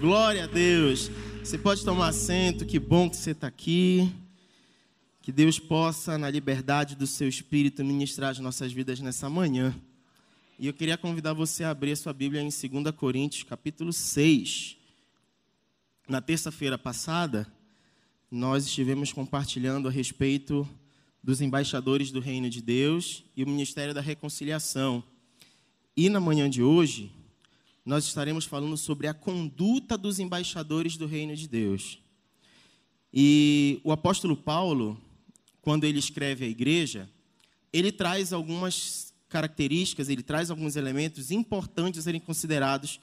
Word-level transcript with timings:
Glória 0.00 0.44
a 0.44 0.46
Deus. 0.46 1.10
Você 1.42 1.56
pode 1.58 1.84
tomar 1.84 2.08
assento, 2.08 2.66
que 2.66 2.78
bom 2.78 3.08
que 3.08 3.16
você 3.16 3.32
está 3.32 3.46
aqui. 3.46 4.12
Que 5.20 5.30
Deus 5.30 5.58
possa, 5.58 6.18
na 6.18 6.28
liberdade 6.28 6.96
do 6.96 7.06
seu 7.06 7.28
espírito, 7.28 7.84
ministrar 7.84 8.30
as 8.30 8.38
nossas 8.38 8.72
vidas 8.72 9.00
nessa 9.00 9.30
manhã. 9.30 9.74
E 10.58 10.66
eu 10.66 10.72
queria 10.72 10.96
convidar 10.96 11.32
você 11.32 11.64
a 11.64 11.70
abrir 11.70 11.92
a 11.92 11.96
sua 11.96 12.12
Bíblia 12.12 12.40
em 12.42 12.48
2 12.48 12.94
Coríntios, 12.96 13.44
capítulo 13.44 13.92
6. 13.92 14.76
Na 16.08 16.20
terça-feira 16.20 16.76
passada, 16.76 17.46
nós 18.30 18.66
estivemos 18.66 19.12
compartilhando 19.12 19.88
a 19.88 19.90
respeito 19.90 20.68
dos 21.22 21.40
embaixadores 21.40 22.10
do 22.10 22.18
Reino 22.18 22.50
de 22.50 22.60
Deus 22.60 23.24
e 23.36 23.44
o 23.44 23.48
Ministério 23.48 23.94
da 23.94 24.00
Reconciliação. 24.00 25.04
E 25.96 26.08
na 26.08 26.18
manhã 26.18 26.50
de 26.50 26.62
hoje, 26.62 27.12
nós 27.84 28.04
estaremos 28.04 28.44
falando 28.44 28.76
sobre 28.76 29.06
a 29.06 29.14
conduta 29.14 29.98
dos 29.98 30.18
embaixadores 30.18 30.96
do 30.96 31.06
Reino 31.06 31.34
de 31.34 31.48
Deus. 31.48 31.98
E 33.12 33.80
o 33.84 33.92
apóstolo 33.92 34.36
Paulo, 34.36 35.00
quando 35.60 35.84
ele 35.84 35.98
escreve 35.98 36.44
à 36.44 36.48
igreja, 36.48 37.10
ele 37.72 37.90
traz 37.90 38.32
algumas 38.32 39.12
características, 39.28 40.08
ele 40.08 40.22
traz 40.22 40.50
alguns 40.50 40.76
elementos 40.76 41.30
importantes 41.30 42.00
a 42.00 42.02
serem 42.02 42.20
considerados 42.20 43.00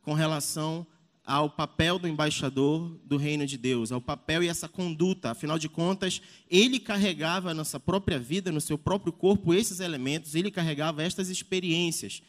com 0.00 0.14
relação 0.14 0.86
ao 1.24 1.48
papel 1.48 1.98
do 1.98 2.08
embaixador 2.08 2.98
do 3.04 3.16
reino 3.16 3.46
de 3.46 3.56
Deus, 3.56 3.92
ao 3.92 4.00
papel 4.00 4.42
e 4.42 4.48
essa 4.48 4.68
conduta. 4.68 5.30
Afinal 5.30 5.58
de 5.58 5.68
contas, 5.68 6.20
ele 6.50 6.80
carregava 6.80 7.54
na 7.54 7.64
sua 7.64 7.78
própria 7.78 8.18
vida, 8.18 8.50
no 8.50 8.60
seu 8.60 8.76
próprio 8.76 9.12
corpo, 9.12 9.54
esses 9.54 9.78
elementos, 9.78 10.34
ele 10.34 10.50
carregava 10.50 11.02
estas 11.02 11.28
experiências. 11.28 12.22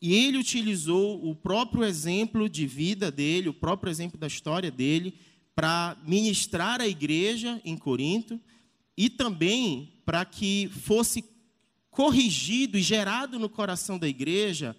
E 0.00 0.14
ele 0.14 0.38
utilizou 0.38 1.28
o 1.28 1.34
próprio 1.34 1.84
exemplo 1.84 2.48
de 2.48 2.66
vida 2.66 3.10
dele, 3.10 3.48
o 3.48 3.54
próprio 3.54 3.90
exemplo 3.90 4.18
da 4.18 4.26
história 4.26 4.70
dele, 4.70 5.14
para 5.54 5.96
ministrar 6.06 6.80
a 6.80 6.88
igreja 6.88 7.60
em 7.64 7.76
Corinto 7.76 8.40
e 8.96 9.10
também 9.10 10.00
para 10.04 10.24
que 10.24 10.68
fosse 10.68 11.24
corrigido 11.90 12.78
e 12.78 12.82
gerado 12.82 13.38
no 13.38 13.48
coração 13.48 13.98
da 13.98 14.08
igreja 14.08 14.76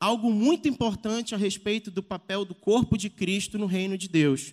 algo 0.00 0.30
muito 0.30 0.68
importante 0.68 1.34
a 1.34 1.38
respeito 1.38 1.90
do 1.90 2.02
papel 2.02 2.44
do 2.44 2.54
corpo 2.54 2.98
de 2.98 3.08
Cristo 3.08 3.58
no 3.58 3.66
reino 3.66 3.96
de 3.96 4.08
Deus. 4.08 4.52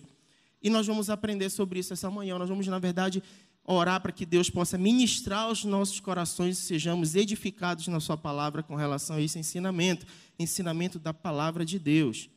E 0.62 0.70
nós 0.70 0.86
vamos 0.86 1.10
aprender 1.10 1.50
sobre 1.50 1.80
isso 1.80 1.92
essa 1.92 2.10
manhã. 2.10 2.38
Nós 2.38 2.48
vamos, 2.48 2.66
na 2.68 2.78
verdade, 2.78 3.22
orar 3.64 4.00
para 4.00 4.12
que 4.12 4.26
Deus 4.26 4.50
possa 4.50 4.76
ministrar 4.76 5.44
aos 5.44 5.64
nossos 5.64 6.00
corações 6.00 6.58
e 6.58 6.62
sejamos 6.62 7.14
edificados 7.14 7.86
na 7.88 8.00
Sua 8.00 8.16
palavra 8.16 8.62
com 8.62 8.74
relação 8.74 9.16
a 9.16 9.22
esse 9.22 9.38
ensinamento 9.38 10.06
ensinamento 10.38 10.98
da 10.98 11.14
palavra 11.14 11.64
de 11.64 11.78
Deus. 11.78 12.28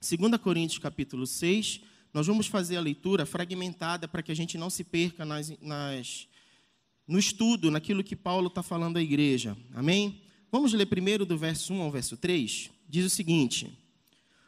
2 0.00 0.36
Coríntios 0.38 0.78
capítulo 0.78 1.26
6, 1.26 1.80
nós 2.12 2.26
vamos 2.26 2.48
fazer 2.48 2.76
a 2.76 2.80
leitura 2.80 3.24
fragmentada 3.24 4.08
para 4.08 4.22
que 4.22 4.32
a 4.32 4.34
gente 4.34 4.58
não 4.58 4.68
se 4.68 4.82
perca 4.82 5.24
nas, 5.24 5.52
nas 5.60 6.26
no 7.06 7.18
estudo, 7.18 7.70
naquilo 7.70 8.02
que 8.02 8.16
Paulo 8.16 8.48
está 8.48 8.62
falando 8.62 8.96
à 8.96 9.02
igreja. 9.02 9.56
Amém? 9.74 10.20
Vamos 10.50 10.72
ler 10.72 10.86
primeiro 10.86 11.24
do 11.24 11.38
verso 11.38 11.72
1 11.72 11.80
ao 11.80 11.90
verso 11.90 12.16
3. 12.16 12.70
Diz 12.88 13.06
o 13.06 13.10
seguinte: 13.10 13.70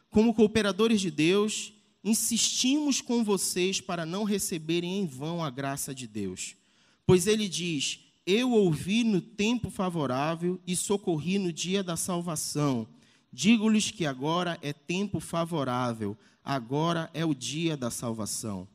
Como 0.09 0.33
cooperadores 0.33 0.99
de 0.99 1.09
Deus, 1.09 1.73
insistimos 2.05 3.01
com 3.01 3.23
vocês 3.23 3.81
para 3.81 4.05
não 4.05 4.23
receberem 4.23 4.99
em 4.99 5.07
vão 5.07 5.43
a 5.43 5.49
graça 5.49 5.93
de 5.93 6.05
Deus. 6.05 6.55
Pois 7.03 7.25
ele 7.25 7.49
diz: 7.49 7.99
Eu 8.27 8.51
ouvi 8.51 9.03
no 9.03 9.19
tempo 9.19 9.71
favorável 9.71 10.61
e 10.67 10.75
socorri 10.75 11.39
no 11.39 11.51
dia 11.51 11.83
da 11.83 11.97
salvação. 11.97 12.87
Digo-lhes 13.33 13.89
que 13.89 14.05
agora 14.05 14.57
é 14.61 14.71
tempo 14.71 15.19
favorável, 15.19 16.15
agora 16.43 17.09
é 17.11 17.25
o 17.25 17.33
dia 17.33 17.75
da 17.75 17.89
salvação. 17.89 18.67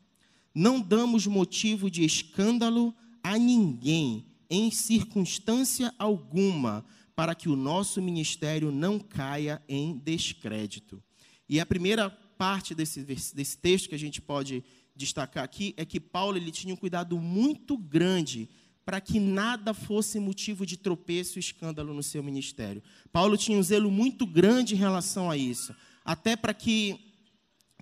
Não 0.53 0.81
damos 0.81 1.27
motivo 1.29 1.89
de 1.89 2.05
escândalo 2.05 2.93
a 3.23 3.39
ninguém, 3.39 4.27
em 4.51 4.71
circunstância 4.73 5.95
alguma 5.97 6.85
para 7.15 7.35
que 7.35 7.49
o 7.49 7.57
nosso 7.57 8.03
ministério 8.03 8.73
não 8.73 8.99
caia 8.99 9.63
em 9.69 9.97
descrédito. 9.97 11.03
E 11.49 11.61
a 11.61 11.67
primeira 11.67 12.11
parte 12.41 12.75
desse, 12.75 13.03
desse 13.03 13.59
texto 13.59 13.91
que 13.91 13.95
a 13.95 13.99
gente 13.99 14.19
pode 14.19 14.65
destacar 14.97 15.45
aqui 15.45 15.75
é 15.77 15.85
que 15.85 16.01
Paulo 16.01 16.39
ele 16.39 16.51
tinha 16.51 16.73
um 16.73 16.77
cuidado 16.77 17.19
muito 17.19 17.77
grande 17.77 18.49
para 18.83 18.99
que 18.99 19.21
nada 19.21 19.75
fosse 19.75 20.19
motivo 20.19 20.65
de 20.65 20.79
tropeço 20.79 21.39
e 21.39 21.41
escândalo 21.41 21.93
no 21.93 22.03
seu 22.03 22.23
ministério. 22.23 22.83
Paulo 23.13 23.37
tinha 23.37 23.59
um 23.59 23.63
zelo 23.63 23.91
muito 23.91 24.27
grande 24.27 24.75
em 24.75 24.79
relação 24.79 25.31
a 25.31 25.37
isso, 25.37 25.77
até 26.03 26.35
para 26.35 26.55
que 26.55 26.99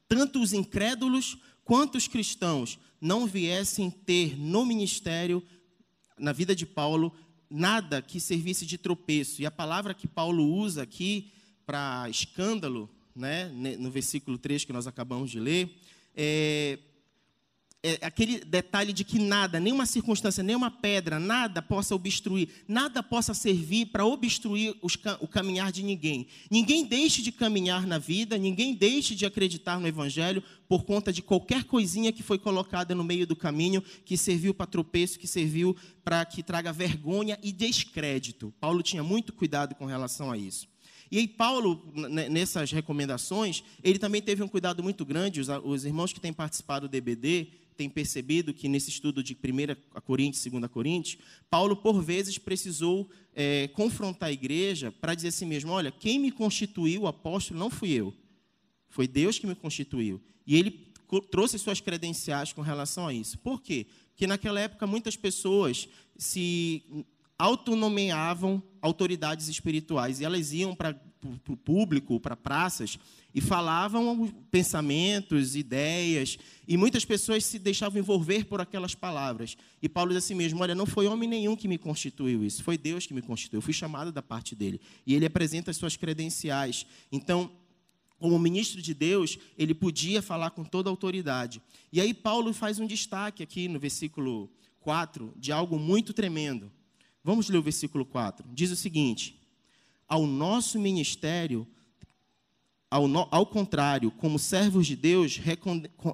tanto 0.08 0.42
os 0.42 0.52
incrédulos 0.52 1.38
quanto 1.62 1.96
os 1.96 2.08
cristãos 2.08 2.80
não 3.00 3.28
viessem 3.28 3.88
ter 3.88 4.36
no 4.36 4.66
ministério, 4.66 5.40
na 6.18 6.32
vida 6.32 6.52
de 6.56 6.66
Paulo, 6.66 7.14
nada 7.48 8.02
que 8.02 8.18
servisse 8.18 8.66
de 8.66 8.76
tropeço. 8.76 9.40
E 9.40 9.46
a 9.46 9.52
palavra 9.52 9.94
que 9.94 10.08
Paulo 10.08 10.44
usa 10.52 10.82
aqui 10.82 11.30
para 11.64 12.10
escândalo, 12.10 12.90
né, 13.18 13.50
no 13.78 13.90
versículo 13.90 14.38
3 14.38 14.64
que 14.64 14.72
nós 14.72 14.86
acabamos 14.86 15.30
de 15.30 15.40
ler, 15.40 15.68
é, 16.14 16.78
é 17.80 17.98
aquele 18.02 18.40
detalhe 18.40 18.92
de 18.92 19.04
que 19.04 19.20
nada, 19.20 19.60
nenhuma 19.60 19.86
circunstância, 19.86 20.42
nenhuma 20.42 20.70
pedra, 20.70 21.20
nada 21.20 21.62
possa 21.62 21.94
obstruir, 21.94 22.48
nada 22.66 23.02
possa 23.02 23.32
servir 23.32 23.86
para 23.86 24.04
obstruir 24.04 24.74
os, 24.82 24.98
o 25.20 25.28
caminhar 25.28 25.70
de 25.70 25.84
ninguém. 25.84 26.26
Ninguém 26.50 26.84
deixe 26.84 27.22
de 27.22 27.30
caminhar 27.30 27.86
na 27.86 27.96
vida, 27.96 28.36
ninguém 28.36 28.74
deixe 28.74 29.14
de 29.14 29.24
acreditar 29.24 29.78
no 29.78 29.86
Evangelho 29.86 30.42
por 30.68 30.84
conta 30.84 31.12
de 31.12 31.22
qualquer 31.22 31.64
coisinha 31.64 32.12
que 32.12 32.22
foi 32.22 32.38
colocada 32.38 32.94
no 32.94 33.04
meio 33.04 33.26
do 33.26 33.36
caminho, 33.36 33.82
que 34.04 34.16
serviu 34.16 34.52
para 34.52 34.66
tropeço, 34.66 35.18
que 35.18 35.28
serviu 35.28 35.76
para 36.02 36.24
que 36.24 36.42
traga 36.42 36.72
vergonha 36.72 37.38
e 37.42 37.52
descrédito. 37.52 38.52
Paulo 38.60 38.82
tinha 38.82 39.04
muito 39.04 39.32
cuidado 39.32 39.76
com 39.76 39.86
relação 39.86 40.32
a 40.32 40.36
isso. 40.36 40.66
E 41.10 41.18
aí, 41.18 41.28
Paulo, 41.28 41.82
nessas 42.30 42.70
recomendações, 42.70 43.64
ele 43.82 43.98
também 43.98 44.20
teve 44.20 44.42
um 44.42 44.48
cuidado 44.48 44.82
muito 44.82 45.04
grande. 45.04 45.40
Os, 45.40 45.48
os 45.64 45.84
irmãos 45.84 46.12
que 46.12 46.20
têm 46.20 46.32
participado 46.32 46.88
do 46.88 46.90
DBD 46.90 47.48
têm 47.76 47.88
percebido 47.88 48.52
que 48.52 48.68
nesse 48.68 48.90
estudo 48.90 49.22
de 49.22 49.34
1 49.34 50.00
Coríntios 50.02 50.44
e 50.44 50.50
2 50.50 50.66
Coríntios, 50.66 51.22
Paulo, 51.48 51.76
por 51.76 52.02
vezes, 52.02 52.36
precisou 52.36 53.08
é, 53.34 53.68
confrontar 53.68 54.30
a 54.30 54.32
igreja 54.32 54.90
para 54.90 55.14
dizer 55.14 55.28
assim 55.28 55.46
mesmo: 55.46 55.70
olha, 55.70 55.92
quem 55.92 56.18
me 56.18 56.32
constituiu 56.32 57.06
apóstolo 57.06 57.58
não 57.58 57.70
fui 57.70 57.92
eu, 57.92 58.12
foi 58.88 59.06
Deus 59.06 59.38
que 59.38 59.46
me 59.46 59.54
constituiu. 59.54 60.20
E 60.46 60.56
ele 60.56 60.88
trouxe 61.30 61.58
suas 61.58 61.80
credenciais 61.80 62.52
com 62.52 62.60
relação 62.60 63.06
a 63.06 63.14
isso. 63.14 63.38
Por 63.38 63.62
quê? 63.62 63.86
Porque 64.10 64.26
naquela 64.26 64.60
época 64.60 64.86
muitas 64.86 65.16
pessoas 65.16 65.88
se 66.16 66.82
autonomeavam 67.38 68.62
autoridades 68.82 69.48
espirituais 69.48 70.20
e 70.20 70.24
elas 70.24 70.52
iam 70.52 70.74
para 70.74 71.00
o 71.48 71.56
público, 71.56 72.18
para 72.18 72.36
praças 72.36 72.98
e 73.34 73.40
falavam 73.40 74.28
pensamentos, 74.50 75.54
ideias 75.54 76.38
e 76.66 76.76
muitas 76.76 77.04
pessoas 77.04 77.44
se 77.44 77.58
deixavam 77.58 77.98
envolver 77.98 78.44
por 78.44 78.60
aquelas 78.60 78.94
palavras. 78.94 79.56
E 79.80 79.88
Paulo 79.88 80.10
diz 80.12 80.24
assim 80.24 80.34
mesmo: 80.34 80.60
Olha, 80.60 80.74
não 80.74 80.86
foi 80.86 81.06
homem 81.06 81.28
nenhum 81.28 81.54
que 81.54 81.68
me 81.68 81.78
constituiu 81.78 82.44
isso, 82.44 82.64
foi 82.64 82.76
Deus 82.76 83.06
que 83.06 83.14
me 83.14 83.22
constituiu. 83.22 83.58
Eu 83.58 83.62
fui 83.62 83.72
chamado 83.72 84.10
da 84.10 84.22
parte 84.22 84.54
dele. 84.54 84.80
E 85.06 85.14
ele 85.14 85.26
apresenta 85.26 85.70
as 85.70 85.76
suas 85.76 85.96
credenciais. 85.96 86.86
Então, 87.12 87.50
como 88.18 88.38
ministro 88.38 88.82
de 88.82 88.92
Deus, 88.92 89.38
ele 89.56 89.74
podia 89.74 90.20
falar 90.20 90.50
com 90.50 90.64
toda 90.64 90.90
autoridade. 90.90 91.62
E 91.92 92.00
aí 92.00 92.12
Paulo 92.12 92.52
faz 92.52 92.80
um 92.80 92.86
destaque 92.86 93.42
aqui 93.42 93.68
no 93.68 93.78
versículo 93.78 94.50
4 94.80 95.32
de 95.36 95.52
algo 95.52 95.78
muito 95.78 96.12
tremendo. 96.12 96.72
Vamos 97.28 97.50
ler 97.50 97.58
o 97.58 97.62
versículo 97.62 98.06
4. 98.06 98.48
Diz 98.54 98.70
o 98.70 98.76
seguinte: 98.76 99.38
Ao 100.08 100.26
nosso 100.26 100.78
ministério, 100.78 101.66
ao, 102.90 103.06
no, 103.06 103.28
ao 103.30 103.44
contrário, 103.44 104.10
como 104.10 104.38
servos 104.38 104.86
de 104.86 104.96
Deus, 104.96 105.38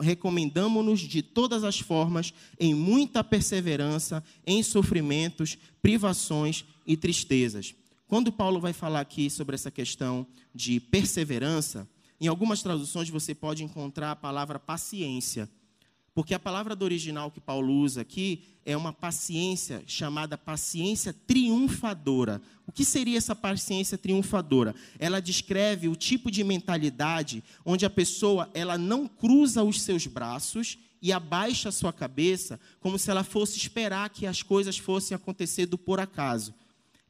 recomendamos-nos 0.00 0.98
de 0.98 1.22
todas 1.22 1.62
as 1.62 1.78
formas, 1.78 2.34
em 2.58 2.74
muita 2.74 3.22
perseverança, 3.22 4.24
em 4.44 4.60
sofrimentos, 4.60 5.56
privações 5.80 6.64
e 6.84 6.96
tristezas. 6.96 7.76
Quando 8.08 8.32
Paulo 8.32 8.58
vai 8.58 8.72
falar 8.72 8.98
aqui 8.98 9.30
sobre 9.30 9.54
essa 9.54 9.70
questão 9.70 10.26
de 10.52 10.80
perseverança, 10.80 11.88
em 12.20 12.26
algumas 12.26 12.60
traduções 12.60 13.08
você 13.08 13.36
pode 13.36 13.62
encontrar 13.62 14.10
a 14.10 14.16
palavra 14.16 14.58
paciência. 14.58 15.48
Porque 16.14 16.32
a 16.32 16.38
palavra 16.38 16.76
do 16.76 16.84
original 16.84 17.28
que 17.28 17.40
Paulo 17.40 17.72
usa 17.74 18.02
aqui 18.02 18.44
é 18.64 18.76
uma 18.76 18.92
paciência 18.92 19.82
chamada 19.84 20.38
paciência 20.38 21.12
triunfadora. 21.26 22.40
O 22.66 22.72
que 22.72 22.84
seria 22.84 23.18
essa 23.18 23.34
paciência 23.34 23.98
triunfadora? 23.98 24.76
Ela 24.98 25.20
descreve 25.20 25.88
o 25.88 25.96
tipo 25.96 26.30
de 26.30 26.44
mentalidade 26.44 27.42
onde 27.64 27.84
a 27.84 27.90
pessoa 27.90 28.48
ela 28.54 28.78
não 28.78 29.08
cruza 29.08 29.64
os 29.64 29.82
seus 29.82 30.06
braços 30.06 30.78
e 31.02 31.12
abaixa 31.12 31.68
a 31.68 31.72
sua 31.72 31.92
cabeça 31.92 32.60
como 32.80 32.96
se 32.96 33.10
ela 33.10 33.24
fosse 33.24 33.58
esperar 33.58 34.08
que 34.08 34.24
as 34.24 34.40
coisas 34.40 34.78
fossem 34.78 35.16
acontecer 35.16 35.66
do 35.66 35.76
por 35.76 35.98
acaso. 35.98 36.54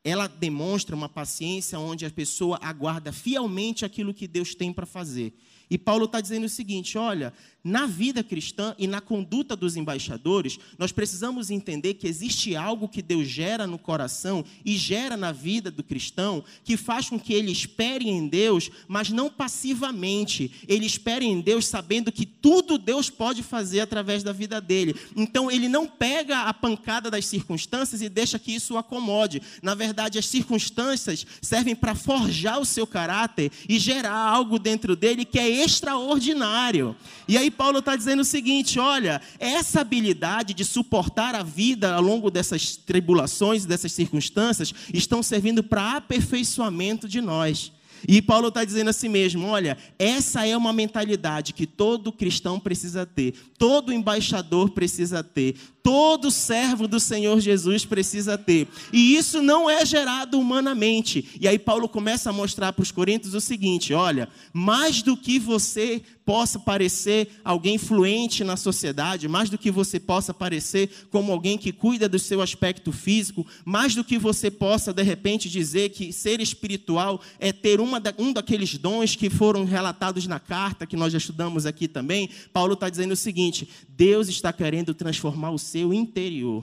Ela 0.03 0.27
demonstra 0.27 0.97
uma 0.97 1.09
paciência 1.09 1.79
onde 1.79 2.05
a 2.05 2.11
pessoa 2.11 2.59
aguarda 2.63 3.13
fielmente 3.13 3.85
aquilo 3.85 4.15
que 4.15 4.27
Deus 4.27 4.55
tem 4.55 4.73
para 4.73 4.87
fazer. 4.87 5.35
E 5.71 5.79
Paulo 5.79 6.05
está 6.05 6.21
dizendo 6.21 6.45
o 6.45 6.49
seguinte: 6.49 6.99
olha, 6.99 7.33
na 7.65 7.87
vida 7.87 8.23
cristã 8.23 8.75
e 8.79 8.87
na 8.87 9.01
conduta 9.01 9.57
dos 9.57 9.75
embaixadores, 9.75 10.59
nós 10.79 10.93
precisamos 10.93 11.51
entender 11.51 11.95
que 11.95 12.07
existe 12.07 12.55
algo 12.55 12.87
que 12.87 13.01
Deus 13.01 13.27
gera 13.27 13.67
no 13.67 13.79
coração 13.79 14.45
e 14.63 14.77
gera 14.77 15.17
na 15.17 15.33
vida 15.33 15.71
do 15.71 15.83
cristão, 15.83 16.45
que 16.63 16.77
faz 16.77 17.09
com 17.09 17.19
que 17.19 17.33
ele 17.33 17.51
espere 17.51 18.07
em 18.07 18.29
Deus, 18.29 18.71
mas 18.87 19.09
não 19.09 19.31
passivamente. 19.31 20.53
Ele 20.69 20.85
espere 20.85 21.25
em 21.25 21.41
Deus 21.41 21.67
sabendo 21.67 22.13
que 22.13 22.27
tudo 22.27 22.77
Deus 22.77 23.09
pode 23.09 23.43
fazer 23.43 23.81
através 23.81 24.23
da 24.23 24.33
vida 24.33 24.61
dele. 24.61 24.95
Então, 25.17 25.51
ele 25.51 25.69
não 25.69 25.87
pega 25.87 26.43
a 26.43 26.53
pancada 26.53 27.11
das 27.11 27.25
circunstâncias 27.25 28.03
e 28.03 28.11
deixa 28.11 28.39
que 28.39 28.53
isso 28.53 28.75
o 28.75 28.79
acomode. 28.79 29.41
Na 29.63 29.75
verdade, 29.75 30.19
as 30.19 30.27
circunstâncias 30.27 31.27
servem 31.41 31.75
para 31.75 31.95
forjar 31.95 32.61
o 32.61 32.67
seu 32.67 32.87
caráter 32.87 33.51
e 33.67 33.79
gerar 33.79 34.15
algo 34.15 34.59
dentro 34.59 34.95
dele 34.95 35.25
que 35.25 35.39
é 35.39 35.49
extraordinário. 35.49 36.95
E 37.27 37.39
aí, 37.39 37.54
Paulo 37.55 37.79
está 37.79 37.97
dizendo 37.97 38.21
o 38.21 38.25
seguinte: 38.25 38.79
olha, 38.79 39.21
essa 39.39 39.81
habilidade 39.81 40.53
de 40.53 40.65
suportar 40.65 41.35
a 41.35 41.43
vida 41.43 41.95
ao 41.95 42.03
longo 42.03 42.31
dessas 42.31 42.77
tribulações, 42.77 43.65
dessas 43.65 43.93
circunstâncias, 43.93 44.75
estão 44.93 45.23
servindo 45.23 45.63
para 45.63 45.97
aperfeiçoamento 45.97 47.09
de 47.09 47.21
nós. 47.21 47.73
E 48.07 48.21
Paulo 48.21 48.49
está 48.49 48.65
dizendo 48.65 48.91
assim 48.91 49.09
mesmo: 49.09 49.47
olha, 49.47 49.79
essa 49.99 50.47
é 50.47 50.57
uma 50.57 50.73
mentalidade 50.73 51.53
que 51.53 51.67
todo 51.67 52.13
cristão 52.13 52.61
precisa 52.61 53.07
ter, 53.07 53.35
todo 53.59 53.93
embaixador 53.93 54.71
precisa 54.71 55.23
ter, 55.23 55.57
todo 55.85 56.31
servo 56.31 56.89
do 56.89 56.99
Senhor 56.99 57.39
Jesus 57.41 57.85
precisa 57.85 58.39
ter. 58.39 58.67
E 58.91 59.15
isso 59.15 59.43
não 59.43 59.69
é 59.69 59.85
gerado 59.85 60.41
humanamente. 60.41 61.29
E 61.39 61.47
aí 61.47 61.59
Paulo 61.59 61.87
começa 61.87 62.31
a 62.31 62.33
mostrar 62.33 62.73
para 62.73 62.83
os 62.83 62.91
coríntios 62.91 63.35
o 63.35 63.41
seguinte: 63.41 63.93
olha, 63.93 64.31
mais 64.51 65.03
do 65.03 65.15
que 65.15 65.39
você 65.39 66.03
possa 66.25 66.59
parecer 66.59 67.29
alguém 67.45 67.77
fluente 67.77 68.43
na 68.43 68.57
sociedade, 68.57 69.29
mais 69.29 69.51
do 69.51 69.59
que 69.59 69.71
você 69.71 70.01
possa 70.01 70.33
parecer 70.33 70.89
como 71.11 71.31
alguém 71.31 71.59
que 71.59 71.71
cuida 71.71 72.09
do 72.09 72.19
seu 72.19 72.41
aspecto 72.41 72.91
físico, 72.91 73.47
mais 73.65 73.95
do 73.95 74.03
que 74.03 74.17
você 74.17 74.51
possa 74.51 74.93
de 74.93 75.03
repente 75.03 75.51
dizer 75.51 75.91
que 75.91 76.13
ser 76.13 76.41
espiritual 76.41 77.21
é 77.39 77.53
ter 77.53 77.79
uma 77.79 78.01
da, 78.01 78.15
um 78.19 78.33
daqueles 78.33 78.79
dons 78.79 79.17
que 79.17 79.29
foram 79.29 79.65
relatados 79.65 80.27
na 80.27 80.41
carta 80.41 80.87
que 80.87 80.97
nós 80.97 81.13
já 81.13 81.19
estudamos 81.19 81.67
aqui 81.67 81.87
também. 81.87 82.31
Paulo 82.53 82.73
está 82.73 82.89
dizendo 82.89 83.13
o 83.13 83.17
seguinte: 83.17 83.69
Deus 83.87 84.29
está 84.29 84.51
querendo 84.51 84.95
transformar 84.95 85.51
o 85.51 85.59
seu 85.75 85.93
interior. 85.93 86.63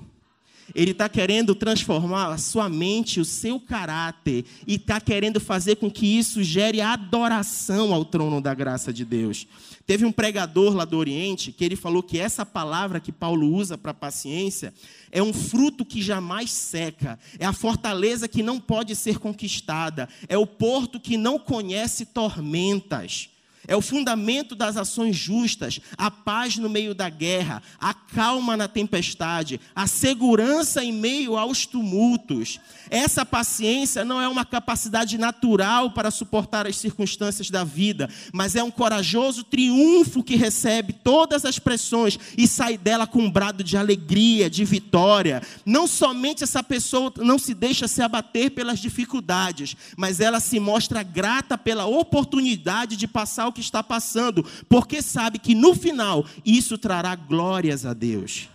Ele 0.74 0.92
está 0.92 1.10
querendo 1.10 1.54
transformar 1.54 2.32
a 2.32 2.38
sua 2.38 2.70
mente, 2.70 3.20
o 3.20 3.26
seu 3.26 3.60
caráter, 3.60 4.46
e 4.66 4.76
está 4.76 5.02
querendo 5.02 5.38
fazer 5.38 5.76
com 5.76 5.92
que 5.92 6.06
isso 6.06 6.42
gere 6.42 6.80
adoração 6.80 7.94
ao 7.94 8.06
trono 8.06 8.40
da 8.40 8.54
graça 8.54 8.94
de 8.94 9.04
Deus. 9.04 9.46
Teve 9.86 10.06
um 10.06 10.14
pregador 10.14 10.74
lá 10.74 10.86
do 10.86 10.98
Oriente 10.98 11.52
que 11.52 11.66
ele 11.66 11.76
falou 11.76 12.02
que 12.02 12.18
essa 12.18 12.46
palavra 12.46 13.02
que 13.02 13.12
Paulo 13.12 13.54
usa 13.54 13.78
para 13.78 13.94
paciência 13.94 14.74
é 15.12 15.22
um 15.22 15.34
fruto 15.34 15.84
que 15.84 16.02
jamais 16.02 16.50
seca, 16.52 17.20
é 17.38 17.46
a 17.46 17.52
fortaleza 17.52 18.30
que 18.30 18.42
não 18.42 18.62
pode 18.62 18.96
ser 18.96 19.20
conquistada, 19.20 20.08
é 20.30 20.38
o 20.38 20.48
porto 20.48 21.02
que 21.02 21.18
não 21.18 21.38
conhece 21.38 22.06
tormentas. 22.06 23.31
É 23.68 23.76
o 23.76 23.82
fundamento 23.82 24.56
das 24.56 24.76
ações 24.76 25.16
justas, 25.16 25.80
a 25.96 26.10
paz 26.10 26.58
no 26.58 26.68
meio 26.68 26.96
da 26.96 27.10
guerra, 27.10 27.62
a 27.80 27.94
calma 27.94 28.58
na 28.58 28.68
tempestade, 28.68 29.62
a 29.76 29.86
segurança 29.86 30.84
em 30.84 30.92
meio 30.92 31.38
aos 31.38 31.66
tumultos. 31.66 32.60
Essa 32.90 33.24
paciência 33.24 34.04
não 34.04 34.20
é 34.20 34.28
uma 34.28 34.44
capacidade 34.44 35.18
natural 35.18 35.92
para 35.92 36.10
suportar 36.10 36.66
as 36.66 36.78
circunstâncias 36.78 37.50
da 37.50 37.64
vida, 37.64 38.10
mas 38.34 38.56
é 38.56 38.64
um 38.64 38.72
corajoso 38.72 39.44
triunfo 39.44 40.24
que 40.24 40.36
recebe 40.36 40.94
todas 40.94 41.46
as 41.46 41.60
pressões 41.60 42.18
e 42.38 42.48
sai 42.48 42.78
dela 42.78 43.06
com 43.06 43.20
um 43.20 43.32
brado 43.32 43.64
de 43.64 43.78
alegria, 43.78 44.50
de 44.50 44.66
vitória. 44.66 45.42
Não 45.66 45.86
somente 45.86 46.44
essa 46.44 46.64
pessoa 46.64 47.14
não 47.18 47.38
se 47.38 47.54
deixa 47.54 47.88
se 47.88 48.02
abater 48.02 48.52
pelas 48.52 48.80
dificuldades, 48.80 49.76
mas 49.96 50.20
ela 50.20 50.40
se 50.40 50.60
mostra 50.60 51.04
grata 51.04 51.58
pela 51.58 51.86
oportunidade 51.86 52.96
de 52.96 53.08
passar 53.08 53.51
o 53.52 53.54
que 53.54 53.62
está 53.62 53.84
passando, 53.84 54.44
porque 54.68 55.02
sabe 55.02 55.38
que 55.38 55.54
no 55.54 55.76
final 55.76 56.26
isso 56.44 56.78
trará 56.78 57.16
glórias 57.16 57.86
a 57.86 57.94
Deus. 57.94 58.50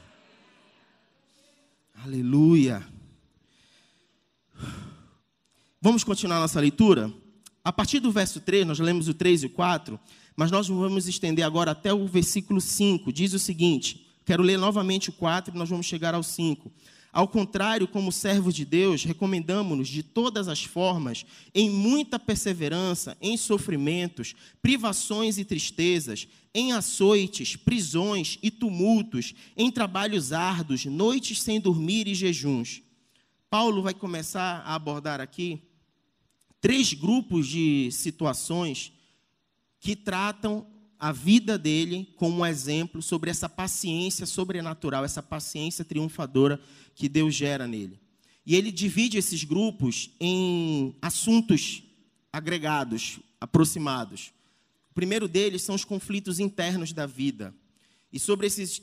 Aleluia. 2.05 2.87
Vamos 5.81 6.03
continuar 6.03 6.41
nossa 6.41 6.61
leitura? 6.61 7.13
A 7.63 7.73
partir 7.73 8.01
do 8.01 8.11
verso 8.11 8.41
3, 8.41 8.67
nós 8.67 8.79
lemos 8.79 9.09
o 9.09 9.15
3 9.15 9.43
e 9.43 9.47
o 9.47 9.51
4, 9.51 9.99
mas 10.35 10.51
nós 10.51 10.69
vamos 10.69 11.09
estender 11.09 11.45
agora 11.45 11.73
até 11.73 11.93
o 11.93 12.07
versículo 12.07 12.61
5. 12.61 13.13
Diz 13.13 13.33
o 13.33 13.39
seguinte: 13.39 14.07
quero 14.25 14.43
ler 14.43 14.57
novamente 14.57 15.11
o 15.11 15.13
4 15.13 15.55
e 15.55 15.59
nós 15.59 15.69
vamos 15.69 15.87
chegar 15.87 16.15
ao 16.15 16.23
5. 16.23 16.71
Ao 17.17 17.27
contrário, 17.27 17.89
como 17.89 18.13
servos 18.13 18.55
de 18.55 18.63
Deus, 18.63 19.03
recomendamos-nos 19.03 19.89
de 19.89 20.03
todas 20.03 20.49
as 20.49 20.63
formas, 20.63 21.25
em 21.55 21.71
muita 21.71 22.19
perseverança, 22.19 23.17
em 23.23 23.39
sofrimentos, 23.39 24.35
privações 24.61 25.39
e 25.39 25.45
tristezas, 25.47 26.29
em 26.55 26.73
açoites, 26.73 27.57
prisões 27.57 28.39
e 28.43 28.51
tumultos, 28.51 29.33
em 29.57 29.71
trabalhos 29.71 30.31
árduos, 30.31 30.85
noites 30.85 31.41
sem 31.41 31.59
dormir 31.59 32.07
e 32.07 32.15
jejuns. 32.15 32.83
Paulo 33.49 33.81
vai 33.81 33.95
começar 33.95 34.61
a 34.67 34.75
abordar 34.75 35.19
aqui 35.19 35.63
três 36.61 36.93
grupos 36.93 37.49
de 37.49 37.89
situações 37.93 38.93
que 39.81 39.97
tratam 39.97 40.67
a 40.99 41.13
vida 41.13 41.59
dele 41.59 42.13
como 42.17 42.39
um 42.39 42.47
exemplo 42.47 43.03
sobre 43.03 43.31
essa 43.31 43.49
paciência 43.49 44.27
sobrenatural, 44.27 45.05
essa 45.05 45.23
paciência 45.23 45.85
triunfadora 45.85 46.61
que 46.97 47.09
Deus 47.09 47.35
gera 47.35 47.69
nele. 47.69 48.01
E 48.45 48.57
ele 48.57 48.73
divide 48.73 49.19
esses 49.19 49.45
grupos 49.45 50.11
em 50.19 50.97
assuntos 51.01 51.83
agregados, 52.33 53.21
aproximados. 53.41 54.33
O 54.91 54.95
primeiro 54.95 55.29
deles 55.29 55.63
são 55.63 55.75
os 55.75 55.85
conflitos 55.85 56.41
internos 56.41 56.93
da 56.93 57.07
vida. 57.07 57.55
E 58.13 58.19
sobre 58.19 58.47
esses 58.47 58.81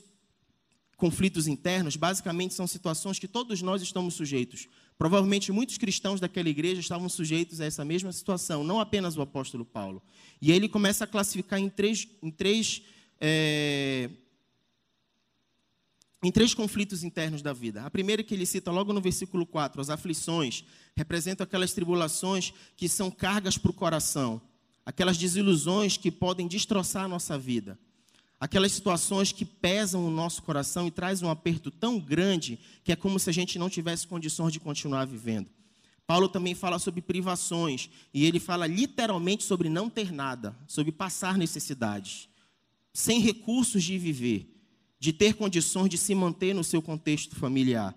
conflitos 0.96 1.48
internos, 1.48 1.96
basicamente 1.96 2.54
são 2.54 2.68
situações 2.68 3.18
que 3.18 3.26
todos 3.26 3.60
nós 3.62 3.82
estamos 3.82 4.14
sujeitos. 4.14 4.68
Provavelmente 4.96 5.50
muitos 5.50 5.76
cristãos 5.76 6.20
daquela 6.20 6.48
igreja 6.48 6.80
estavam 6.80 7.08
sujeitos 7.08 7.60
a 7.60 7.64
essa 7.64 7.84
mesma 7.84 8.12
situação, 8.12 8.62
não 8.62 8.78
apenas 8.78 9.16
o 9.16 9.22
apóstolo 9.22 9.64
Paulo. 9.64 10.00
E 10.40 10.52
ele 10.52 10.68
começa 10.68 11.02
a 11.02 11.06
classificar 11.06 11.58
em 11.58 11.68
três, 11.68 12.06
em 12.22 12.30
três 12.30 12.80
é, 13.20 14.08
em 16.24 16.32
três 16.32 16.54
conflitos 16.54 17.04
internos 17.04 17.42
da 17.42 17.52
vida. 17.52 17.84
A 17.84 17.90
primeira 17.90 18.22
que 18.22 18.32
ele 18.32 18.46
cita 18.46 18.70
logo 18.70 18.94
no 18.94 19.00
versículo 19.00 19.44
4, 19.44 19.78
as 19.78 19.90
aflições, 19.90 20.64
representam 20.96 21.44
aquelas 21.44 21.74
tribulações 21.74 22.54
que 22.76 22.88
são 22.88 23.10
cargas 23.10 23.58
para 23.58 23.70
o 23.70 23.74
coração, 23.74 24.40
aquelas 24.86 25.18
desilusões 25.18 25.98
que 25.98 26.10
podem 26.10 26.48
destroçar 26.48 27.04
a 27.04 27.08
nossa 27.08 27.36
vida, 27.36 27.78
aquelas 28.40 28.72
situações 28.72 29.32
que 29.32 29.44
pesam 29.44 30.06
o 30.06 30.10
nosso 30.10 30.42
coração 30.42 30.86
e 30.86 30.90
trazem 30.90 31.28
um 31.28 31.30
aperto 31.30 31.70
tão 31.70 32.00
grande 32.00 32.58
que 32.82 32.92
é 32.92 32.96
como 32.96 33.18
se 33.18 33.28
a 33.28 33.32
gente 33.32 33.58
não 33.58 33.68
tivesse 33.68 34.06
condições 34.06 34.52
de 34.52 34.60
continuar 34.60 35.04
vivendo. 35.04 35.48
Paulo 36.06 36.28
também 36.28 36.54
fala 36.54 36.78
sobre 36.78 37.02
privações, 37.02 37.90
e 38.12 38.24
ele 38.24 38.38
fala 38.38 38.66
literalmente 38.66 39.44
sobre 39.44 39.68
não 39.68 39.90
ter 39.90 40.10
nada, 40.10 40.56
sobre 40.66 40.90
passar 40.90 41.36
necessidades, 41.36 42.30
sem 42.94 43.20
recursos 43.20 43.84
de 43.84 43.98
viver 43.98 44.53
de 45.04 45.12
ter 45.12 45.34
condições 45.34 45.90
de 45.90 45.98
se 45.98 46.14
manter 46.14 46.54
no 46.54 46.64
seu 46.64 46.80
contexto 46.80 47.36
familiar. 47.36 47.94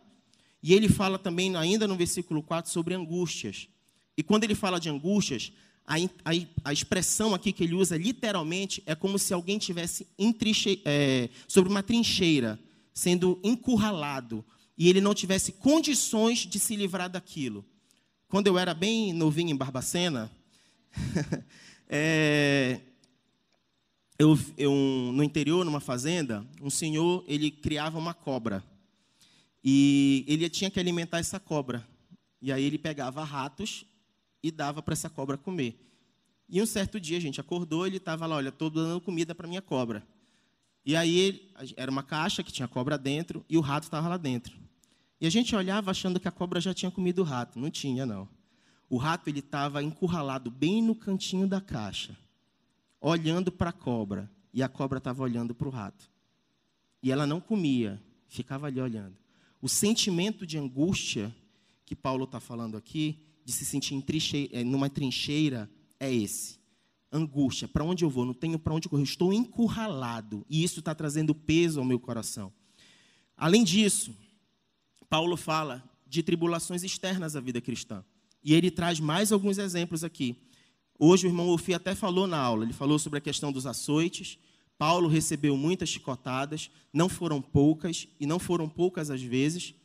E 0.62 0.74
ele 0.74 0.90
fala 0.90 1.18
também, 1.18 1.56
ainda 1.56 1.88
no 1.88 1.96
versículo 1.96 2.44
4, 2.44 2.70
sobre 2.70 2.94
angústias. 2.94 3.70
E 4.18 4.22
quando 4.22 4.44
ele 4.44 4.54
fala 4.54 4.78
de 4.78 4.90
angústias, 4.90 5.54
a, 5.86 5.96
a, 5.96 6.32
a 6.66 6.74
expressão 6.74 7.34
aqui 7.34 7.54
que 7.54 7.64
ele 7.64 7.76
usa 7.76 7.96
literalmente 7.96 8.84
é 8.86 8.94
como 8.94 9.18
se 9.18 9.34
alguém 9.34 9.58
tivesse 9.58 10.06
é, 10.84 11.30
sobre 11.48 11.72
uma 11.72 11.82
trincheira, 11.82 12.60
sendo 12.94 13.40
encurralado, 13.42 14.44
e 14.78 14.90
ele 14.90 15.00
não 15.00 15.14
tivesse 15.14 15.54
condições 15.54 16.40
de 16.40 16.60
se 16.60 16.76
livrar 16.76 17.10
daquilo. 17.10 17.64
Quando 18.28 18.48
eu 18.48 18.60
era 18.60 18.74
bem 18.74 19.14
novinho 19.14 19.52
em 19.52 19.56
Barbacena, 19.56 20.30
é, 21.88 22.82
eu, 24.20 24.38
eu, 24.58 24.72
no 25.14 25.24
interior, 25.24 25.64
numa 25.64 25.80
fazenda, 25.80 26.46
um 26.62 26.70
senhor 26.70 27.24
ele 27.28 27.52
criava 27.52 28.00
uma 28.00 28.14
cobra 28.16 28.64
e 29.64 30.26
ele 30.28 30.50
tinha 30.50 30.72
que 30.72 30.80
alimentar 30.80 31.20
essa 31.20 31.40
cobra. 31.40 31.88
E 32.42 32.52
aí 32.52 32.64
ele 32.64 32.78
pegava 32.78 33.24
ratos 33.24 33.86
e 34.42 34.50
dava 34.50 34.82
para 34.82 34.94
essa 34.94 35.10
cobra 35.10 35.38
comer. 35.38 35.80
E 36.50 36.62
um 36.62 36.66
certo 36.66 37.00
dia 37.00 37.18
a 37.18 37.22
gente 37.22 37.40
acordou, 37.40 37.86
ele 37.86 37.98
estava 37.98 38.26
lá, 38.26 38.38
olha, 38.38 38.50
estou 38.50 38.70
dando 38.70 39.02
comida 39.02 39.36
para 39.36 39.48
minha 39.48 39.62
cobra. 39.62 40.04
E 40.84 40.96
aí 40.96 41.52
era 41.76 41.92
uma 41.92 42.02
caixa 42.02 42.42
que 42.42 42.52
tinha 42.52 42.68
cobra 42.68 42.98
dentro 42.98 43.46
e 43.48 43.58
o 43.58 43.62
rato 43.62 43.84
estava 43.84 44.08
lá 44.08 44.18
dentro. 44.18 44.58
E 45.22 45.28
a 45.28 45.30
gente 45.30 45.56
olhava 45.56 45.92
achando 45.92 46.20
que 46.20 46.28
a 46.28 46.32
cobra 46.32 46.62
já 46.62 46.74
tinha 46.74 46.90
comido 46.90 47.20
o 47.20 47.26
rato, 47.26 47.60
não 47.60 47.70
tinha 47.70 48.06
não. 48.06 48.28
O 48.90 48.98
rato 48.98 49.30
ele 49.30 49.40
estava 49.40 49.84
encurralado 49.84 50.50
bem 50.50 50.82
no 50.82 50.96
cantinho 50.96 51.48
da 51.48 51.60
caixa 51.60 52.18
olhando 53.00 53.52
para 53.52 53.70
a 53.70 53.74
cobra, 53.74 54.30
e 54.54 54.64
a 54.64 54.68
cobra 54.68 54.98
estava 54.98 55.22
olhando 55.24 55.54
para 55.54 55.68
o 55.68 55.72
rato. 55.72 56.10
E 57.02 57.12
ela 57.12 57.28
não 57.28 57.40
comia, 57.40 58.02
ficava 58.28 58.68
ali 58.68 58.82
olhando. 58.82 59.16
O 59.62 59.70
sentimento 59.70 60.46
de 60.46 60.58
angústia 60.58 61.36
que 61.86 61.96
Paulo 61.96 62.26
está 62.26 62.40
falando 62.40 62.76
aqui, 62.76 63.26
de 63.46 63.54
se 63.54 63.64
sentir 63.66 64.02
trincheira, 64.02 64.64
numa 64.64 64.90
trincheira, 64.90 65.70
é 66.00 66.14
esse. 66.14 66.58
Angústia, 67.12 67.68
para 67.68 67.84
onde 67.84 68.04
eu 68.04 68.10
vou? 68.10 68.26
Não 68.26 68.34
tenho 68.34 68.60
para 68.60 68.74
onde 68.74 68.90
correr, 68.90 69.04
estou 69.04 69.32
encurralado. 69.32 70.46
E 70.50 70.64
isso 70.64 70.80
está 70.80 70.94
trazendo 70.94 71.34
peso 71.34 71.80
ao 71.80 71.86
meu 71.86 72.00
coração. 72.00 72.52
Além 73.38 73.64
disso, 73.64 74.14
Paulo 75.10 75.38
fala 75.38 75.84
de 76.06 76.22
tribulações 76.22 76.84
externas 76.84 77.36
à 77.36 77.40
vida 77.40 77.62
cristã. 77.62 78.04
E 78.44 78.54
ele 78.54 78.70
traz 78.70 79.00
mais 79.00 79.32
alguns 79.32 79.58
exemplos 79.58 80.04
aqui. 80.04 80.36
Hoje 81.00 81.28
o 81.28 81.30
irmão 81.30 81.50
Ofi 81.50 81.74
até 81.74 81.94
falou 81.94 82.26
na 82.26 82.40
aula, 82.40 82.64
ele 82.64 82.74
falou 82.74 82.98
sobre 82.98 83.20
a 83.20 83.22
questão 83.22 83.52
dos 83.52 83.68
açoites. 83.68 84.38
Paulo 84.78 85.08
recebeu 85.08 85.56
muitas 85.56 85.90
chicotadas, 85.90 86.72
não 86.92 87.08
foram 87.08 87.42
poucas, 87.42 88.08
e 88.20 88.26
não 88.26 88.40
foram 88.40 88.68
poucas 88.68 89.10
as 89.10 89.22
vezes. 89.22 89.76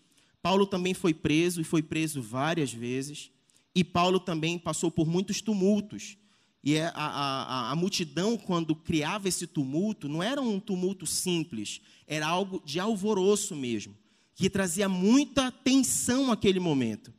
Paulo 0.41 0.67
também 0.67 0.95
foi 0.95 1.13
preso, 1.13 1.61
e 1.61 1.65
foi 1.65 1.83
preso 1.83 2.23
várias 2.23 2.73
vezes. 2.73 3.31
E 3.75 3.85
Paulo 3.85 4.19
também 4.19 4.59
passou 4.59 4.91
por 4.91 5.07
muitos 5.07 5.41
tumultos. 5.41 6.17
E 6.65 6.77
é 6.77 6.87
a, 6.87 6.93
a, 6.95 7.71
a, 7.73 7.77
multidão, 7.77 8.37
quando 8.37 8.75
criava 8.75 9.29
esse 9.29 9.47
tumulto, 9.47 10.09
não 10.09 10.23
era 10.23 10.41
um 10.41 10.61
tumulto 10.61 11.07
simples, 11.07 11.81
era 12.07 12.27
algo 12.27 12.63
de 12.65 12.79
alvoroço 12.79 13.57
mesmo, 13.57 13.97
que 14.35 14.49
trazia 14.49 14.89
muita 14.89 15.51
tensão 15.51 16.29
naquele 16.29 16.61
momento. 16.61 17.13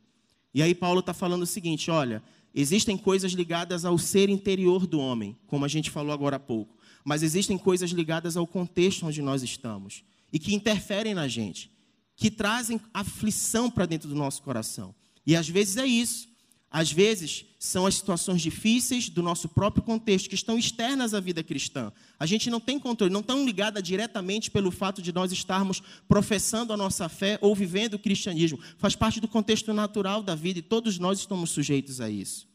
E 0.54 0.62
aí 0.62 0.74
Paulo 0.74 1.00
está 1.00 1.12
falando 1.12 1.42
o 1.42 1.46
seguinte: 1.46 1.90
olha, 1.90 2.22
existem 2.54 2.96
coisas 2.96 3.32
ligadas 3.32 3.84
ao 3.84 3.98
ser 3.98 4.28
interior 4.28 4.86
do 4.86 4.98
homem, 4.98 5.36
como 5.46 5.64
a 5.64 5.68
gente 5.68 5.90
falou 5.90 6.12
agora 6.12 6.36
há 6.36 6.40
pouco, 6.40 6.76
mas 7.04 7.22
existem 7.22 7.58
coisas 7.58 7.90
ligadas 7.90 8.36
ao 8.36 8.46
contexto 8.46 9.06
onde 9.06 9.20
nós 9.20 9.42
estamos 9.42 10.04
e 10.32 10.38
que 10.38 10.54
interferem 10.54 11.14
na 11.14 11.28
gente, 11.28 11.70
que 12.16 12.30
trazem 12.30 12.80
aflição 12.92 13.70
para 13.70 13.86
dentro 13.86 14.08
do 14.08 14.14
nosso 14.14 14.42
coração. 14.42 14.94
E 15.26 15.34
às 15.34 15.48
vezes 15.48 15.76
é 15.76 15.86
isso. 15.86 16.28
Às 16.74 16.90
vezes, 16.90 17.44
são 17.56 17.86
as 17.86 17.94
situações 17.94 18.42
difíceis 18.42 19.08
do 19.08 19.22
nosso 19.22 19.48
próprio 19.48 19.80
contexto, 19.80 20.28
que 20.28 20.34
estão 20.34 20.58
externas 20.58 21.14
à 21.14 21.20
vida 21.20 21.40
cristã. 21.40 21.92
A 22.18 22.26
gente 22.26 22.50
não 22.50 22.58
tem 22.58 22.80
controle, 22.80 23.12
não 23.12 23.20
estão 23.20 23.46
ligadas 23.46 23.80
diretamente 23.80 24.50
pelo 24.50 24.72
fato 24.72 25.00
de 25.00 25.12
nós 25.12 25.30
estarmos 25.30 25.80
professando 26.08 26.72
a 26.72 26.76
nossa 26.76 27.08
fé 27.08 27.38
ou 27.40 27.54
vivendo 27.54 27.94
o 27.94 27.98
cristianismo. 28.00 28.58
Faz 28.76 28.96
parte 28.96 29.20
do 29.20 29.28
contexto 29.28 29.72
natural 29.72 30.20
da 30.20 30.34
vida 30.34 30.58
e 30.58 30.62
todos 30.62 30.98
nós 30.98 31.20
estamos 31.20 31.50
sujeitos 31.50 32.00
a 32.00 32.10
isso. 32.10 32.48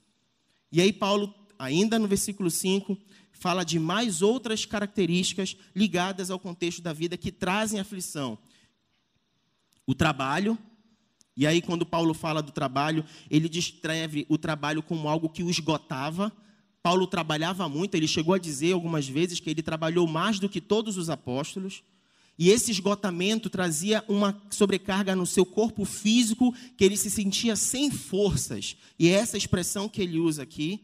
E 0.69 0.81
aí, 0.81 0.91
Paulo, 0.91 1.33
ainda 1.57 1.97
no 1.97 2.05
versículo 2.05 2.51
5, 2.51 2.97
fala 3.31 3.63
de 3.63 3.79
mais 3.79 4.21
outras 4.21 4.65
características 4.65 5.55
ligadas 5.73 6.29
ao 6.29 6.37
contexto 6.37 6.81
da 6.81 6.91
vida 6.91 7.15
que 7.15 7.31
trazem 7.31 7.79
aflição: 7.79 8.37
o 9.87 9.95
trabalho, 9.95 10.57
e 11.39 11.47
aí, 11.47 11.61
quando 11.61 11.85
Paulo 11.85 12.13
fala 12.13 12.41
do 12.41 12.51
trabalho, 12.51 13.05
ele 13.31 13.47
descreve 13.47 14.25
o 14.27 14.37
trabalho 14.37 14.83
como 14.83 15.07
algo 15.07 15.29
que 15.29 15.41
o 15.41 15.49
esgotava. 15.49 16.33
Paulo 16.83 17.07
trabalhava 17.07 17.69
muito, 17.69 17.95
ele 17.95 18.09
chegou 18.09 18.33
a 18.33 18.37
dizer 18.37 18.73
algumas 18.73 19.07
vezes 19.07 19.39
que 19.39 19.49
ele 19.49 19.63
trabalhou 19.63 20.05
mais 20.05 20.37
do 20.37 20.49
que 20.49 20.59
todos 20.59 20.97
os 20.97 21.09
apóstolos. 21.09 21.81
E 22.37 22.49
esse 22.49 22.71
esgotamento 22.71 23.49
trazia 23.49 24.03
uma 24.09 24.37
sobrecarga 24.49 25.15
no 25.15 25.25
seu 25.25 25.45
corpo 25.45 25.85
físico, 25.85 26.53
que 26.75 26.83
ele 26.83 26.97
se 26.97 27.09
sentia 27.09 27.55
sem 27.55 27.89
forças. 27.89 28.75
E 28.99 29.07
é 29.07 29.11
essa 29.11 29.37
expressão 29.37 29.87
que 29.87 30.01
ele 30.01 30.19
usa 30.19 30.43
aqui. 30.43 30.83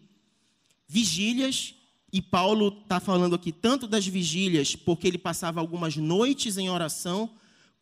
Vigílias, 0.87 1.75
e 2.13 2.21
Paulo 2.21 2.79
está 2.81 3.01
falando 3.01 3.35
aqui 3.35 3.51
tanto 3.51 3.87
das 3.87 4.07
vigílias, 4.07 4.73
porque 4.73 5.05
ele 5.05 5.17
passava 5.17 5.59
algumas 5.59 5.97
noites 5.97 6.57
em 6.57 6.69
oração, 6.69 7.29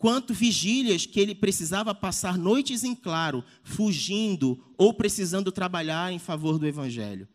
quanto 0.04 0.34
vigílias 0.34 1.06
que 1.06 1.18
ele 1.18 1.34
precisava 1.34 1.96
passar 1.96 2.38
noites 2.38 2.84
em 2.84 2.94
claro, 2.94 3.42
fugindo 3.64 4.62
ou 4.78 4.94
precisando 4.94 5.50
trabalhar 5.50 6.12
em 6.12 6.20
favor 6.20 6.60
do 6.60 6.68
evangelho. 6.68 7.26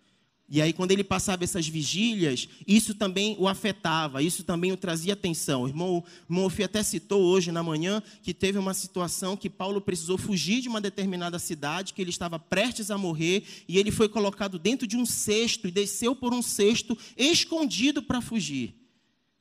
E 0.46 0.60
aí, 0.60 0.74
quando 0.74 0.90
ele 0.90 1.02
passava 1.02 1.44
essas 1.44 1.66
vigílias, 1.66 2.46
isso 2.66 2.94
também 2.94 3.34
o 3.38 3.48
afetava, 3.48 4.22
isso 4.22 4.44
também 4.44 4.70
o 4.70 4.76
trazia 4.76 5.14
atenção. 5.14 5.62
O 5.62 5.68
irmão, 5.68 6.04
o 6.28 6.62
até 6.62 6.82
citou 6.82 7.22
hoje 7.22 7.50
na 7.50 7.62
manhã 7.62 8.02
que 8.22 8.34
teve 8.34 8.58
uma 8.58 8.74
situação 8.74 9.34
que 9.34 9.48
Paulo 9.48 9.80
precisou 9.80 10.18
fugir 10.18 10.60
de 10.60 10.68
uma 10.68 10.80
determinada 10.80 11.38
cidade, 11.38 11.94
que 11.94 12.02
ele 12.02 12.10
estava 12.10 12.38
prestes 12.38 12.90
a 12.90 12.98
morrer, 12.98 13.44
e 13.66 13.78
ele 13.78 13.90
foi 13.90 14.10
colocado 14.10 14.58
dentro 14.58 14.86
de 14.86 14.98
um 14.98 15.06
cesto 15.06 15.68
e 15.68 15.70
desceu 15.70 16.14
por 16.14 16.34
um 16.34 16.42
cesto, 16.42 16.98
escondido 17.16 18.02
para 18.02 18.20
fugir. 18.20 18.74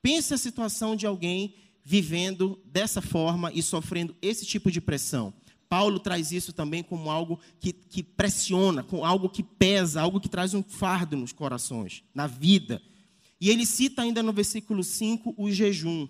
Pense 0.02 0.34
a 0.34 0.38
situação 0.38 0.96
de 0.96 1.06
alguém 1.06 1.54
vivendo 1.90 2.60
dessa 2.66 3.02
forma 3.02 3.50
e 3.54 3.64
sofrendo 3.64 4.14
esse 4.22 4.46
tipo 4.46 4.70
de 4.70 4.82
pressão. 4.82 5.34
Paulo 5.70 6.02
traz 6.02 6.34
isso 6.34 6.52
também 6.52 6.84
como 6.84 7.10
algo 7.10 7.40
que, 7.62 7.72
que 7.72 8.04
pressiona, 8.04 8.84
como 8.84 9.06
algo 9.06 9.30
que 9.30 9.42
pesa, 9.42 10.02
algo 10.02 10.20
que 10.20 10.28
traz 10.28 10.54
um 10.54 10.62
fardo 10.62 11.16
nos 11.16 11.32
corações, 11.32 12.04
na 12.14 12.28
vida. 12.28 12.82
E 13.40 13.50
ele 13.50 13.66
cita 13.66 14.02
ainda 14.02 14.22
no 14.22 14.34
versículo 14.34 14.84
5 14.84 15.34
o 15.38 15.50
jejum. 15.50 16.10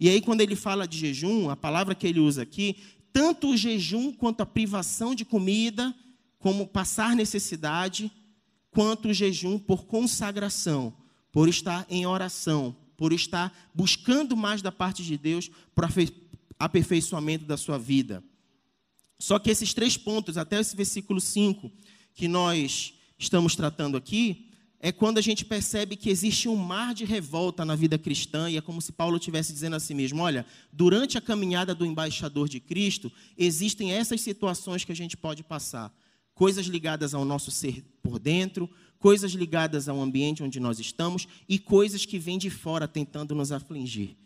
E 0.00 0.08
aí, 0.08 0.20
quando 0.20 0.40
ele 0.40 0.56
fala 0.56 0.84
de 0.84 0.98
jejum, 0.98 1.48
a 1.48 1.54
palavra 1.54 1.94
que 1.94 2.04
ele 2.04 2.18
usa 2.18 2.42
aqui, 2.42 2.78
tanto 3.12 3.50
o 3.50 3.56
jejum 3.56 4.12
quanto 4.12 4.40
a 4.40 4.46
privação 4.46 5.14
de 5.14 5.24
comida, 5.24 5.94
como 6.40 6.66
passar 6.66 7.14
necessidade, 7.14 8.10
quanto 8.72 9.10
o 9.10 9.14
jejum 9.14 9.60
por 9.60 9.86
consagração, 9.86 10.92
por 11.30 11.48
estar 11.48 11.86
em 11.88 12.04
oração, 12.04 12.74
por 12.98 13.12
estar 13.12 13.56
buscando 13.72 14.36
mais 14.36 14.60
da 14.60 14.72
parte 14.72 15.04
de 15.04 15.16
Deus 15.16 15.48
para 15.72 15.88
aperfeiçoamento 16.58 17.46
da 17.46 17.56
sua 17.56 17.78
vida. 17.78 18.22
Só 19.20 19.38
que 19.38 19.50
esses 19.50 19.72
três 19.72 19.96
pontos, 19.96 20.36
até 20.36 20.60
esse 20.60 20.76
versículo 20.76 21.20
5, 21.20 21.70
que 22.12 22.26
nós 22.26 22.92
estamos 23.16 23.54
tratando 23.54 23.96
aqui, 23.96 24.50
é 24.80 24.92
quando 24.92 25.18
a 25.18 25.20
gente 25.20 25.44
percebe 25.44 25.96
que 25.96 26.10
existe 26.10 26.48
um 26.48 26.56
mar 26.56 26.92
de 26.92 27.04
revolta 27.04 27.64
na 27.64 27.76
vida 27.76 27.98
cristã, 27.98 28.50
e 28.50 28.56
é 28.56 28.60
como 28.60 28.82
se 28.82 28.92
Paulo 28.92 29.16
estivesse 29.16 29.52
dizendo 29.52 29.76
a 29.76 29.80
si 29.80 29.94
mesmo: 29.94 30.22
olha, 30.22 30.44
durante 30.72 31.16
a 31.16 31.20
caminhada 31.20 31.74
do 31.74 31.86
embaixador 31.86 32.48
de 32.48 32.60
Cristo, 32.60 33.10
existem 33.36 33.92
essas 33.92 34.20
situações 34.20 34.84
que 34.84 34.92
a 34.92 34.96
gente 34.96 35.16
pode 35.16 35.42
passar. 35.44 35.92
Coisas 36.38 36.66
ligadas 36.66 37.14
ao 37.14 37.24
nosso 37.24 37.50
ser 37.50 37.84
por 38.00 38.20
dentro, 38.20 38.70
coisas 39.00 39.32
ligadas 39.32 39.88
ao 39.88 40.00
ambiente 40.00 40.40
onde 40.40 40.60
nós 40.60 40.78
estamos 40.78 41.26
e 41.48 41.58
coisas 41.58 42.06
que 42.06 42.16
vêm 42.16 42.38
de 42.38 42.48
fora 42.48 42.86
tentando 42.86 43.34
nos 43.34 43.50
afligir. 43.50 44.16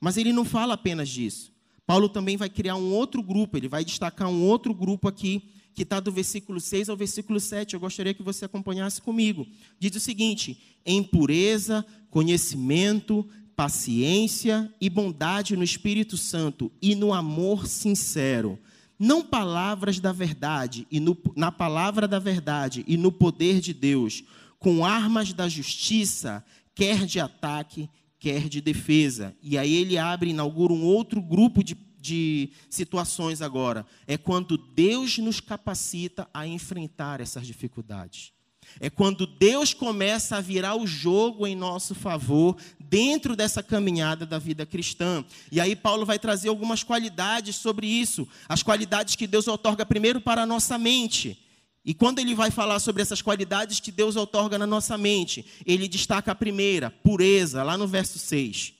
Mas 0.00 0.16
ele 0.16 0.32
não 0.32 0.44
fala 0.44 0.74
apenas 0.74 1.08
disso. 1.08 1.52
Paulo 1.86 2.08
também 2.08 2.36
vai 2.36 2.50
criar 2.50 2.74
um 2.74 2.92
outro 2.92 3.22
grupo, 3.22 3.56
ele 3.56 3.68
vai 3.68 3.84
destacar 3.84 4.28
um 4.28 4.42
outro 4.42 4.74
grupo 4.74 5.06
aqui, 5.06 5.44
que 5.72 5.82
está 5.82 6.00
do 6.00 6.10
versículo 6.10 6.60
6 6.60 6.88
ao 6.88 6.96
versículo 6.96 7.38
7. 7.38 7.74
Eu 7.74 7.78
gostaria 7.78 8.14
que 8.14 8.22
você 8.24 8.46
acompanhasse 8.46 9.00
comigo. 9.00 9.46
Diz 9.78 9.94
o 9.94 10.00
seguinte: 10.00 10.60
em 10.84 11.04
pureza, 11.04 11.86
conhecimento, 12.10 13.24
paciência 13.54 14.74
e 14.80 14.90
bondade 14.90 15.56
no 15.56 15.62
Espírito 15.62 16.16
Santo 16.16 16.72
e 16.82 16.96
no 16.96 17.14
amor 17.14 17.68
sincero 17.68 18.58
não 19.00 19.24
palavras 19.24 19.98
da 19.98 20.12
verdade 20.12 20.86
e 20.90 21.00
no, 21.00 21.16
na 21.34 21.50
palavra 21.50 22.06
da 22.06 22.18
verdade 22.18 22.84
e 22.86 22.98
no 22.98 23.10
poder 23.10 23.58
de 23.58 23.72
Deus, 23.72 24.22
com 24.58 24.84
armas 24.84 25.32
da 25.32 25.48
justiça, 25.48 26.44
quer 26.74 27.06
de 27.06 27.18
ataque, 27.18 27.88
quer 28.18 28.46
de 28.46 28.60
defesa. 28.60 29.34
E 29.42 29.56
aí 29.56 29.74
ele 29.74 29.96
abre, 29.96 30.28
inaugura 30.28 30.74
um 30.74 30.84
outro 30.84 31.22
grupo 31.22 31.64
de, 31.64 31.74
de 31.98 32.50
situações 32.68 33.40
agora. 33.40 33.86
É 34.06 34.18
quando 34.18 34.58
Deus 34.58 35.16
nos 35.16 35.40
capacita 35.40 36.28
a 36.34 36.46
enfrentar 36.46 37.22
essas 37.22 37.46
dificuldades. 37.46 38.34
É 38.78 38.88
quando 38.88 39.26
Deus 39.26 39.74
começa 39.74 40.36
a 40.36 40.40
virar 40.40 40.76
o 40.76 40.86
jogo 40.86 41.46
em 41.46 41.56
nosso 41.56 41.94
favor 41.94 42.56
dentro 42.78 43.34
dessa 43.34 43.62
caminhada 43.62 44.26
da 44.26 44.38
vida 44.38 44.66
cristã. 44.66 45.24
E 45.50 45.60
aí 45.60 45.74
Paulo 45.74 46.04
vai 46.06 46.18
trazer 46.18 46.48
algumas 46.48 46.82
qualidades 46.82 47.56
sobre 47.56 47.86
isso, 47.86 48.28
as 48.48 48.62
qualidades 48.62 49.16
que 49.16 49.26
Deus 49.26 49.48
otorga 49.48 49.86
primeiro 49.86 50.20
para 50.20 50.42
a 50.42 50.46
nossa 50.46 50.76
mente. 50.78 51.38
E 51.84 51.94
quando 51.94 52.18
ele 52.18 52.34
vai 52.34 52.50
falar 52.50 52.78
sobre 52.78 53.00
essas 53.00 53.22
qualidades 53.22 53.80
que 53.80 53.90
Deus 53.90 54.16
otorga 54.16 54.58
na 54.58 54.66
nossa 54.66 54.98
mente, 54.98 55.44
ele 55.64 55.88
destaca 55.88 56.32
a 56.32 56.34
primeira, 56.34 56.90
pureza, 56.90 57.62
lá 57.62 57.78
no 57.78 57.88
verso 57.88 58.18
6. 58.18 58.74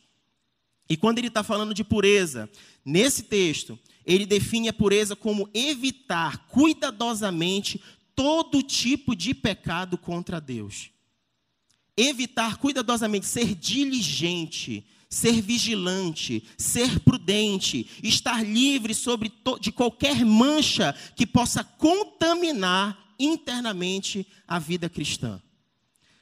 E 0.88 0.96
quando 0.96 1.18
ele 1.18 1.28
está 1.28 1.42
falando 1.42 1.72
de 1.72 1.84
pureza, 1.84 2.50
nesse 2.84 3.22
texto, 3.22 3.78
ele 4.04 4.26
define 4.26 4.68
a 4.68 4.72
pureza 4.72 5.14
como 5.14 5.48
evitar 5.54 6.46
cuidadosamente 6.48 7.80
todo 8.20 8.62
tipo 8.62 9.16
de 9.16 9.32
pecado 9.32 9.96
contra 9.96 10.38
Deus. 10.38 10.90
Evitar 11.96 12.58
cuidadosamente, 12.58 13.24
ser 13.24 13.54
diligente, 13.54 14.86
ser 15.08 15.40
vigilante, 15.40 16.44
ser 16.58 17.00
prudente, 17.00 17.88
estar 18.02 18.44
livre 18.44 18.92
sobre 18.92 19.32
de 19.58 19.72
qualquer 19.72 20.22
mancha 20.22 20.94
que 21.16 21.26
possa 21.26 21.64
contaminar 21.64 23.14
internamente 23.18 24.26
a 24.46 24.58
vida 24.58 24.90
cristã. 24.90 25.40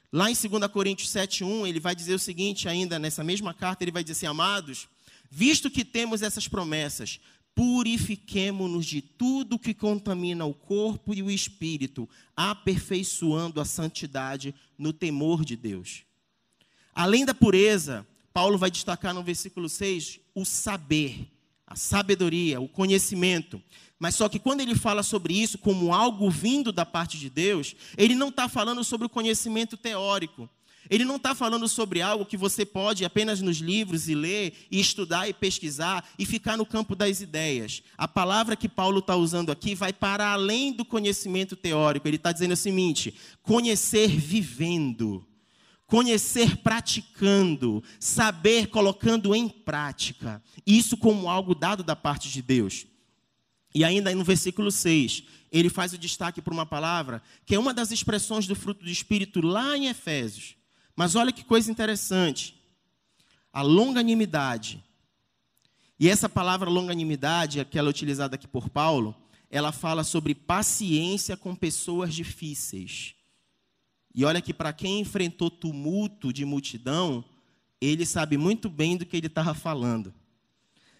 Lá 0.09 0.31
em 0.31 0.35
2 0.35 0.71
Coríntios 0.71 1.09
7:1, 1.09 1.67
ele 1.67 1.81
vai 1.81 1.93
dizer 1.93 2.13
o 2.13 2.19
seguinte 2.19 2.69
ainda 2.69 2.97
nessa 2.97 3.25
mesma 3.25 3.53
carta, 3.53 3.83
ele 3.83 3.91
vai 3.91 4.05
dizer 4.05 4.13
assim: 4.13 4.25
"Amados, 4.25 4.87
visto 5.29 5.69
que 5.69 5.83
temos 5.83 6.21
essas 6.21 6.47
promessas, 6.47 7.19
purifiquemo-nos 7.59 8.85
de 8.85 9.01
tudo 9.01 9.59
que 9.59 9.73
contamina 9.73 10.45
o 10.45 10.53
corpo 10.53 11.13
e 11.13 11.21
o 11.21 11.29
espírito, 11.29 12.07
aperfeiçoando 12.33 13.59
a 13.59 13.65
santidade 13.65 14.55
no 14.77 14.93
temor 14.93 15.43
de 15.43 15.57
Deus." 15.57 16.03
Além 16.95 17.25
da 17.25 17.33
pureza, 17.33 18.07
Paulo 18.33 18.57
vai 18.57 18.71
destacar 18.71 19.13
no 19.13 19.21
versículo 19.21 19.67
6 19.67 20.21
o 20.33 20.45
saber, 20.45 21.27
a 21.67 21.75
sabedoria, 21.75 22.61
o 22.61 22.69
conhecimento. 22.69 23.61
Mas 23.99 24.15
só 24.15 24.29
que 24.29 24.39
quando 24.39 24.61
ele 24.61 24.73
fala 24.73 25.03
sobre 25.03 25.33
isso 25.33 25.57
como 25.57 25.93
algo 25.93 26.29
vindo 26.29 26.71
da 26.71 26.85
parte 26.85 27.17
de 27.17 27.29
Deus, 27.29 27.75
ele 27.97 28.15
não 28.15 28.29
está 28.29 28.47
falando 28.47 28.85
sobre 28.85 29.05
o 29.05 29.09
conhecimento 29.09 29.75
teórico. 29.75 30.49
Ele 30.89 31.05
não 31.05 31.17
está 31.17 31.35
falando 31.35 31.67
sobre 31.67 32.01
algo 32.01 32.25
que 32.25 32.35
você 32.35 32.65
pode 32.65 33.05
apenas 33.05 33.41
nos 33.41 33.57
livros 33.57 34.09
e 34.09 34.15
ler, 34.15 34.53
e 34.71 34.79
estudar 34.79 35.29
e 35.29 35.33
pesquisar 35.33 36.03
e 36.17 36.25
ficar 36.25 36.57
no 36.57 36.65
campo 36.65 36.95
das 36.95 37.21
ideias. 37.21 37.83
A 37.95 38.07
palavra 38.07 38.55
que 38.55 38.67
Paulo 38.67 38.99
está 38.99 39.15
usando 39.15 39.51
aqui 39.51 39.75
vai 39.75 39.93
para 39.93 40.31
além 40.31 40.73
do 40.73 40.83
conhecimento 40.83 41.55
teórico. 41.55 42.07
Ele 42.07 42.15
está 42.15 42.31
dizendo 42.31 42.53
o 42.53 42.57
seguinte: 42.57 43.13
conhecer 43.43 44.09
vivendo, 44.09 45.23
conhecer 45.85 46.57
praticando, 46.57 47.83
saber 47.99 48.67
colocando 48.67 49.35
em 49.35 49.47
prática. 49.47 50.41
Isso 50.65 50.97
como 50.97 51.29
algo 51.29 51.53
dado 51.53 51.83
da 51.83 51.95
parte 51.95 52.29
de 52.29 52.41
Deus. 52.41 52.87
E 53.75 53.83
ainda 53.83 54.13
no 54.15 54.23
versículo 54.23 54.71
6, 54.71 55.23
ele 55.51 55.69
faz 55.69 55.93
o 55.93 55.97
destaque 55.99 56.41
para 56.41 56.53
uma 56.53 56.65
palavra 56.65 57.21
que 57.45 57.53
é 57.53 57.59
uma 57.59 57.75
das 57.75 57.91
expressões 57.91 58.47
do 58.47 58.55
fruto 58.55 58.83
do 58.83 58.89
Espírito 58.89 59.41
lá 59.41 59.77
em 59.77 59.85
Efésios. 59.85 60.58
Mas 60.99 61.15
olha 61.15 61.31
que 61.31 61.45
coisa 61.45 61.71
interessante. 61.71 62.61
A 63.53 63.61
longanimidade. 63.61 64.83
E 65.97 66.09
essa 66.09 66.27
palavra 66.27 66.69
longanimidade, 66.69 67.61
aquela 67.61 67.89
utilizada 67.89 68.35
aqui 68.35 68.45
por 68.45 68.67
Paulo, 68.67 69.15
ela 69.49 69.71
fala 69.71 70.03
sobre 70.03 70.35
paciência 70.35 71.37
com 71.37 71.55
pessoas 71.55 72.13
difíceis. 72.13 73.15
E 74.13 74.25
olha 74.25 74.41
que 74.41 74.53
para 74.53 74.73
quem 74.73 74.99
enfrentou 74.99 75.49
tumulto 75.49 76.33
de 76.33 76.43
multidão, 76.43 77.23
ele 77.79 78.05
sabe 78.05 78.37
muito 78.37 78.69
bem 78.69 78.97
do 78.97 79.05
que 79.05 79.15
ele 79.15 79.27
estava 79.27 79.53
falando 79.53 80.13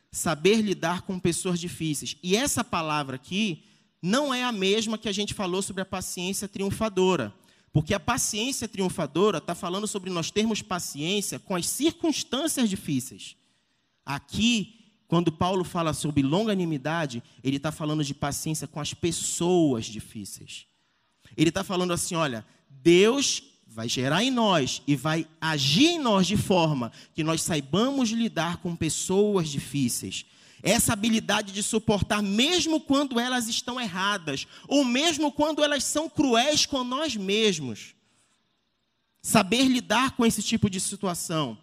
saber 0.09 0.61
lidar 0.61 1.01
com 1.01 1.19
pessoas 1.19 1.59
difíceis. 1.59 2.15
E 2.23 2.37
essa 2.37 2.63
palavra 2.63 3.17
aqui 3.17 3.65
não 4.01 4.33
é 4.33 4.45
a 4.45 4.51
mesma 4.53 4.97
que 4.97 5.09
a 5.09 5.11
gente 5.11 5.33
falou 5.33 5.61
sobre 5.61 5.81
a 5.81 5.85
paciência 5.85 6.47
triunfadora. 6.47 7.33
Porque 7.71 7.93
a 7.93 7.99
paciência 7.99 8.67
triunfadora 8.67 9.37
está 9.37 9.53
falando 9.53 9.87
sobre 9.87 10.09
nós 10.09 10.31
termos 10.31 10.61
paciência 10.61 11.39
com 11.39 11.55
as 11.55 11.67
circunstâncias 11.67 12.69
difíceis. 12.69 13.35
Aqui, 14.05 14.79
quando 15.07 15.31
Paulo 15.31 15.63
fala 15.63 15.93
sobre 15.93 16.23
longanimidade, 16.23 17.23
ele 17.43 17.57
está 17.57 17.71
falando 17.71 18.03
de 18.03 18.13
paciência 18.13 18.67
com 18.67 18.79
as 18.79 18.93
pessoas 18.93 19.85
difíceis. 19.85 20.65
Ele 21.37 21.49
está 21.49 21.63
falando 21.63 21.93
assim: 21.93 22.15
olha, 22.15 22.45
Deus 22.69 23.43
vai 23.67 23.87
gerar 23.87 24.23
em 24.23 24.31
nós 24.31 24.81
e 24.87 24.95
vai 24.95 25.27
agir 25.39 25.85
em 25.85 25.99
nós 25.99 26.25
de 26.25 26.35
forma 26.35 26.91
que 27.13 27.23
nós 27.23 27.41
saibamos 27.41 28.09
lidar 28.09 28.57
com 28.57 28.75
pessoas 28.75 29.47
difíceis. 29.47 30.25
Essa 30.61 30.93
habilidade 30.93 31.51
de 31.51 31.63
suportar, 31.63 32.21
mesmo 32.21 32.79
quando 32.79 33.19
elas 33.19 33.47
estão 33.47 33.79
erradas, 33.79 34.45
ou 34.67 34.83
mesmo 34.83 35.31
quando 35.31 35.63
elas 35.63 35.83
são 35.83 36.09
cruéis 36.09 36.65
com 36.65 36.83
nós 36.83 37.15
mesmos. 37.15 37.95
Saber 39.21 39.63
lidar 39.63 40.15
com 40.15 40.25
esse 40.25 40.41
tipo 40.41 40.69
de 40.69 40.79
situação. 40.79 41.57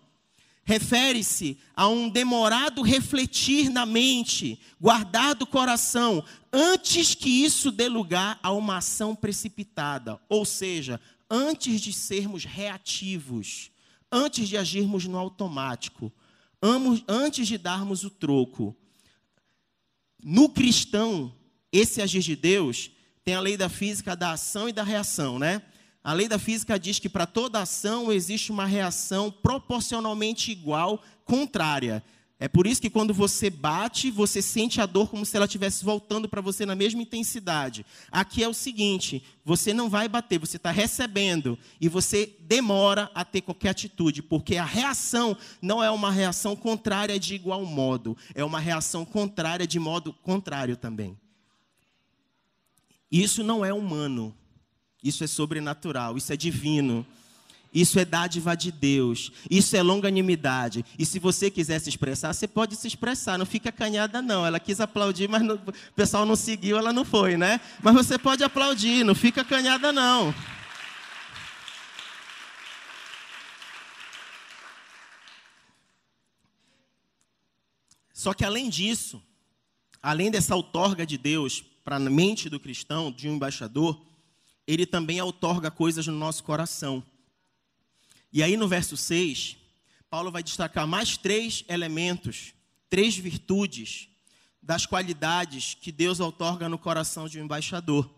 Refere-se 0.64 1.58
a 1.76 1.86
um 1.86 2.08
demorado 2.08 2.82
refletir 2.82 3.70
na 3.70 3.86
mente, 3.86 4.58
guardar 4.80 5.34
do 5.34 5.46
coração, 5.46 6.24
antes 6.52 7.14
que 7.14 7.28
isso 7.44 7.70
dê 7.70 7.88
lugar 7.88 8.40
a 8.42 8.50
uma 8.50 8.78
ação 8.78 9.14
precipitada, 9.14 10.20
ou 10.28 10.44
seja, 10.44 11.00
antes 11.30 11.80
de 11.80 11.92
sermos 11.92 12.44
reativos, 12.44 13.70
antes 14.10 14.48
de 14.48 14.56
agirmos 14.56 15.06
no 15.06 15.16
automático, 15.18 16.12
antes 17.06 17.46
de 17.46 17.58
darmos 17.58 18.02
o 18.02 18.10
troco. 18.10 18.76
No 20.28 20.48
cristão, 20.48 21.32
esse 21.70 22.02
agir 22.02 22.20
de 22.20 22.34
Deus 22.34 22.90
tem 23.24 23.36
a 23.36 23.40
lei 23.40 23.56
da 23.56 23.68
física 23.68 24.16
da 24.16 24.32
ação 24.32 24.68
e 24.68 24.72
da 24.72 24.82
reação, 24.82 25.38
né? 25.38 25.62
A 26.02 26.12
lei 26.12 26.26
da 26.26 26.36
física 26.36 26.80
diz 26.80 26.98
que 26.98 27.08
para 27.08 27.26
toda 27.26 27.62
ação 27.62 28.10
existe 28.10 28.50
uma 28.50 28.66
reação 28.66 29.30
proporcionalmente 29.30 30.50
igual, 30.50 31.00
contrária. 31.24 32.02
É 32.38 32.48
por 32.48 32.66
isso 32.66 32.82
que 32.82 32.90
quando 32.90 33.14
você 33.14 33.48
bate, 33.48 34.10
você 34.10 34.42
sente 34.42 34.78
a 34.78 34.84
dor 34.84 35.08
como 35.08 35.24
se 35.24 35.34
ela 35.36 35.46
estivesse 35.46 35.82
voltando 35.82 36.28
para 36.28 36.42
você 36.42 36.66
na 36.66 36.74
mesma 36.74 37.00
intensidade. 37.00 37.84
Aqui 38.12 38.42
é 38.42 38.48
o 38.48 38.52
seguinte: 38.52 39.24
você 39.42 39.72
não 39.72 39.88
vai 39.88 40.06
bater, 40.06 40.38
você 40.38 40.58
está 40.58 40.70
recebendo 40.70 41.58
e 41.80 41.88
você 41.88 42.36
demora 42.40 43.10
a 43.14 43.24
ter 43.24 43.40
qualquer 43.40 43.70
atitude, 43.70 44.22
porque 44.22 44.58
a 44.58 44.66
reação 44.66 45.34
não 45.62 45.82
é 45.82 45.90
uma 45.90 46.10
reação 46.10 46.54
contrária 46.54 47.18
de 47.18 47.34
igual 47.34 47.64
modo, 47.64 48.14
é 48.34 48.44
uma 48.44 48.60
reação 48.60 49.02
contrária 49.06 49.66
de 49.66 49.78
modo 49.78 50.12
contrário 50.12 50.76
também. 50.76 51.18
Isso 53.10 53.42
não 53.42 53.64
é 53.64 53.72
humano, 53.72 54.36
isso 55.02 55.24
é 55.24 55.26
sobrenatural, 55.26 56.18
isso 56.18 56.30
é 56.34 56.36
divino. 56.36 57.06
Isso 57.76 57.98
é 57.98 58.06
dádiva 58.06 58.56
de 58.56 58.72
Deus. 58.72 59.30
Isso 59.50 59.76
é 59.76 59.82
longanimidade. 59.82 60.82
E 60.98 61.04
se 61.04 61.18
você 61.18 61.50
quiser 61.50 61.78
se 61.78 61.90
expressar, 61.90 62.32
você 62.32 62.48
pode 62.48 62.74
se 62.74 62.88
expressar. 62.88 63.36
Não 63.36 63.44
fica 63.44 63.70
canhada, 63.70 64.22
não. 64.22 64.46
Ela 64.46 64.58
quis 64.58 64.80
aplaudir, 64.80 65.28
mas 65.28 65.42
o 65.42 65.60
pessoal 65.94 66.24
não 66.24 66.34
seguiu, 66.34 66.78
ela 66.78 66.90
não 66.90 67.04
foi, 67.04 67.36
né? 67.36 67.60
Mas 67.82 67.92
você 67.92 68.18
pode 68.18 68.42
aplaudir, 68.42 69.04
não 69.04 69.14
fica 69.14 69.44
canhada, 69.44 69.92
não. 69.92 70.34
Só 78.10 78.32
que 78.32 78.42
além 78.42 78.70
disso, 78.70 79.22
além 80.02 80.30
dessa 80.30 80.56
outorga 80.56 81.04
de 81.04 81.18
Deus 81.18 81.62
para 81.84 81.96
a 81.96 82.00
mente 82.00 82.48
do 82.48 82.58
cristão, 82.58 83.12
de 83.12 83.28
um 83.28 83.34
embaixador, 83.34 84.02
ele 84.66 84.86
também 84.86 85.20
outorga 85.20 85.70
coisas 85.70 86.06
no 86.06 86.14
nosso 86.14 86.42
coração. 86.42 87.04
E 88.36 88.42
aí 88.42 88.54
no 88.54 88.68
verso 88.68 88.98
6, 88.98 89.56
Paulo 90.10 90.30
vai 90.30 90.42
destacar 90.42 90.86
mais 90.86 91.16
três 91.16 91.64
elementos, 91.70 92.52
três 92.90 93.16
virtudes 93.16 94.10
das 94.62 94.84
qualidades 94.84 95.72
que 95.72 95.90
Deus 95.90 96.20
outorga 96.20 96.68
no 96.68 96.76
coração 96.76 97.26
de 97.30 97.40
um 97.40 97.44
embaixador. 97.44 98.14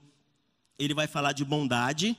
Ele 0.76 0.92
vai 0.92 1.07
falar 1.07 1.31
de 1.31 1.44
bondade, 1.44 2.16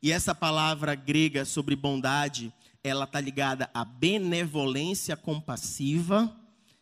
e 0.00 0.10
essa 0.10 0.34
palavra 0.34 0.94
grega 0.94 1.44
sobre 1.44 1.76
bondade, 1.76 2.50
ela 2.82 3.04
está 3.04 3.20
ligada 3.20 3.68
à 3.74 3.84
benevolência 3.84 5.14
compassiva, 5.14 6.34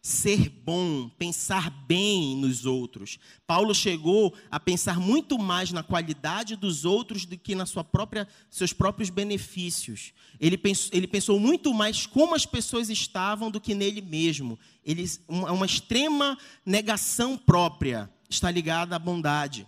ser 0.03 0.49
bom, 0.49 1.09
pensar 1.11 1.71
bem 1.87 2.37
nos 2.37 2.65
outros. 2.65 3.19
Paulo 3.47 3.75
chegou 3.75 4.35
a 4.51 4.59
pensar 4.59 4.99
muito 4.99 5.39
mais 5.39 5.73
na 5.73 5.83
qualidade 5.83 6.57
dos 6.57 6.85
outros 6.85 7.27
do 7.27 7.37
que 7.37 7.55
na 7.55 7.67
sua 7.67 7.85
própria, 7.85 8.27
seus 8.51 8.73
próprios 8.73 9.11
benefícios. 9.11 10.13
Ele 10.39 10.57
pensou, 10.57 10.91
ele 10.93 11.07
pensou 11.07 11.39
muito 11.39 11.75
mais 11.75 12.07
como 12.07 12.35
as 12.35 12.47
pessoas 12.47 12.89
estavam 12.89 13.51
do 13.51 13.61
que 13.61 13.75
nele 13.75 14.01
mesmo. 14.01 14.59
Ele, 14.85 15.05
uma, 15.29 15.53
uma 15.53 15.67
extrema 15.67 16.39
negação 16.65 17.37
própria 17.37 18.11
está 18.29 18.51
ligada 18.51 18.97
à 18.97 18.99
bondade. 18.99 19.67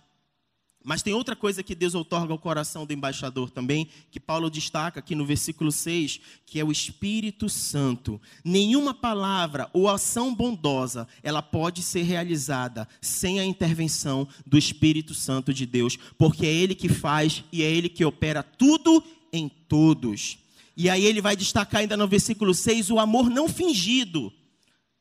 Mas 0.85 1.03
tem 1.03 1.15
outra 1.15 1.37
coisa 1.37 1.63
que 1.63 1.75
Deus 1.75 1.95
outorga 1.95 2.33
ao 2.33 2.39
coração 2.39 2.85
do 2.85 2.93
embaixador 2.93 3.51
também, 3.51 3.89
que 4.11 4.19
Paulo 4.19 4.51
destaca 4.51 5.01
aqui 5.01 5.15
no 5.15 5.25
versículo 5.25 5.71
6, 5.71 6.21
que 6.45 6.59
é 6.59 6.65
o 6.65 6.73
Espírito 6.73 7.49
Santo. 7.49 8.21
Nenhuma 8.45 8.93
palavra 8.93 9.71
ou 9.73 9.89
ação 9.89 10.35
bondosa, 10.35 11.07
ela 11.23 11.43
pode 11.43 11.83
ser 11.83 12.03
realizada 12.03 12.89
sem 13.01 13.39
a 13.39 13.45
intervenção 13.45 14.27
do 14.47 14.59
Espírito 14.59 15.15
Santo 15.15 15.55
de 15.55 15.67
Deus, 15.67 15.97
porque 16.19 16.47
é 16.47 16.53
ele 16.53 16.75
que 16.75 16.89
faz 16.89 17.45
e 17.53 17.63
é 17.63 17.71
ele 17.71 17.89
que 17.89 18.05
opera 18.05 18.43
tudo 18.43 19.03
em 19.33 19.49
todos. 19.49 20.39
E 20.77 20.89
aí 20.91 21.05
ele 21.05 21.21
vai 21.21 21.37
destacar 21.37 21.81
ainda 21.81 21.97
no 21.97 22.09
versículo 22.09 22.55
6 22.55 22.91
o 22.91 22.99
amor 22.99 23.31
não 23.31 23.49
fingido. 23.49 24.33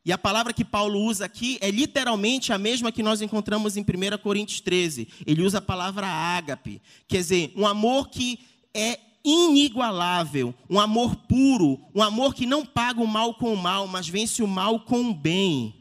E 0.03 0.11
a 0.11 0.17
palavra 0.17 0.51
que 0.51 0.65
Paulo 0.65 0.99
usa 0.99 1.25
aqui 1.25 1.57
é 1.61 1.69
literalmente 1.69 2.51
a 2.51 2.57
mesma 2.57 2.91
que 2.91 3.03
nós 3.03 3.21
encontramos 3.21 3.77
em 3.77 3.81
1 3.81 4.17
Coríntios 4.23 4.59
13. 4.59 5.07
Ele 5.25 5.43
usa 5.43 5.59
a 5.59 5.61
palavra 5.61 6.07
ágape, 6.07 6.81
quer 7.07 7.17
dizer, 7.17 7.53
um 7.55 7.67
amor 7.67 8.09
que 8.09 8.39
é 8.73 8.99
inigualável, 9.23 10.55
um 10.67 10.79
amor 10.79 11.15
puro, 11.15 11.79
um 11.93 12.01
amor 12.01 12.33
que 12.33 12.45
não 12.47 12.65
paga 12.65 13.01
o 13.01 13.07
mal 13.07 13.35
com 13.35 13.53
o 13.53 13.57
mal, 13.57 13.85
mas 13.85 14.09
vence 14.09 14.41
o 14.41 14.47
mal 14.47 14.79
com 14.79 15.09
o 15.09 15.13
bem. 15.13 15.75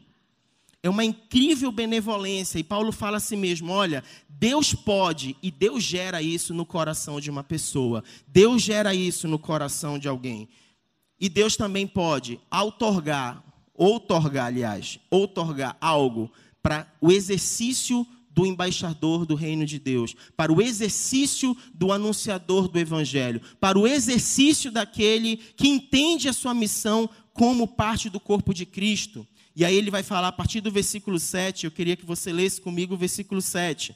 É 0.83 0.89
uma 0.89 1.03
incrível 1.03 1.71
benevolência. 1.71 2.57
E 2.59 2.63
Paulo 2.63 2.91
fala 2.91 3.17
a 3.17 3.19
si 3.19 3.35
mesmo: 3.35 3.71
olha, 3.71 4.03
Deus 4.27 4.73
pode 4.73 5.35
e 5.41 5.51
Deus 5.51 5.83
gera 5.83 6.21
isso 6.21 6.53
no 6.53 6.65
coração 6.65 7.19
de 7.19 7.29
uma 7.29 7.43
pessoa. 7.43 8.03
Deus 8.27 8.61
gera 8.61 8.93
isso 8.93 9.27
no 9.27 9.37
coração 9.37 9.99
de 9.99 10.07
alguém. 10.07 10.49
E 11.19 11.29
Deus 11.29 11.55
também 11.55 11.85
pode 11.85 12.39
outorgar, 12.51 13.43
outorgar, 13.75 14.47
aliás, 14.47 14.99
outorgar 15.09 15.77
algo 15.79 16.31
para 16.61 16.91
o 17.01 17.11
exercício 17.11 18.05
do 18.33 18.45
embaixador 18.45 19.25
do 19.25 19.35
reino 19.35 19.65
de 19.65 19.77
Deus, 19.77 20.15
para 20.37 20.53
o 20.53 20.61
exercício 20.61 21.55
do 21.73 21.91
anunciador 21.91 22.67
do 22.67 22.79
evangelho, 22.79 23.41
para 23.59 23.77
o 23.77 23.85
exercício 23.85 24.71
daquele 24.71 25.37
que 25.37 25.67
entende 25.67 26.29
a 26.29 26.33
sua 26.33 26.53
missão 26.53 27.09
como 27.33 27.67
parte 27.67 28.09
do 28.09 28.19
corpo 28.19 28.53
de 28.53 28.65
Cristo. 28.65 29.27
E 29.55 29.65
aí 29.65 29.75
ele 29.75 29.91
vai 29.91 30.01
falar 30.01 30.29
a 30.29 30.31
partir 30.31 30.61
do 30.61 30.71
versículo 30.71 31.19
7, 31.19 31.65
eu 31.65 31.71
queria 31.71 31.97
que 31.97 32.05
você 32.05 32.31
lesse 32.31 32.61
comigo 32.61 32.93
o 32.93 32.97
versículo 32.97 33.41
7. 33.41 33.95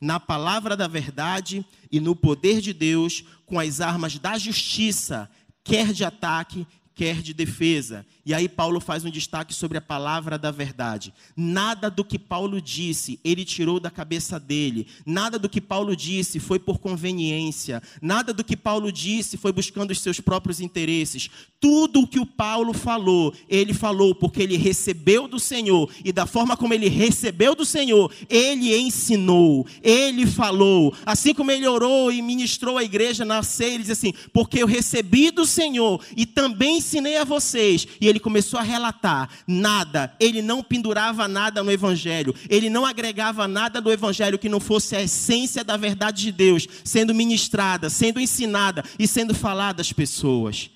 Na 0.00 0.18
palavra 0.18 0.76
da 0.76 0.86
verdade 0.86 1.64
e 1.90 2.00
no 2.00 2.14
poder 2.14 2.60
de 2.60 2.72
Deus, 2.72 3.24
com 3.46 3.58
as 3.58 3.80
armas 3.80 4.18
da 4.18 4.38
justiça, 4.38 5.28
quer 5.64 5.92
de 5.92 6.04
ataque, 6.04 6.66
quer 6.94 7.22
de 7.22 7.32
defesa. 7.32 8.04
E 8.24 8.32
aí 8.34 8.48
Paulo 8.48 8.80
faz 8.80 9.04
um 9.04 9.10
destaque 9.10 9.54
sobre 9.54 9.78
a 9.78 9.80
palavra 9.80 10.38
da 10.38 10.50
verdade. 10.50 11.12
Nada 11.36 11.90
do 11.90 12.04
que 12.04 12.18
Paulo 12.18 12.60
disse, 12.60 13.18
ele 13.24 13.44
tirou 13.44 13.80
da 13.80 13.90
cabeça 13.90 14.38
dele. 14.38 14.86
Nada 15.04 15.38
do 15.38 15.48
que 15.48 15.60
Paulo 15.60 15.96
disse 15.96 16.38
foi 16.38 16.58
por 16.58 16.78
conveniência. 16.78 17.82
Nada 18.00 18.32
do 18.32 18.44
que 18.44 18.56
Paulo 18.56 18.92
disse 18.92 19.36
foi 19.36 19.52
buscando 19.52 19.90
os 19.90 20.00
seus 20.00 20.20
próprios 20.20 20.60
interesses. 20.60 21.30
Tudo 21.58 22.00
o 22.00 22.06
que 22.06 22.20
o 22.20 22.26
Paulo 22.26 22.72
falou, 22.72 23.34
ele 23.48 23.72
falou 23.72 24.14
porque 24.14 24.42
ele 24.42 24.56
recebeu 24.56 25.26
do 25.26 25.38
Senhor 25.38 25.90
e 26.04 26.12
da 26.12 26.26
forma 26.26 26.56
como 26.56 26.74
ele 26.74 26.88
recebeu 26.88 27.54
do 27.54 27.64
Senhor, 27.64 28.12
ele 28.28 28.76
ensinou, 28.76 29.66
ele 29.82 30.26
falou. 30.26 30.94
Assim 31.06 31.32
como 31.32 31.50
ele 31.50 31.66
orou 31.66 32.12
e 32.12 32.20
ministrou 32.20 32.76
a 32.76 32.84
igreja 32.84 33.24
na 33.24 33.42
ceia, 33.42 33.74
ele 33.74 33.82
diz 33.82 33.92
assim: 33.92 34.12
"Porque 34.32 34.62
eu 34.62 34.66
recebi 34.66 35.30
do 35.30 35.46
Senhor 35.46 36.00
e 36.16 36.26
também 36.26 36.81
ensinei 36.82 37.16
a 37.16 37.24
vocês". 37.24 37.86
E 38.00 38.06
ele 38.06 38.20
começou 38.20 38.58
a 38.58 38.62
relatar 38.62 39.28
nada, 39.46 40.14
ele 40.20 40.42
não 40.42 40.62
pendurava 40.62 41.26
nada 41.26 41.62
no 41.62 41.70
Evangelho, 41.70 42.34
ele 42.48 42.68
não 42.68 42.84
agregava 42.84 43.48
nada 43.48 43.80
do 43.80 43.90
Evangelho 43.90 44.38
que 44.38 44.48
não 44.48 44.60
fosse 44.60 44.94
a 44.94 45.02
essência 45.02 45.64
da 45.64 45.76
verdade 45.76 46.22
de 46.22 46.32
Deus 46.32 46.68
sendo 46.84 47.14
ministrada, 47.14 47.88
sendo 47.88 48.20
ensinada 48.20 48.84
e 48.98 49.06
sendo 49.08 49.34
falada 49.34 49.80
às 49.80 49.92
pessoas. 49.92 50.70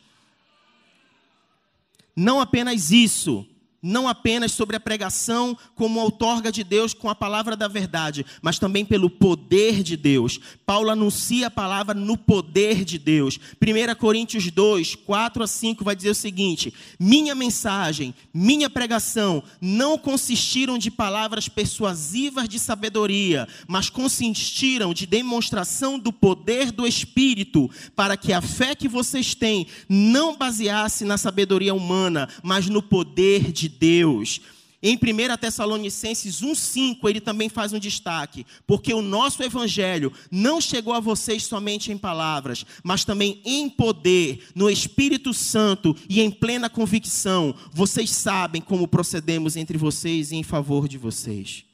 Não 2.14 2.40
apenas 2.40 2.90
isso, 2.90 3.46
não 3.82 4.08
apenas 4.08 4.52
sobre 4.52 4.76
a 4.76 4.80
pregação 4.80 5.56
como 5.74 6.00
outorga 6.00 6.50
de 6.50 6.64
Deus 6.64 6.92
com 6.94 7.08
a 7.08 7.14
palavra 7.14 7.56
da 7.56 7.68
verdade, 7.68 8.24
mas 8.42 8.58
também 8.58 8.84
pelo 8.84 9.08
poder 9.08 9.82
de 9.82 9.96
Deus. 9.96 10.40
Paulo 10.64 10.90
anuncia 10.90 11.46
a 11.46 11.50
palavra 11.50 11.94
no 11.94 12.16
poder 12.16 12.84
de 12.84 12.98
Deus. 12.98 13.38
1 13.60 13.94
Coríntios 13.96 14.50
2, 14.50 14.94
4 14.94 15.42
a 15.42 15.46
5 15.46 15.84
vai 15.84 15.94
dizer 15.94 16.10
o 16.10 16.14
seguinte: 16.14 16.72
Minha 16.98 17.34
mensagem, 17.34 18.14
minha 18.32 18.68
pregação 18.68 19.42
não 19.60 19.98
consistiram 19.98 20.78
de 20.78 20.90
palavras 20.90 21.48
persuasivas 21.48 22.48
de 22.48 22.58
sabedoria, 22.58 23.46
mas 23.68 23.90
consistiram 23.90 24.92
de 24.92 25.06
demonstração 25.06 25.98
do 25.98 26.12
poder 26.12 26.72
do 26.72 26.86
Espírito, 26.86 27.70
para 27.94 28.16
que 28.16 28.32
a 28.32 28.40
fé 28.40 28.74
que 28.74 28.88
vocês 28.88 29.34
têm 29.34 29.66
não 29.88 30.36
baseasse 30.36 31.04
na 31.04 31.16
sabedoria 31.16 31.74
humana, 31.74 32.28
mas 32.42 32.68
no 32.68 32.82
poder 32.82 33.52
de 33.66 33.68
Deus. 33.68 34.40
Em 34.82 34.94
1 34.94 35.36
Tessalonicenses 35.40 36.42
1,5, 36.42 37.08
ele 37.08 37.20
também 37.20 37.48
faz 37.48 37.72
um 37.72 37.78
destaque, 37.78 38.46
porque 38.66 38.92
o 38.94 39.02
nosso 39.02 39.42
evangelho 39.42 40.12
não 40.30 40.60
chegou 40.60 40.92
a 40.92 41.00
vocês 41.00 41.44
somente 41.44 41.90
em 41.90 41.98
palavras, 41.98 42.64
mas 42.84 43.04
também 43.04 43.40
em 43.44 43.68
poder, 43.68 44.46
no 44.54 44.70
Espírito 44.70 45.32
Santo 45.32 45.96
e 46.08 46.20
em 46.20 46.30
plena 46.30 46.70
convicção. 46.70 47.54
Vocês 47.72 48.10
sabem 48.10 48.62
como 48.62 48.86
procedemos 48.86 49.56
entre 49.56 49.76
vocês 49.76 50.30
e 50.30 50.36
em 50.36 50.42
favor 50.42 50.86
de 50.86 50.98
vocês. 50.98 51.64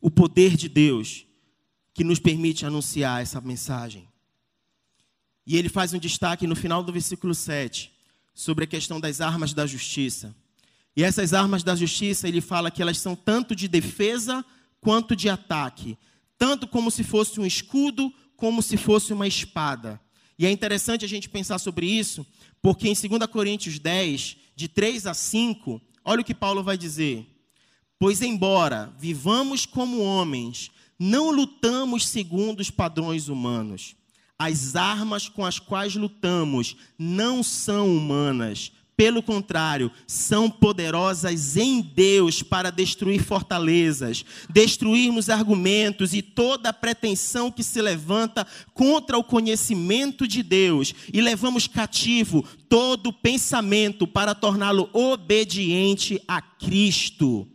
O 0.00 0.10
poder 0.10 0.56
de 0.56 0.68
Deus 0.68 1.24
que 1.92 2.02
nos 2.02 2.18
permite 2.18 2.66
anunciar 2.66 3.22
essa 3.22 3.40
mensagem. 3.40 4.08
E 5.46 5.56
ele 5.56 5.68
faz 5.68 5.92
um 5.92 5.98
destaque 5.98 6.46
no 6.46 6.56
final 6.56 6.82
do 6.82 6.92
versículo 6.92 7.34
7 7.34 7.93
sobre 8.34 8.64
a 8.64 8.66
questão 8.66 9.00
das 9.00 9.20
armas 9.20 9.54
da 9.54 9.66
justiça. 9.66 10.34
E 10.96 11.02
essas 11.02 11.32
armas 11.32 11.62
da 11.62 11.74
justiça, 11.74 12.28
ele 12.28 12.40
fala 12.40 12.70
que 12.70 12.82
elas 12.82 12.98
são 12.98 13.16
tanto 13.16 13.54
de 13.54 13.68
defesa 13.68 14.44
quanto 14.80 15.16
de 15.16 15.28
ataque, 15.28 15.96
tanto 16.36 16.66
como 16.66 16.90
se 16.90 17.02
fosse 17.02 17.40
um 17.40 17.46
escudo, 17.46 18.12
como 18.36 18.60
se 18.60 18.76
fosse 18.76 19.12
uma 19.12 19.26
espada. 19.26 20.00
E 20.38 20.46
é 20.46 20.50
interessante 20.50 21.04
a 21.04 21.08
gente 21.08 21.28
pensar 21.28 21.58
sobre 21.58 21.86
isso, 21.86 22.26
porque 22.60 22.88
em 22.88 22.94
2 22.94 23.26
Coríntios 23.30 23.78
10, 23.78 24.36
de 24.56 24.68
3 24.68 25.06
a 25.06 25.14
5, 25.14 25.80
olha 26.04 26.20
o 26.20 26.24
que 26.24 26.34
Paulo 26.34 26.62
vai 26.62 26.76
dizer: 26.76 27.26
Pois, 27.98 28.20
embora 28.20 28.92
vivamos 28.98 29.64
como 29.64 30.02
homens, 30.02 30.70
não 30.98 31.30
lutamos 31.30 32.06
segundo 32.06 32.60
os 32.60 32.70
padrões 32.70 33.28
humanos. 33.28 33.96
As 34.38 34.74
armas 34.74 35.28
com 35.28 35.44
as 35.44 35.58
quais 35.58 35.94
lutamos 35.94 36.76
não 36.98 37.42
são 37.42 37.96
humanas. 37.96 38.72
Pelo 38.96 39.22
contrário, 39.22 39.90
são 40.06 40.48
poderosas 40.48 41.56
em 41.56 41.80
Deus 41.80 42.44
para 42.44 42.70
destruir 42.70 43.24
fortalezas, 43.24 44.24
destruirmos 44.48 45.28
argumentos 45.28 46.14
e 46.14 46.22
toda 46.22 46.72
pretensão 46.72 47.50
que 47.50 47.64
se 47.64 47.82
levanta 47.82 48.46
contra 48.72 49.18
o 49.18 49.24
conhecimento 49.24 50.28
de 50.28 50.44
Deus, 50.44 50.94
e 51.12 51.20
levamos 51.20 51.66
cativo 51.66 52.44
todo 52.68 53.12
pensamento 53.12 54.06
para 54.06 54.32
torná-lo 54.32 54.88
obediente 54.92 56.22
a 56.28 56.40
Cristo. 56.40 57.48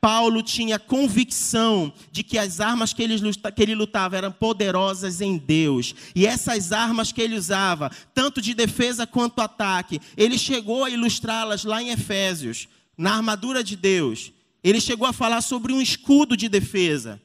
Paulo 0.00 0.42
tinha 0.42 0.78
convicção 0.78 1.92
de 2.10 2.22
que 2.22 2.38
as 2.38 2.58
armas 2.58 2.92
que 2.92 3.02
ele, 3.02 3.16
que 3.54 3.62
ele 3.62 3.74
lutava 3.74 4.16
eram 4.16 4.32
poderosas 4.32 5.20
em 5.20 5.36
Deus. 5.36 5.94
E 6.14 6.26
essas 6.26 6.72
armas 6.72 7.12
que 7.12 7.20
ele 7.20 7.36
usava, 7.36 7.90
tanto 8.14 8.40
de 8.40 8.54
defesa 8.54 9.06
quanto 9.06 9.42
ataque, 9.42 10.00
ele 10.16 10.38
chegou 10.38 10.84
a 10.84 10.90
ilustrá-las 10.90 11.64
lá 11.64 11.82
em 11.82 11.90
Efésios, 11.90 12.66
na 12.96 13.16
armadura 13.16 13.62
de 13.62 13.76
Deus. 13.76 14.32
Ele 14.64 14.80
chegou 14.80 15.06
a 15.06 15.12
falar 15.12 15.42
sobre 15.42 15.72
um 15.72 15.82
escudo 15.82 16.34
de 16.36 16.48
defesa. 16.48 17.20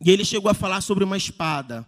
E 0.00 0.10
ele 0.10 0.24
chegou 0.24 0.50
a 0.50 0.54
falar 0.54 0.80
sobre 0.80 1.04
uma 1.04 1.18
espada. 1.18 1.86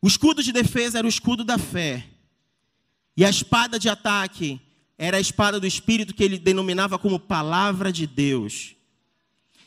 O 0.00 0.08
escudo 0.08 0.42
de 0.42 0.52
defesa 0.52 0.98
era 0.98 1.06
o 1.06 1.10
escudo 1.10 1.44
da 1.44 1.58
fé. 1.58 2.06
E 3.16 3.24
a 3.24 3.28
espada 3.28 3.78
de 3.78 3.88
ataque 3.88 4.60
era 4.98 5.16
a 5.16 5.20
espada 5.20 5.60
do 5.60 5.66
Espírito 5.66 6.12
que 6.12 6.24
ele 6.24 6.38
denominava 6.38 6.98
como 6.98 7.20
palavra 7.20 7.92
de 7.92 8.04
Deus. 8.04 8.74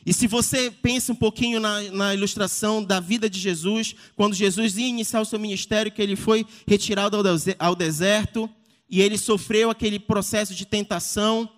E 0.06 0.14
se 0.14 0.28
você 0.28 0.70
pensa 0.70 1.14
um 1.14 1.16
pouquinho 1.16 1.60
na, 1.60 1.82
na, 1.84 2.14
ilustração 2.14 2.84
da 2.84 3.00
vida 3.00 3.30
de 3.30 3.40
Jesus, 3.40 3.96
quando 4.16 4.34
Jesus 4.34 4.78
ia 4.78 4.88
iniciar 4.88 5.22
o 5.22 5.26
seu 5.26 5.40
ministério, 5.40 5.92
que 5.92 6.02
ele 6.02 6.16
foi 6.16 6.46
retirado 6.68 7.18
ao 7.58 7.76
deserto 7.76 8.50
e 8.90 9.00
ele 9.00 9.18
sofreu 9.18 9.70
aquele 9.70 10.00
processo 10.00 10.54
de 10.54 10.66
tentação, 10.66 11.50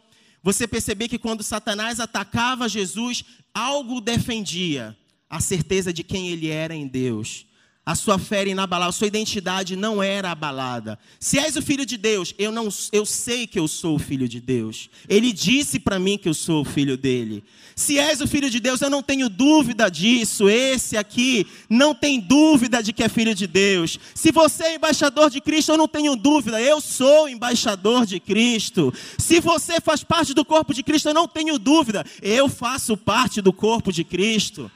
você 0.43 0.67
percebeu 0.67 1.09
que 1.09 1.17
quando 1.17 1.41
Satanás 1.41 1.99
atacava 1.99 2.69
Jesus, 2.69 3.23
algo 3.53 4.01
defendia 4.01 4.95
a 5.29 5.39
certeza 5.39 5.91
de 5.91 6.03
quem 6.03 6.27
ele 6.27 6.49
era 6.49 6.75
em 6.75 6.85
Deus 6.85 7.45
a 7.85 7.95
sua 7.95 8.17
fé 8.17 8.41
era 8.41 8.49
inabalável, 8.49 8.93
sua 8.93 9.07
identidade 9.07 9.75
não 9.75 10.01
era 10.01 10.31
abalada. 10.31 10.97
Se 11.19 11.37
és 11.37 11.57
o 11.57 11.61
filho 11.61 11.85
de 11.85 11.97
Deus, 11.97 12.33
eu 12.37 12.49
não 12.49 12.69
eu 12.93 13.05
sei 13.05 13.45
que 13.45 13.59
eu 13.59 13.67
sou 13.67 13.95
o 13.95 13.99
filho 13.99 14.25
de 14.25 14.39
Deus. 14.39 14.89
Ele 15.09 15.33
disse 15.33 15.79
para 15.81 15.99
mim 15.99 16.17
que 16.17 16.29
eu 16.29 16.33
sou 16.33 16.61
o 16.61 16.65
filho 16.65 16.95
dele. 16.95 17.43
Se 17.75 17.99
és 17.99 18.21
o 18.21 18.27
filho 18.27 18.49
de 18.49 18.61
Deus, 18.61 18.79
eu 18.79 18.89
não 18.89 19.03
tenho 19.03 19.27
dúvida 19.27 19.89
disso. 19.89 20.47
Esse 20.47 20.95
aqui 20.95 21.45
não 21.69 21.93
tem 21.93 22.21
dúvida 22.21 22.81
de 22.81 22.93
que 22.93 23.03
é 23.03 23.09
filho 23.09 23.35
de 23.35 23.47
Deus. 23.47 23.99
Se 24.15 24.31
você 24.31 24.63
é 24.63 24.75
embaixador 24.75 25.29
de 25.29 25.41
Cristo, 25.41 25.73
eu 25.73 25.77
não 25.77 25.87
tenho 25.87 26.15
dúvida, 26.15 26.61
eu 26.61 26.79
sou 26.79 27.27
embaixador 27.27 28.05
de 28.05 28.17
Cristo. 28.17 28.93
Se 29.17 29.41
você 29.41 29.81
faz 29.81 30.05
parte 30.05 30.33
do 30.33 30.45
corpo 30.45 30.73
de 30.73 30.83
Cristo, 30.83 31.09
eu 31.09 31.13
não 31.13 31.27
tenho 31.27 31.59
dúvida, 31.59 32.05
eu 32.21 32.47
faço 32.47 32.95
parte 32.95 33.41
do 33.41 33.51
corpo 33.51 33.91
de 33.91 34.05
Cristo 34.05 34.71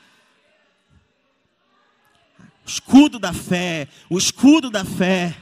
escudo 2.67 3.17
da 3.17 3.31
fé, 3.31 3.87
o 4.09 4.17
escudo 4.17 4.69
da 4.69 4.83
fé. 4.83 5.35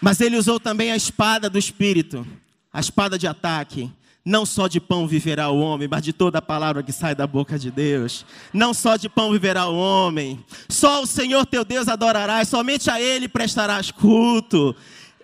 Mas 0.00 0.20
ele 0.20 0.36
usou 0.36 0.60
também 0.60 0.92
a 0.92 0.96
espada 0.96 1.48
do 1.48 1.58
espírito, 1.58 2.26
a 2.72 2.78
espada 2.78 3.18
de 3.18 3.26
ataque. 3.26 3.90
Não 4.24 4.44
só 4.44 4.66
de 4.66 4.80
pão 4.80 5.06
viverá 5.06 5.48
o 5.50 5.60
homem, 5.60 5.88
mas 5.88 6.02
de 6.02 6.12
toda 6.12 6.38
a 6.38 6.42
palavra 6.42 6.82
que 6.82 6.92
sai 6.92 7.14
da 7.14 7.26
boca 7.26 7.58
de 7.58 7.70
Deus. 7.70 8.26
Não 8.52 8.74
só 8.74 8.96
de 8.96 9.08
pão 9.08 9.30
viverá 9.30 9.66
o 9.66 9.78
homem. 9.78 10.44
Só 10.68 11.02
o 11.02 11.06
Senhor 11.06 11.46
teu 11.46 11.64
Deus 11.64 11.88
adorarás, 11.88 12.48
somente 12.48 12.90
a 12.90 13.00
Ele 13.00 13.28
prestarás 13.28 13.92
culto. 13.92 14.74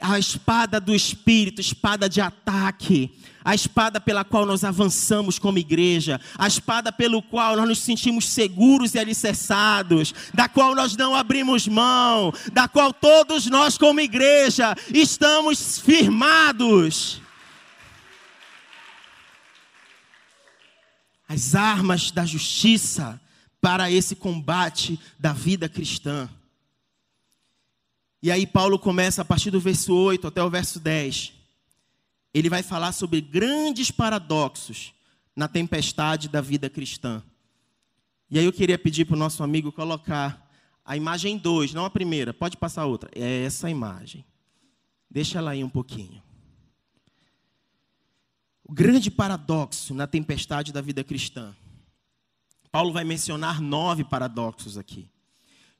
A 0.02 0.18
espada 0.18 0.80
do 0.80 0.94
Espírito, 0.94 1.60
espada 1.60 2.08
de 2.08 2.20
ataque 2.20 3.10
a 3.44 3.54
espada 3.54 4.00
pela 4.00 4.24
qual 4.24 4.46
nós 4.46 4.64
avançamos 4.64 5.38
como 5.38 5.58
igreja, 5.58 6.20
a 6.38 6.46
espada 6.46 6.92
pelo 6.92 7.22
qual 7.22 7.56
nós 7.56 7.68
nos 7.68 7.78
sentimos 7.80 8.28
seguros 8.28 8.94
e 8.94 8.98
alicerçados, 8.98 10.14
da 10.32 10.48
qual 10.48 10.74
nós 10.74 10.96
não 10.96 11.14
abrimos 11.14 11.66
mão, 11.66 12.32
da 12.52 12.68
qual 12.68 12.92
todos 12.92 13.46
nós 13.46 13.76
como 13.76 14.00
igreja 14.00 14.74
estamos 14.92 15.78
firmados. 15.78 17.20
As 21.28 21.54
armas 21.54 22.10
da 22.10 22.26
justiça 22.26 23.20
para 23.60 23.90
esse 23.90 24.14
combate 24.14 25.00
da 25.18 25.32
vida 25.32 25.68
cristã. 25.68 26.28
E 28.22 28.30
aí 28.30 28.46
Paulo 28.46 28.78
começa 28.78 29.22
a 29.22 29.24
partir 29.24 29.50
do 29.50 29.60
verso 29.60 29.94
8 29.94 30.28
até 30.28 30.42
o 30.42 30.50
verso 30.50 30.78
10 30.78 31.42
ele 32.34 32.48
vai 32.48 32.62
falar 32.62 32.92
sobre 32.92 33.20
grandes 33.20 33.90
paradoxos 33.90 34.94
na 35.36 35.48
tempestade 35.48 36.28
da 36.28 36.40
vida 36.40 36.70
cristã. 36.70 37.22
E 38.30 38.38
aí 38.38 38.44
eu 38.44 38.52
queria 38.52 38.78
pedir 38.78 39.04
para 39.04 39.14
o 39.16 39.18
nosso 39.18 39.42
amigo 39.42 39.70
colocar 39.70 40.50
a 40.84 40.96
imagem 40.96 41.36
2, 41.36 41.74
não 41.74 41.84
a 41.84 41.90
primeira, 41.90 42.32
pode 42.32 42.56
passar 42.56 42.86
outra. 42.86 43.10
É 43.14 43.44
essa 43.44 43.68
imagem. 43.68 44.24
Deixa 45.10 45.38
ela 45.38 45.50
aí 45.50 45.62
um 45.62 45.68
pouquinho. 45.68 46.22
O 48.64 48.72
grande 48.72 49.10
paradoxo 49.10 49.92
na 49.92 50.06
tempestade 50.06 50.72
da 50.72 50.80
vida 50.80 51.04
cristã. 51.04 51.54
Paulo 52.70 52.92
vai 52.92 53.04
mencionar 53.04 53.60
nove 53.60 54.02
paradoxos 54.02 54.78
aqui. 54.78 55.10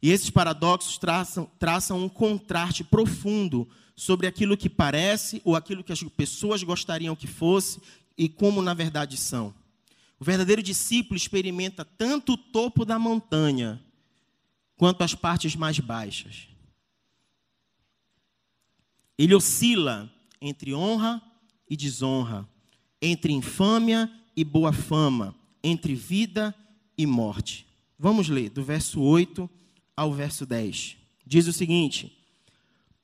E 0.02 0.10
esses 0.10 0.30
paradoxos 0.30 0.98
traçam, 0.98 1.48
traçam 1.60 2.02
um 2.02 2.08
contraste 2.08 2.82
profundo 2.82 3.68
sobre 3.94 4.26
aquilo 4.26 4.56
que 4.56 4.68
parece 4.68 5.40
ou 5.44 5.54
aquilo 5.54 5.84
que 5.84 5.92
as 5.92 6.02
pessoas 6.02 6.64
gostariam 6.64 7.14
que 7.14 7.28
fosse 7.28 7.80
e 8.18 8.28
como 8.28 8.60
na 8.60 8.74
verdade 8.74 9.16
são. 9.16 9.54
O 10.18 10.24
verdadeiro 10.24 10.62
discípulo 10.62 11.16
experimenta 11.16 11.84
tanto 11.84 12.32
o 12.32 12.36
topo 12.36 12.84
da 12.84 12.98
montanha 12.98 13.80
quanto 14.76 15.02
as 15.02 15.14
partes 15.14 15.54
mais 15.54 15.78
baixas. 15.78 16.48
Ele 19.16 19.34
oscila 19.34 20.12
entre 20.40 20.74
honra 20.74 21.22
e 21.70 21.76
desonra, 21.76 22.48
entre 23.00 23.32
infâmia 23.32 24.10
e 24.36 24.42
boa 24.42 24.72
fama, 24.72 25.32
entre 25.62 25.94
vida 25.94 26.52
e 26.98 27.06
morte. 27.06 27.66
Vamos 27.96 28.28
ler 28.28 28.50
do 28.50 28.64
verso 28.64 29.00
8 29.00 29.48
ao 29.96 30.12
verso 30.12 30.46
10. 30.46 30.96
Diz 31.26 31.46
o 31.46 31.52
seguinte: 31.52 32.16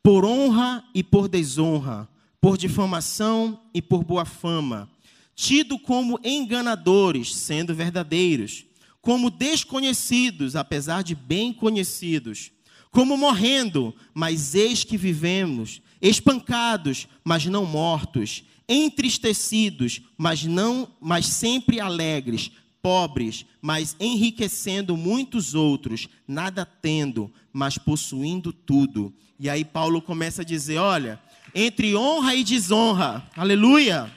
por 0.03 0.25
honra 0.25 0.85
e 0.95 1.03
por 1.03 1.29
desonra, 1.29 2.09
por 2.41 2.57
difamação 2.57 3.61
e 3.75 3.83
por 3.83 4.05
boa 4.05 4.25
fama, 4.25 4.91
tido 5.35 5.79
como 5.79 6.19
enganadores, 6.25 7.35
sendo 7.35 7.75
verdadeiros, 7.75 8.65
como 9.01 9.31
desconhecidos, 9.31 10.57
apesar 10.57 11.03
de 11.03 11.15
bem 11.15 11.53
conhecidos, 11.53 12.51
como 12.91 13.17
morrendo, 13.17 13.95
mas 14.13 14.55
eis 14.55 14.83
que 14.83 14.97
vivemos, 14.97 15.81
espancados, 16.01 17.07
mas 17.25 17.47
não 17.47 17.65
mortos, 17.65 18.45
entristecidos, 18.69 20.03
mas 20.17 20.45
não, 20.45 20.89
mas 21.01 21.27
sempre 21.27 21.81
alegres, 21.81 22.51
pobres, 22.89 23.45
mas 23.61 23.95
enriquecendo 24.01 24.97
muitos 24.97 25.55
outros, 25.55 26.09
nada 26.27 26.65
tendo, 26.65 27.31
mas 27.53 27.77
possuindo 27.77 28.51
tudo. 28.51 29.15
E 29.39 29.51
aí 29.51 29.63
Paulo 29.63 30.01
começa 30.01 30.41
a 30.41 30.45
dizer: 30.45 30.79
olha, 30.79 31.21
entre 31.55 31.95
honra 31.95 32.35
e 32.35 32.43
desonra, 32.43 33.31
aleluia. 33.37 34.11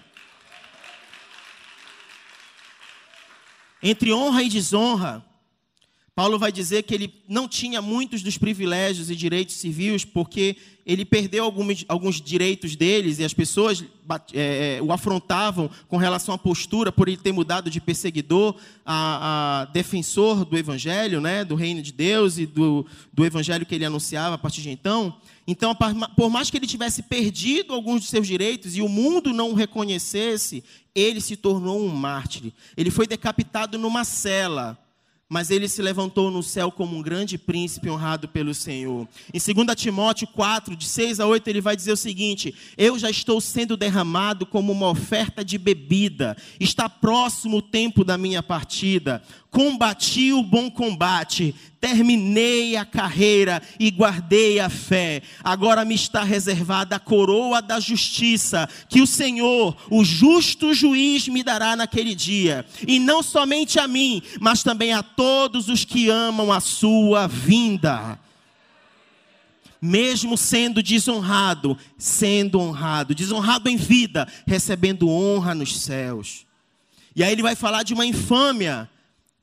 Entre 3.84 4.13
honra 4.13 4.41
e 4.41 4.47
desonra, 4.47 5.21
Paulo 6.21 6.38
vai 6.38 6.51
dizer 6.51 6.84
que 6.84 6.93
ele 6.93 7.12
não 7.27 7.47
tinha 7.47 7.81
muitos 7.81 8.21
dos 8.21 8.38
privilégios 8.38 9.10
e 9.10 9.15
direitos 9.15 9.55
civis, 9.55 10.05
porque 10.05 10.55
ele 10.86 11.03
perdeu 11.03 11.43
alguns, 11.43 11.84
alguns 11.88 12.21
direitos 12.21 12.75
deles 12.75 13.17
e 13.17 13.23
as 13.23 13.34
pessoas 13.34 13.84
é, 14.31 14.77
é, 14.77 14.81
o 14.84 14.93
afrontavam 14.93 15.67
com 15.88 15.97
relação 15.97 16.36
à 16.36 16.38
postura 16.38 16.91
por 16.91 17.07
ele 17.07 17.17
ter 17.17 17.31
mudado 17.31 17.71
de 17.71 17.81
perseguidor 17.81 18.55
a, 18.86 19.62
a, 19.62 19.65
defensor 19.73 20.45
do 20.45 20.55
evangelho, 20.55 21.19
né, 21.19 21.43
do 21.43 21.55
reino 21.55 21.81
de 21.81 21.91
Deus 21.91 22.38
e 22.38 22.45
do, 22.45 22.86
do 23.12 23.25
evangelho 23.25 23.65
que 23.65 23.73
ele 23.73 23.86
anunciava 23.86 24.36
a 24.36 24.38
partir 24.38 24.62
de 24.62 24.69
então. 24.69 25.17
Então, 25.47 25.75
por 26.15 26.29
mais 26.29 26.51
que 26.51 26.57
ele 26.57 26.67
tivesse 26.67 27.01
perdido 27.01 27.73
alguns 27.73 28.01
de 28.03 28.07
seus 28.10 28.27
direitos 28.27 28.77
e 28.77 28.81
o 28.84 28.88
mundo 28.88 29.34
não 29.34 29.49
o 29.49 29.55
reconhecesse, 29.55 30.63
ele 30.93 31.19
se 31.19 31.36
tornou 31.36 31.84
um 31.84 31.88
mártir. 31.88 32.53
Ele 32.77 32.91
foi 32.91 33.07
decapitado 33.07 33.79
numa 33.79 34.03
cela 34.03 34.77
mas 35.32 35.50
ele 35.50 35.70
se 35.70 35.82
levantou 35.82 36.30
no 36.30 36.44
céu 36.44 36.70
como 36.70 36.98
um 36.98 37.02
grande 37.02 37.38
príncipe 37.38 37.89
honrado 37.89 38.28
pelo 38.28 38.54
Senhor. 38.54 39.08
Em 39.34 39.39
2 39.39 39.82
Timóteo 39.82 40.28
4, 40.28 40.76
de 40.76 40.86
6 40.86 41.22
a 41.22 41.26
8, 41.26 41.48
ele 41.48 41.62
vai 41.62 41.74
dizer 41.74 41.94
o 41.94 41.98
seguinte: 41.98 42.54
Eu 42.78 43.00
já 43.00 43.10
estou 43.10 43.39
sendo 43.39 43.78
derramado 43.78 44.46
como 44.46 44.74
uma 44.74 44.89
oferta 44.89 45.41
de 45.41 45.58
bebida, 45.58 46.36
está 46.60 46.89
próximo 46.89 47.60
o 47.60 47.62
tempo 47.62 48.04
da 48.04 48.17
minha 48.17 48.44
partida. 48.44 49.24
Combati 49.50 50.34
o 50.34 50.44
bom 50.44 50.70
combate, 50.70 51.56
terminei 51.82 52.78
a 52.78 52.86
carreira 52.86 53.60
e 53.80 53.89
guardei 53.89 54.60
a 54.60 54.70
fé. 54.70 55.24
Agora 55.44 55.84
me 55.84 55.96
está 55.96 56.24
reservada 56.24 56.96
a 56.96 57.00
coroa 57.00 57.60
da 57.60 57.80
justiça, 57.80 58.70
que 58.88 59.02
o 59.02 59.08
Senhor, 59.08 59.76
o 59.89 60.06
justo 60.06 60.76
juiz, 60.76 61.28
me 61.28 61.44
dará 61.44 61.76
naquele 61.76 62.13
dia. 62.13 62.63
E 62.88 63.00
não 63.00 63.24
somente 63.24 63.80
a 63.80 63.88
mim, 63.88 64.22
mas 64.39 64.62
também 64.62 64.94
a 64.94 65.02
todos 65.02 65.67
os 65.67 65.84
que 65.84 66.08
amam 66.10 66.54
a 66.54 66.60
sua 66.60 67.28
vinda 67.28 68.20
mesmo 69.84 70.38
sendo 70.38 70.84
desonrado, 70.84 71.76
sendo 71.98 72.60
honrado, 72.60 73.15
desonrado 73.15 73.67
em 73.67 73.76
vida, 73.76 74.28
recebendo 74.46 75.10
honra 75.10 75.56
nos 75.56 75.82
céus. 75.82 76.46
E 77.15 77.24
aí 77.24 77.32
ele 77.32 77.41
vai 77.41 77.56
falar 77.56 77.82
de 77.82 77.91
uma 77.91 78.06
infâmia 78.06 78.88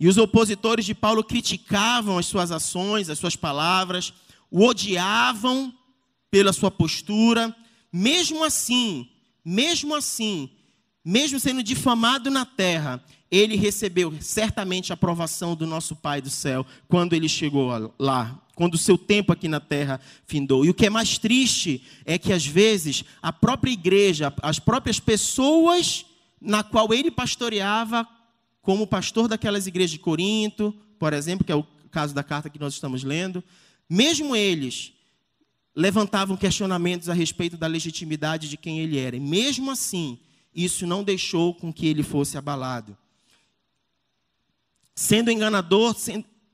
e 0.01 0.07
os 0.07 0.17
opositores 0.17 0.85
de 0.85 0.95
Paulo 0.95 1.25
criticavam 1.25 2.19
as 2.19 2.27
suas 2.27 2.53
ações, 2.53 3.11
as 3.11 3.19
suas 3.19 3.35
palavras, 3.35 4.13
o 4.51 4.65
odiavam 4.65 5.75
pela 6.31 6.53
sua 6.53 6.71
postura. 6.71 7.55
Mesmo 7.93 8.45
assim, 8.45 9.09
mesmo 9.45 9.95
assim, 9.95 10.51
mesmo 11.05 11.41
sendo 11.41 11.63
difamado 11.63 12.31
na 12.31 12.45
terra, 12.45 13.03
ele 13.31 13.57
recebeu 13.57 14.15
certamente 14.21 14.93
a 14.93 14.95
aprovação 14.95 15.57
do 15.57 15.67
nosso 15.67 15.97
Pai 15.97 16.21
do 16.21 16.31
céu 16.31 16.65
quando 16.87 17.15
ele 17.15 17.29
chegou 17.29 17.93
lá, 17.99 18.41
quando 18.55 18.75
o 18.75 18.79
seu 18.79 18.97
tempo 18.97 19.33
aqui 19.33 19.49
na 19.49 19.59
terra 19.59 20.01
findou. 20.27 20.65
E 20.65 20.71
o 20.71 20.75
que 20.75 20.87
é 20.87 20.91
mais 20.91 21.19
triste 21.19 21.83
é 22.05 22.19
que 22.19 22.33
às 22.33 22.47
vezes 22.47 23.05
a 23.21 23.33
própria 23.33 23.73
igreja, 23.73 24.33
as 24.43 24.59
próprias 24.61 25.01
pessoas 25.01 26.07
na 26.41 26.63
qual 26.63 26.95
ele 26.95 27.11
pastoreava, 27.11 28.07
como 28.69 28.87
pastor 28.87 29.29
daquelas 29.29 29.67
igrejas 29.67 29.93
de 29.93 29.99
Corinto, 29.99 30.75
por 30.99 31.15
exemplo, 31.15 31.43
que 31.43 31.51
é 31.51 31.55
o 31.55 31.65
caso 31.91 32.15
da 32.15 32.23
carta 32.23 32.51
que 32.51 32.59
nós 32.59 32.75
estamos 32.75 33.03
lendo, 33.03 33.43
mesmo 33.89 34.37
eles 34.37 34.93
levantavam 35.75 36.37
questionamentos 36.37 37.09
a 37.09 37.15
respeito 37.15 37.57
da 37.57 37.67
legitimidade 37.67 38.47
de 38.47 38.59
quem 38.59 38.81
ele 38.81 38.99
era. 38.99 39.17
E 39.17 39.21
mesmo 39.21 39.71
assim, 39.71 40.19
isso 40.55 40.87
não 40.87 41.03
deixou 41.03 41.55
com 41.55 41.73
que 41.73 41.87
ele 41.87 42.03
fosse 42.03 42.37
abalado. 42.37 42.95
Sendo 44.95 45.31
enganador, 45.31 45.97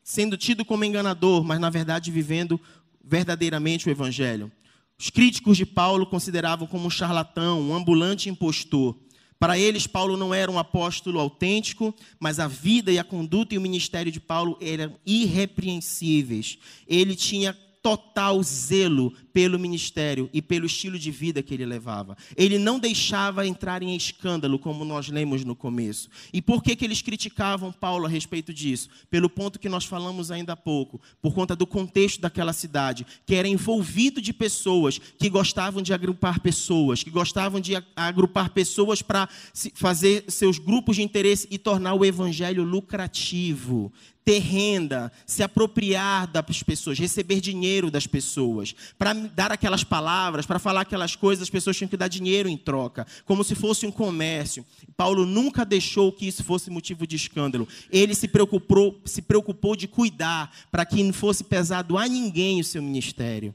sendo 0.05 0.37
tido 0.37 0.65
como 0.65 0.85
enganador, 0.85 1.43
mas 1.43 1.59
na 1.59 1.69
verdade 1.69 2.13
vivendo 2.13 2.61
verdadeiramente 3.03 3.89
o 3.89 3.91
evangelho. 3.91 4.53
Os 4.97 5.11
críticos 5.11 5.57
de 5.57 5.67
Paulo 5.67 6.07
consideravam 6.07 6.69
como 6.69 6.87
um 6.87 6.91
charlatão, 6.91 7.61
um 7.61 7.75
ambulante 7.75 8.29
impostor. 8.29 8.97
Para 9.39 9.59
eles, 9.59 9.87
Paulo 9.87 10.17
não 10.17 10.33
era 10.33 10.51
um 10.51 10.59
apóstolo 10.59 11.19
autêntico, 11.19 11.95
mas 12.19 12.39
a 12.39 12.47
vida 12.47 12.91
e 12.91 12.99
a 12.99 13.05
conduta 13.05 13.55
e 13.55 13.59
o 13.59 13.61
ministério 13.61 14.11
de 14.11 14.21
Paulo 14.21 14.57
eram 14.61 14.97
irrepreensíveis. 15.05 16.59
Ele 16.87 17.15
tinha 17.15 17.57
total 17.83 18.43
zelo 18.43 19.13
pelo 19.35 19.59
ministério 19.59 20.31
e 20.33 20.41
pelo 20.41 20.65
estilo 20.65 20.97
de 20.97 21.11
vida 21.11 21.43
que 21.43 21.53
ele 21.53 21.67
levava. 21.67 22.17
Ele 22.37 22.57
não 22.57 22.79
deixava 22.79 23.45
entrar 23.45 23.83
em 23.83 23.97
escândalo, 23.97 24.61
como 24.61 24.85
nós 24.85 25.09
lemos 25.09 25.45
no 25.45 25.57
começo. 25.57 26.09
E 26.33 26.41
por 26.41 26.63
que, 26.63 26.77
que 26.77 26.85
eles 26.85 27.03
criticavam 27.03 27.73
Paulo 27.73 28.07
a 28.07 28.09
respeito 28.09 28.55
disso? 28.55 28.89
Pelo 29.11 29.29
ponto 29.29 29.59
que 29.59 29.69
nós 29.69 29.85
falamos 29.85 30.31
ainda 30.31 30.53
há 30.53 30.57
pouco, 30.57 31.01
por 31.21 31.35
conta 31.35 31.57
do 31.57 31.67
contexto 31.67 32.21
daquela 32.21 32.53
cidade, 32.53 33.05
que 33.27 33.35
era 33.35 33.49
envolvido 33.49 34.23
de 34.23 34.33
pessoas 34.33 35.01
que 35.19 35.29
gostavam 35.29 35.83
de 35.83 35.93
agrupar 35.93 36.39
pessoas, 36.39 37.03
que 37.03 37.11
gostavam 37.11 37.61
de 37.61 37.73
agrupar 37.97 38.51
pessoas 38.51 39.03
para 39.03 39.29
fazer 39.75 40.27
seus 40.29 40.61
grupos 40.61 40.95
de 40.95 41.03
interesse 41.03 41.49
e 41.51 41.59
tornar 41.59 41.95
o 41.95 42.05
evangelho 42.05 42.63
lucrativo 42.63 43.93
ter 44.25 44.39
renda, 44.39 45.13
se 45.27 45.43
apropriar 45.43 46.27
das 46.27 46.63
pessoas, 46.63 46.99
receber 46.99 47.41
dinheiro 47.41 47.91
das 47.91 48.07
pessoas, 48.07 48.75
para 48.99 49.15
dar 49.29 49.53
aquelas 49.53 49.85
palavras, 49.85 50.47
para 50.47 50.59
falar 50.59 50.83
aquelas 50.83 51.17
coisas, 51.17 51.43
as 51.43 51.51
pessoas 51.51 51.77
tinham 51.77 51.89
que 51.89 51.97
dar 51.97 52.09
dinheiro 52.09 52.49
em 52.49 52.57
troca, 52.57 53.07
como 53.25 53.45
se 53.45 53.55
fosse 53.55 53.87
um 53.87 53.91
comércio. 53.91 54.65
Paulo 54.97 55.25
nunca 55.27 55.65
deixou 55.65 56.13
que 56.13 56.27
isso 56.27 56.45
fosse 56.45 56.71
motivo 56.71 57.07
de 57.07 57.17
escândalo. 57.17 57.69
Ele 57.91 58.15
se 58.15 58.29
preocupou, 58.29 59.01
se 59.05 59.23
preocupou 59.23 59.75
de 59.77 59.89
cuidar 59.89 60.55
para 60.71 60.85
que 60.85 61.03
não 61.03 61.13
fosse 61.13 61.45
pesado 61.45 61.97
a 61.97 62.07
ninguém 62.07 62.61
o 62.61 62.65
seu 62.65 62.83
ministério. 62.83 63.55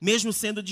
Mesmo 0.00 0.32
sendo, 0.32 0.62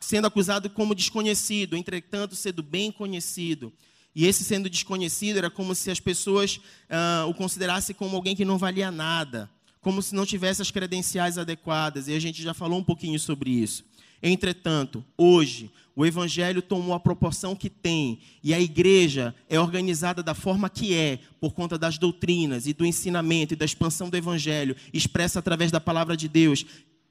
sendo 0.00 0.26
acusado 0.26 0.70
como 0.70 0.94
desconhecido, 0.94 1.76
entretanto, 1.76 2.36
sendo 2.36 2.62
bem 2.62 2.92
conhecido. 2.92 3.72
E 4.14 4.26
esse 4.26 4.44
sendo 4.44 4.68
desconhecido 4.68 5.38
era 5.38 5.50
como 5.50 5.74
se 5.74 5.90
as 5.90 5.98
pessoas 5.98 6.56
uh, 6.56 7.28
o 7.28 7.34
considerassem 7.34 7.94
como 7.94 8.14
alguém 8.14 8.36
que 8.36 8.44
não 8.44 8.58
valia 8.58 8.90
nada, 8.90 9.50
como 9.82 10.00
se 10.00 10.14
não 10.14 10.24
tivesse 10.24 10.62
as 10.62 10.70
credenciais 10.70 11.36
adequadas. 11.36 12.08
E 12.08 12.14
a 12.14 12.18
gente 12.18 12.40
já 12.40 12.54
falou 12.54 12.78
um 12.78 12.84
pouquinho 12.84 13.18
sobre 13.18 13.50
isso. 13.50 13.84
Entretanto, 14.22 15.04
hoje, 15.18 15.70
o 15.94 16.06
evangelho 16.06 16.62
tomou 16.62 16.94
a 16.94 17.00
proporção 17.00 17.56
que 17.56 17.68
tem 17.68 18.20
e 18.42 18.54
a 18.54 18.60
igreja 18.60 19.34
é 19.50 19.60
organizada 19.60 20.22
da 20.22 20.32
forma 20.32 20.70
que 20.70 20.94
é, 20.94 21.18
por 21.40 21.52
conta 21.52 21.76
das 21.76 21.98
doutrinas 21.98 22.66
e 22.66 22.72
do 22.72 22.86
ensinamento 22.86 23.52
e 23.52 23.56
da 23.56 23.64
expansão 23.64 24.08
do 24.08 24.16
evangelho, 24.16 24.76
expressa 24.92 25.40
através 25.40 25.70
da 25.72 25.80
palavra 25.80 26.16
de 26.16 26.28
Deus, 26.28 26.64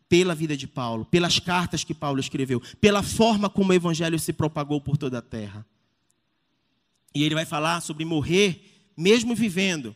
pela 0.07 0.33
vida 0.33 0.57
de 0.57 0.67
Paulo, 0.67 1.05
pelas 1.05 1.39
cartas 1.39 1.83
que 1.83 1.93
Paulo 1.93 2.19
escreveu, 2.19 2.61
pela 2.81 3.03
forma 3.03 3.49
como 3.49 3.71
o 3.71 3.73
evangelho 3.73 4.19
se 4.19 4.33
propagou 4.33 4.81
por 4.81 4.97
toda 4.97 5.19
a 5.19 5.21
terra. 5.21 5.65
E 7.13 7.23
ele 7.23 7.35
vai 7.35 7.45
falar 7.45 7.81
sobre 7.81 8.03
morrer 8.03 8.91
mesmo 8.97 9.35
vivendo. 9.35 9.95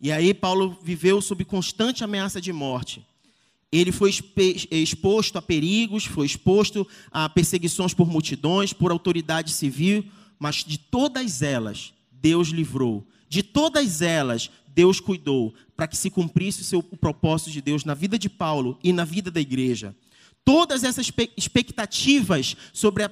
E 0.00 0.12
aí 0.12 0.34
Paulo 0.34 0.78
viveu 0.82 1.20
sob 1.20 1.44
constante 1.44 2.04
ameaça 2.04 2.40
de 2.40 2.52
morte. 2.52 3.04
Ele 3.72 3.90
foi 3.90 4.10
exposto 4.70 5.36
a 5.36 5.42
perigos, 5.42 6.04
foi 6.04 6.26
exposto 6.26 6.86
a 7.10 7.28
perseguições 7.28 7.92
por 7.92 8.06
multidões, 8.06 8.72
por 8.72 8.92
autoridade 8.92 9.50
civil, 9.50 10.04
mas 10.38 10.56
de 10.64 10.78
todas 10.78 11.42
elas 11.42 11.92
Deus 12.12 12.48
livrou. 12.48 13.04
De 13.28 13.42
todas 13.42 14.00
elas 14.00 14.50
Deus 14.74 15.00
cuidou 15.00 15.54
para 15.76 15.88
que 15.88 15.96
se 15.96 16.10
cumprisse 16.10 16.60
o, 16.60 16.64
seu, 16.64 16.78
o 16.78 16.96
propósito 16.96 17.50
de 17.50 17.60
Deus 17.60 17.84
na 17.84 17.94
vida 17.94 18.18
de 18.18 18.28
Paulo 18.28 18.78
e 18.82 18.92
na 18.92 19.04
vida 19.04 19.30
da 19.30 19.40
igreja. 19.40 19.94
Todas 20.44 20.84
essas 20.84 21.10
expectativas 21.36 22.56
sobre 22.72 23.04
a 23.04 23.10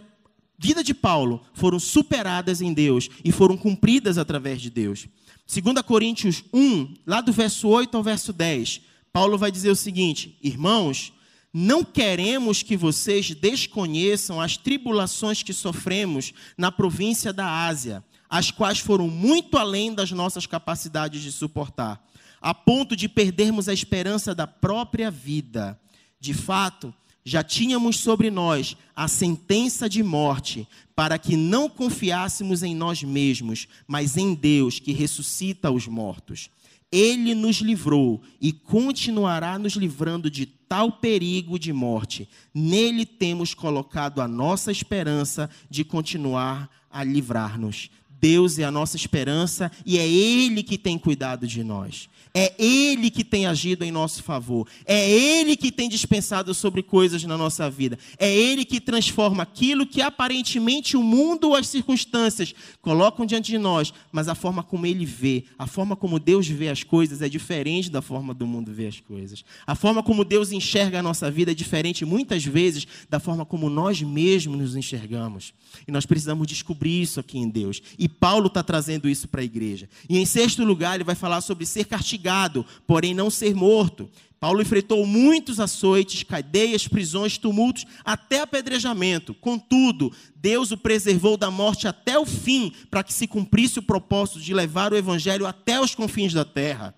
vida 0.59 0.85
de 0.85 0.95
Paulo 0.95 1.43
foram 1.55 1.81
superadas 1.81 2.61
em 2.61 2.73
Deus 2.73 3.09
e 3.25 3.33
foram 3.33 3.57
cumpridas 3.57 4.19
através 4.19 4.61
de 4.61 4.71
Deus. 4.71 5.09
2 5.53 5.83
Coríntios 5.83 6.43
1, 6.51 6.95
lá 7.07 7.21
do 7.21 7.31
verso 7.31 7.69
8 7.69 7.95
ao 7.95 8.03
verso 8.03 8.33
10, 8.33 8.81
Paulo 9.13 9.37
vai 9.37 9.53
dizer 9.53 9.69
o 9.69 9.77
seguinte: 9.77 10.39
Irmãos, 10.43 11.13
não 11.53 11.85
queremos 11.85 12.63
que 12.63 12.75
vocês 12.75 13.35
desconheçam 13.35 14.41
as 14.41 14.57
tribulações 14.57 15.43
que 15.43 15.53
sofremos 15.53 16.33
na 16.57 16.73
província 16.73 17.35
da 17.35 17.67
Ásia, 17.67 18.03
as 18.31 18.51
quais 18.51 18.79
foram 18.79 19.09
muito 19.09 19.59
além 19.59 19.95
das 19.95 20.11
nossas 20.11 20.47
capacidades 20.47 21.21
de 21.21 21.31
suportar, 21.31 22.03
a 22.41 22.55
ponto 22.55 22.97
de 22.97 23.07
perdermos 23.07 23.69
a 23.69 23.75
esperança 23.75 24.35
da 24.35 24.47
própria 24.47 25.11
vida. 25.11 25.79
De 26.19 26.33
fato, 26.33 26.95
já 27.25 27.43
tínhamos 27.43 27.99
sobre 27.99 28.31
nós 28.31 28.77
a 28.95 29.07
sentença 29.07 29.89
de 29.89 30.03
morte, 30.03 30.67
para 30.95 31.19
que 31.19 31.37
não 31.37 31.69
confiássemos 31.69 32.63
em 32.63 32.75
nós 32.75 33.03
mesmos, 33.03 33.69
mas 33.87 34.17
em 34.17 34.35
Deus 34.35 34.79
que 34.79 34.93
ressuscita 34.93 35.71
os 35.71 35.87
mortos. 35.87 36.51
Ele 36.91 37.35
nos 37.35 37.57
livrou 37.57 38.21
e 38.41 38.53
continuará 38.53 39.59
nos 39.59 39.75
livrando 39.75 40.31
de 40.31 40.45
tal 40.45 40.93
perigo 40.93 41.59
de 41.59 41.73
morte. 41.73 42.29
Nele 42.53 43.07
temos 43.07 43.55
colocado 43.55 44.21
a 44.21 44.29
nossa 44.29 44.71
esperança 44.71 45.49
de 45.71 45.85
continuar 45.85 46.69
a 46.91 47.03
livrar-nos. 47.03 47.91
Deus 48.23 48.57
é 48.57 48.63
a 48.63 48.71
nossa 48.71 48.97
esperança 48.97 49.69
e 49.85 49.99
é 49.99 50.09
Ele 50.09 50.63
que 50.63 50.79
tem 50.79 50.97
cuidado 50.97 51.45
de 51.45 51.65
nós. 51.65 52.09
É 52.33 52.55
Ele 52.57 53.11
que 53.11 53.25
tem 53.25 53.47
agido 53.47 53.85
em 53.85 53.91
nosso 53.91 54.23
favor. 54.23 54.67
É 54.87 55.11
Ele 55.11 55.57
que 55.57 55.73
tem 55.73 55.89
dispensado 55.89 56.55
sobre 56.55 56.83
coisas 56.83 57.25
na 57.25 57.37
nossa 57.37 57.69
vida. 57.69 57.99
É 58.19 58.33
Ele 58.33 58.65
que 58.65 58.81
transforma 58.81 59.43
aquilo 59.43 59.85
que 59.85 60.01
aparentemente 60.01 60.97
o 60.97 61.03
mundo 61.03 61.49
ou 61.49 61.57
as 61.57 61.67
circunstâncias 61.67 62.55
colocam 62.81 63.27
diante 63.27 63.51
de 63.51 63.59
nós, 63.59 63.93
mas 64.13 64.29
a 64.29 64.35
forma 64.35 64.63
como 64.63 64.87
Ele 64.87 65.05
vê, 65.05 65.45
a 65.59 65.67
forma 65.67 65.97
como 65.97 66.21
Deus 66.21 66.47
vê 66.47 66.69
as 66.69 66.85
coisas 66.85 67.21
é 67.23 67.29
diferente 67.29 67.91
da 67.91 68.01
forma 68.01 68.33
do 68.33 68.47
mundo 68.47 68.73
vê 68.73 68.87
as 68.87 69.01
coisas. 69.01 69.45
A 69.67 69.75
forma 69.75 70.03
como 70.03 70.25
Deus 70.25 70.53
enxerga 70.53 71.01
a 71.01 71.03
nossa 71.03 71.31
vida 71.31 71.51
é 71.51 71.55
diferente 71.55 72.05
muitas 72.05 72.45
vezes 72.45 72.87
da 73.11 73.19
forma 73.19 73.45
como 73.45 73.69
nós 73.69 74.01
mesmos 74.01 74.59
nos 74.59 74.77
enxergamos. 74.77 75.53
E 75.87 75.93
nós 75.93 76.07
precisamos 76.07 76.47
descobrir 76.47 77.03
isso 77.03 77.19
aqui 77.19 77.39
em 77.39 77.49
Deus. 77.49 77.83
E 77.99 78.09
Paulo 78.13 78.47
está 78.47 78.63
trazendo 78.63 79.09
isso 79.09 79.27
para 79.27 79.41
a 79.41 79.45
igreja. 79.45 79.89
E 80.09 80.19
em 80.19 80.27
sexto 80.27 80.65
lugar, 80.65 80.95
ele 80.95 81.05
vai 81.05 81.15
falar 81.15 81.41
sobre 81.41 81.67
ser 81.67 81.87
castigado, 81.87 82.65
porém 82.87 83.15
não 83.15 83.31
ser 83.31 83.55
morto. 83.55 84.09
Paulo 84.39 84.61
enfrentou 84.61 85.07
muitos 85.07 85.61
açoites, 85.61 86.25
cadeias, 86.25 86.89
prisões, 86.89 87.39
tumultos, 87.39 87.87
até 88.05 88.41
apedrejamento. 88.41 89.35
Contudo, 89.35 90.13
Deus 90.35 90.73
o 90.73 90.77
preservou 90.77 91.37
da 91.37 91.49
morte 91.51 91.87
até 91.87 92.19
o 92.19 92.27
fim, 92.27 92.73
para 92.91 93.05
que 93.05 93.15
se 93.15 93.29
cumprisse 93.29 93.79
o 93.79 93.83
propósito 93.83 94.41
de 94.41 94.53
levar 94.53 94.93
o 94.93 94.97
evangelho 94.97 95.47
até 95.47 95.81
os 95.81 95.95
confins 95.95 96.33
da 96.33 96.45
terra. 96.45 96.95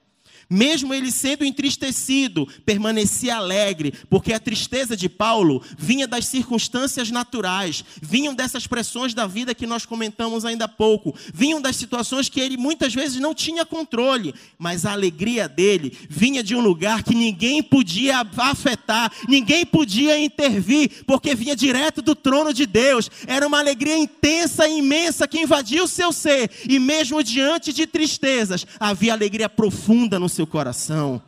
Mesmo 0.54 0.94
ele 0.94 1.10
sendo 1.10 1.44
entristecido, 1.44 2.46
permanecia 2.64 3.34
alegre, 3.34 3.92
porque 4.08 4.32
a 4.32 4.38
tristeza 4.38 4.96
de 4.96 5.08
Paulo 5.08 5.60
vinha 5.76 6.06
das 6.06 6.26
circunstâncias 6.26 7.10
naturais, 7.10 7.84
vinham 8.00 8.32
dessas 8.32 8.64
pressões 8.64 9.12
da 9.12 9.26
vida 9.26 9.52
que 9.52 9.66
nós 9.66 9.84
comentamos 9.84 10.44
ainda 10.44 10.66
há 10.66 10.68
pouco, 10.68 11.12
vinham 11.34 11.60
das 11.60 11.74
situações 11.74 12.28
que 12.28 12.38
ele 12.38 12.56
muitas 12.56 12.94
vezes 12.94 13.20
não 13.20 13.34
tinha 13.34 13.66
controle, 13.66 14.32
mas 14.56 14.86
a 14.86 14.92
alegria 14.92 15.48
dele 15.48 15.92
vinha 16.08 16.40
de 16.40 16.54
um 16.54 16.60
lugar 16.60 17.02
que 17.02 17.16
ninguém 17.16 17.60
podia 17.60 18.24
afetar, 18.36 19.10
ninguém 19.28 19.66
podia 19.66 20.16
intervir, 20.20 21.02
porque 21.04 21.34
vinha 21.34 21.56
direto 21.56 22.00
do 22.00 22.14
trono 22.14 22.54
de 22.54 22.64
Deus. 22.64 23.10
Era 23.26 23.44
uma 23.44 23.58
alegria 23.58 23.96
intensa 23.98 24.68
e 24.68 24.78
imensa 24.78 25.26
que 25.26 25.40
invadia 25.40 25.82
o 25.82 25.88
seu 25.88 26.12
ser, 26.12 26.48
e 26.68 26.78
mesmo 26.78 27.24
diante 27.24 27.72
de 27.72 27.88
tristezas, 27.88 28.64
havia 28.78 29.12
alegria 29.12 29.48
profunda 29.48 30.16
no 30.16 30.28
seu 30.28 30.43
coração. 30.46 31.22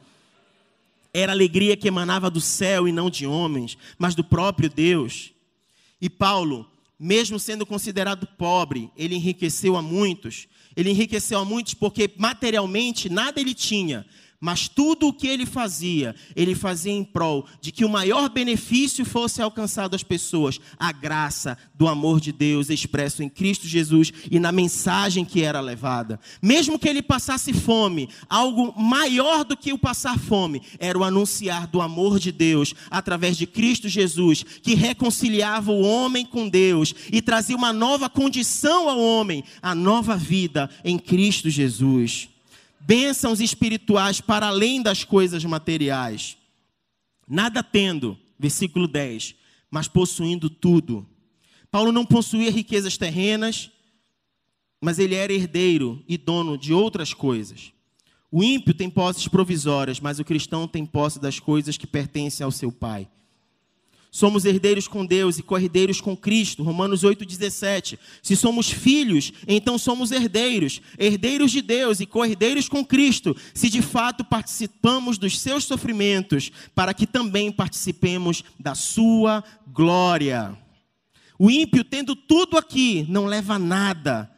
Era 1.13 1.33
alegria 1.33 1.77
que 1.77 1.89
emanava 1.89 2.31
do 2.31 2.41
céu 2.41 2.87
e 2.87 2.93
não 2.93 3.09
de 3.09 3.27
homens, 3.27 3.79
mas 3.99 4.15
do 4.15 4.23
próprio 4.23 4.69
Deus. 4.69 5.33
E 6.01 6.11
Paulo, 6.11 6.69
mesmo 6.99 7.39
sendo 7.39 7.65
considerado 7.65 8.27
pobre, 8.39 8.91
ele 8.97 9.15
enriqueceu 9.15 9.77
a 9.77 9.83
muitos. 9.83 10.47
Ele 10.77 10.91
enriqueceu 10.91 11.39
a 11.39 11.45
muitos 11.45 11.75
porque 11.75 12.11
materialmente 12.17 13.09
nada 13.09 13.41
ele 13.41 13.55
tinha, 13.55 14.05
mas 14.41 14.69
tudo 14.69 15.09
o 15.09 15.13
que 15.13 15.27
ele 15.27 15.47
fazia, 15.47 16.15
ele 16.35 16.55
fazia 16.55 16.93
em 16.93 17.05
prol 17.05 17.47
de 17.61 17.73
que 17.73 17.85
o 17.85 17.89
maior 17.89 18.29
benefício 18.29 19.05
fosse 19.05 19.41
alcançado 19.41 19.95
às 19.95 20.03
pessoas, 20.03 20.61
a 20.79 20.93
graça 20.93 21.57
do 21.75 21.89
amor 21.89 22.21
de 22.21 22.33
Deus 22.33 22.71
expresso 22.71 23.23
em 23.23 23.29
Cristo 23.29 23.67
Jesus 23.67 24.13
e 24.31 24.39
na 24.39 24.53
mensagem 24.53 25.25
que 25.25 25.43
era 25.43 25.61
levada. 25.61 26.21
Mesmo 26.43 26.79
que 26.79 26.89
ele 26.89 27.03
passasse 27.03 27.53
fome, 27.53 28.09
algo 28.29 28.75
maior 28.81 29.45
do 29.45 29.57
que 29.57 29.73
o 29.73 29.79
passar 29.79 30.19
fome 30.19 30.63
era 30.79 30.99
o 30.99 31.05
anunciar 31.05 31.67
do 31.67 31.81
amor 31.81 32.19
de 32.19 32.33
Deus 32.33 32.75
através 32.91 33.37
de 33.37 33.47
Cristo 33.47 33.89
Jesus, 33.89 34.45
que 34.63 34.75
reconciliava 34.75 35.73
o 35.73 35.83
homem 35.83 36.25
com 36.25 36.49
Deus 36.49 36.95
e 37.13 37.23
trazia 37.23 37.57
uma 37.57 37.73
nova 37.73 38.09
condição 38.09 38.89
ao 38.89 39.01
homem, 39.01 39.43
a 39.63 39.75
nova 39.75 40.17
vida 40.17 40.71
em 40.85 40.99
Cristo 40.99 41.49
Jesus 41.51 42.29
bênçãos 42.87 43.41
espirituais 43.41 44.21
para 44.21 44.47
além 44.47 44.81
das 44.81 45.03
coisas 45.03 45.45
materiais. 45.45 46.39
Nada 47.29 47.61
tendo, 47.61 48.17
versículo 48.39 48.87
10, 48.87 49.35
mas 49.69 49.89
possuindo 49.89 50.49
tudo. 50.49 51.05
Paulo 51.69 51.91
não 51.91 52.07
possuía 52.07 52.49
riquezas 52.49 52.97
terrenas, 52.97 53.73
mas 54.81 55.01
ele 55.01 55.17
era 55.17 55.33
herdeiro 55.33 56.05
e 56.07 56.17
dono 56.17 56.57
de 56.57 56.73
outras 56.73 57.13
coisas. 57.13 57.73
O 58.31 58.45
ímpio 58.45 58.73
tem 58.73 58.89
posses 58.89 59.27
provisórias, 59.27 59.99
mas 59.99 60.21
o 60.21 60.25
cristão 60.25 60.69
tem 60.69 60.87
posse 60.87 61.19
das 61.19 61.41
coisas 61.41 61.77
que 61.77 61.89
pertencem 61.89 62.45
ao 62.45 62.53
seu 62.53 62.71
pai. 62.71 63.09
Somos 64.17 64.47
herdeiros 64.47 64.89
com 64.89 65.05
Deus 65.05 65.37
e 65.37 65.43
co-herdeiros 65.43 66.01
com 66.01 66.17
Cristo. 66.17 66.63
Romanos 66.63 67.03
8,17. 67.05 67.99
Se 68.23 68.35
somos 68.35 68.71
filhos, 68.71 69.31
então 69.47 69.77
somos 69.77 70.11
herdeiros, 70.11 70.81
herdeiros 70.99 71.53
de 71.53 71.61
Deus 71.61 72.01
e 72.01 72.07
co-herdeiros 72.07 72.67
com 72.67 72.83
Cristo, 72.83 73.37
se 73.53 73.69
de 73.69 73.83
fato 73.83 74.25
participamos 74.25 75.19
dos 75.19 75.39
seus 75.39 75.65
sofrimentos, 75.65 76.51
para 76.75 76.95
que 76.95 77.07
também 77.07 77.53
participemos 77.53 78.43
da 78.59 78.75
sua 78.75 79.45
glória. 79.67 80.57
O 81.39 81.51
ímpio, 81.51 81.85
tendo 81.85 82.17
tudo 82.17 82.57
aqui, 82.57 83.05
não 83.11 83.27
leva 83.27 83.59
nada. 83.59 84.31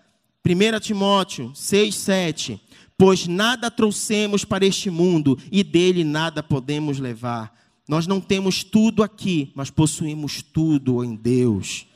1 0.45 0.81
Timóteo 0.81 1.53
6,7. 1.53 2.59
Pois 2.97 3.29
nada 3.29 3.71
trouxemos 3.71 4.45
para 4.45 4.67
este 4.67 4.91
mundo 4.91 5.39
e 5.53 5.63
dele 5.63 6.03
nada 6.03 6.43
podemos 6.43 6.99
levar. 6.99 7.57
Nós 7.89 8.07
não 8.07 8.21
temos 8.21 8.63
tudo 8.63 9.03
aqui, 9.03 9.51
mas 9.55 9.71
possuímos 9.71 10.43
tudo 10.43 11.03
em 11.03 11.17
Deus. 11.17 11.87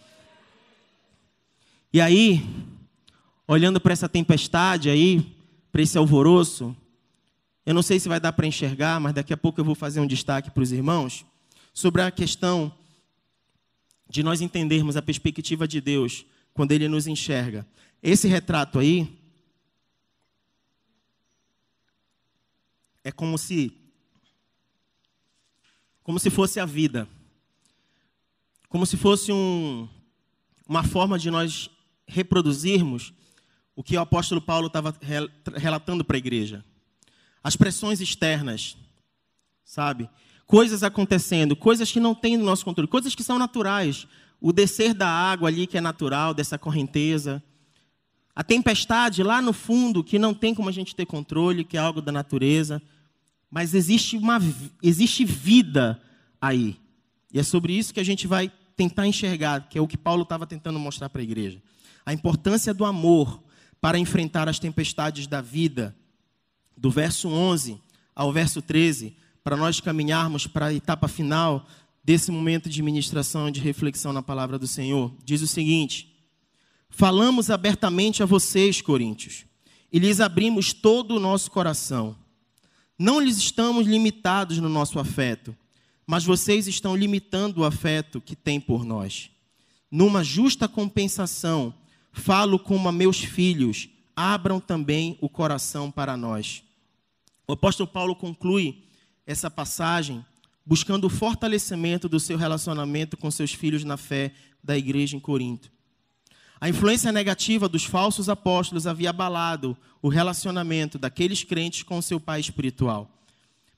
E 1.92 2.00
aí, 2.00 2.42
olhando 3.46 3.78
para 3.78 3.92
essa 3.92 4.08
tempestade 4.08 4.88
aí, 4.88 5.36
para 5.70 5.82
esse 5.82 5.98
alvoroço, 5.98 6.74
eu 7.66 7.74
não 7.74 7.82
sei 7.82 8.00
se 8.00 8.08
vai 8.08 8.18
dar 8.18 8.32
para 8.32 8.46
enxergar, 8.46 8.98
mas 8.98 9.12
daqui 9.12 9.34
a 9.34 9.36
pouco 9.36 9.60
eu 9.60 9.64
vou 9.66 9.74
fazer 9.74 10.00
um 10.00 10.06
destaque 10.06 10.50
para 10.50 10.62
os 10.62 10.72
irmãos 10.72 11.26
sobre 11.74 12.00
a 12.00 12.10
questão 12.10 12.72
de 14.08 14.22
nós 14.22 14.40
entendermos 14.40 14.96
a 14.96 15.02
perspectiva 15.02 15.68
de 15.68 15.78
Deus 15.78 16.24
quando 16.54 16.72
Ele 16.72 16.88
nos 16.88 17.06
enxerga. 17.06 17.66
Esse 18.02 18.26
retrato 18.26 18.78
aí 18.78 19.18
é 23.04 23.12
como 23.12 23.36
se 23.36 23.81
como 26.02 26.18
se 26.18 26.30
fosse 26.30 26.58
a 26.58 26.66
vida. 26.66 27.08
Como 28.68 28.86
se 28.86 28.96
fosse 28.96 29.32
um, 29.32 29.88
uma 30.68 30.82
forma 30.82 31.18
de 31.18 31.30
nós 31.30 31.70
reproduzirmos 32.06 33.12
o 33.76 33.82
que 33.82 33.96
o 33.96 34.00
apóstolo 34.00 34.40
Paulo 34.40 34.66
estava 34.66 34.94
relatando 35.54 36.04
para 36.04 36.16
a 36.16 36.18
igreja. 36.18 36.64
As 37.42 37.56
pressões 37.56 38.00
externas, 38.00 38.76
sabe? 39.64 40.08
Coisas 40.46 40.82
acontecendo, 40.82 41.56
coisas 41.56 41.90
que 41.90 42.00
não 42.00 42.14
tem 42.14 42.36
no 42.36 42.44
nosso 42.44 42.64
controle, 42.64 42.88
coisas 42.88 43.14
que 43.14 43.24
são 43.24 43.38
naturais. 43.38 44.06
O 44.40 44.52
descer 44.52 44.92
da 44.92 45.08
água 45.08 45.48
ali, 45.48 45.66
que 45.66 45.78
é 45.78 45.80
natural, 45.80 46.34
dessa 46.34 46.58
correnteza. 46.58 47.42
A 48.34 48.42
tempestade 48.42 49.22
lá 49.22 49.40
no 49.40 49.52
fundo, 49.52 50.02
que 50.02 50.18
não 50.18 50.34
tem 50.34 50.54
como 50.54 50.68
a 50.68 50.72
gente 50.72 50.96
ter 50.96 51.06
controle, 51.06 51.64
que 51.64 51.76
é 51.76 51.80
algo 51.80 52.02
da 52.02 52.10
natureza 52.10 52.82
mas 53.52 53.74
existe, 53.74 54.16
uma, 54.16 54.40
existe 54.82 55.26
vida 55.26 56.00
aí. 56.40 56.78
E 57.30 57.38
é 57.38 57.42
sobre 57.42 57.74
isso 57.74 57.92
que 57.92 58.00
a 58.00 58.04
gente 58.04 58.26
vai 58.26 58.50
tentar 58.74 59.06
enxergar, 59.06 59.68
que 59.68 59.76
é 59.76 59.80
o 59.80 59.86
que 59.86 59.98
Paulo 59.98 60.22
estava 60.22 60.46
tentando 60.46 60.78
mostrar 60.78 61.10
para 61.10 61.20
a 61.20 61.22
igreja. 61.22 61.62
A 62.06 62.14
importância 62.14 62.72
do 62.72 62.86
amor 62.86 63.42
para 63.78 63.98
enfrentar 63.98 64.48
as 64.48 64.58
tempestades 64.58 65.26
da 65.26 65.42
vida, 65.42 65.94
do 66.74 66.90
verso 66.90 67.28
11 67.28 67.78
ao 68.16 68.32
verso 68.32 68.62
13, 68.62 69.14
para 69.44 69.54
nós 69.54 69.80
caminharmos 69.80 70.46
para 70.46 70.66
a 70.66 70.74
etapa 70.74 71.06
final 71.06 71.66
desse 72.02 72.30
momento 72.30 72.70
de 72.70 72.82
ministração 72.82 73.50
e 73.50 73.52
de 73.52 73.60
reflexão 73.60 74.14
na 74.14 74.22
palavra 74.22 74.58
do 74.58 74.66
Senhor. 74.66 75.14
Diz 75.26 75.42
o 75.42 75.46
seguinte: 75.46 76.10
Falamos 76.88 77.50
abertamente 77.50 78.22
a 78.22 78.26
vocês, 78.26 78.80
coríntios, 78.80 79.44
e 79.92 79.98
lhes 79.98 80.20
abrimos 80.20 80.72
todo 80.72 81.14
o 81.16 81.20
nosso 81.20 81.50
coração 81.50 82.16
não 83.02 83.18
lhes 83.18 83.36
estamos 83.36 83.84
limitados 83.84 84.58
no 84.58 84.68
nosso 84.68 85.00
afeto, 85.00 85.56
mas 86.06 86.24
vocês 86.24 86.68
estão 86.68 86.94
limitando 86.94 87.60
o 87.60 87.64
afeto 87.64 88.20
que 88.20 88.36
têm 88.36 88.60
por 88.60 88.84
nós. 88.84 89.28
Numa 89.90 90.22
justa 90.22 90.68
compensação, 90.68 91.74
falo 92.12 92.60
como 92.60 92.88
a 92.88 92.92
meus 92.92 93.18
filhos, 93.18 93.88
abram 94.14 94.60
também 94.60 95.18
o 95.20 95.28
coração 95.28 95.90
para 95.90 96.16
nós. 96.16 96.62
O 97.48 97.54
apóstolo 97.54 97.88
Paulo 97.88 98.14
conclui 98.14 98.84
essa 99.26 99.50
passagem 99.50 100.24
buscando 100.64 101.08
o 101.08 101.10
fortalecimento 101.10 102.08
do 102.08 102.20
seu 102.20 102.38
relacionamento 102.38 103.16
com 103.16 103.32
seus 103.32 103.52
filhos 103.52 103.82
na 103.82 103.96
fé 103.96 104.32
da 104.62 104.78
igreja 104.78 105.16
em 105.16 105.20
Corinto. 105.20 105.72
A 106.62 106.68
influência 106.68 107.10
negativa 107.10 107.68
dos 107.68 107.82
falsos 107.82 108.28
apóstolos 108.28 108.86
havia 108.86 109.10
abalado 109.10 109.76
o 110.00 110.08
relacionamento 110.08 110.96
daqueles 110.96 111.42
crentes 111.42 111.82
com 111.82 112.00
seu 112.00 112.20
pai 112.20 112.38
espiritual. 112.38 113.10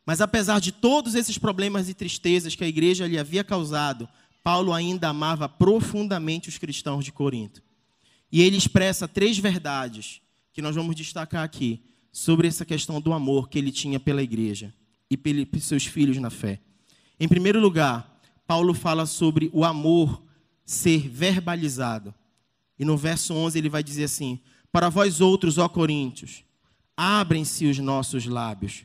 Mas 0.05 0.21
apesar 0.21 0.61
de 0.61 0.71
todos 0.71 1.15
esses 1.15 1.39
problemas 1.39 1.89
e 1.89 1.95
tristezas 1.95 2.55
que 2.55 2.63
a 2.63 2.69
igreja 2.69 3.07
lhe 3.07 3.19
havia 3.19 3.43
causado, 3.43 4.07
Paulo 4.43 4.71
ainda 4.71 5.09
amava 5.09 5.49
profundamente 5.49 6.51
os 6.51 6.59
cristãos 6.59 7.07
de 7.07 7.11
Corinto. 7.11 7.63
E 8.31 8.43
ele 8.43 8.59
expressa 8.59 9.09
três 9.09 9.39
verdades 9.39 10.21
que 10.53 10.61
nós 10.61 10.77
vamos 10.77 10.95
destacar 10.95 11.43
aqui 11.43 11.81
sobre 12.13 12.49
essa 12.49 12.67
questão 12.67 13.01
do 13.01 13.15
amor 13.15 13.49
que 13.49 13.59
ele 13.59 13.73
tinha 13.73 13.99
pela 13.99 14.23
igreja 14.23 14.75
e 15.09 15.17
pelos 15.17 15.47
seus 15.65 15.87
filhos 15.87 16.19
na 16.19 16.29
fé. 16.29 16.61
Em 17.19 17.29
primeiro 17.29 17.61
lugar, 17.61 18.21
Paulo 18.47 18.75
fala 18.75 19.07
sobre 19.07 19.49
o 19.55 19.65
amor 19.65 20.23
ser 20.67 21.09
verbalizado. 21.09 22.15
E 22.79 22.85
no 22.85 22.97
verso 22.97 23.35
11 23.35 23.59
ele 23.59 23.69
vai 23.69 23.83
dizer 23.83 24.05
assim: 24.05 24.41
Para 24.73 24.89
vós 24.89 25.21
outros, 25.21 25.59
ó 25.59 25.69
Coríntios, 25.69 26.45
abrem-se 26.97 27.67
os 27.67 27.79
nossos 27.79 28.27
lábios. 28.27 28.85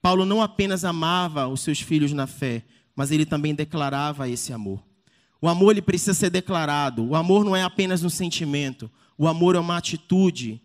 Paulo 0.00 0.24
não 0.24 0.40
apenas 0.42 0.84
amava 0.84 1.48
os 1.48 1.60
seus 1.60 1.80
filhos 1.80 2.12
na 2.12 2.26
fé, 2.26 2.64
mas 2.94 3.10
ele 3.10 3.26
também 3.26 3.54
declarava 3.54 4.28
esse 4.28 4.52
amor. 4.52 4.82
O 5.40 5.48
amor 5.48 5.72
ele 5.72 5.82
precisa 5.82 6.14
ser 6.14 6.30
declarado. 6.30 7.04
O 7.04 7.14
amor 7.14 7.44
não 7.44 7.54
é 7.54 7.62
apenas 7.62 8.02
um 8.02 8.10
sentimento. 8.10 8.90
O 9.16 9.28
amor 9.28 9.54
é 9.54 9.58
uma 9.58 9.76
atitude 9.76 10.60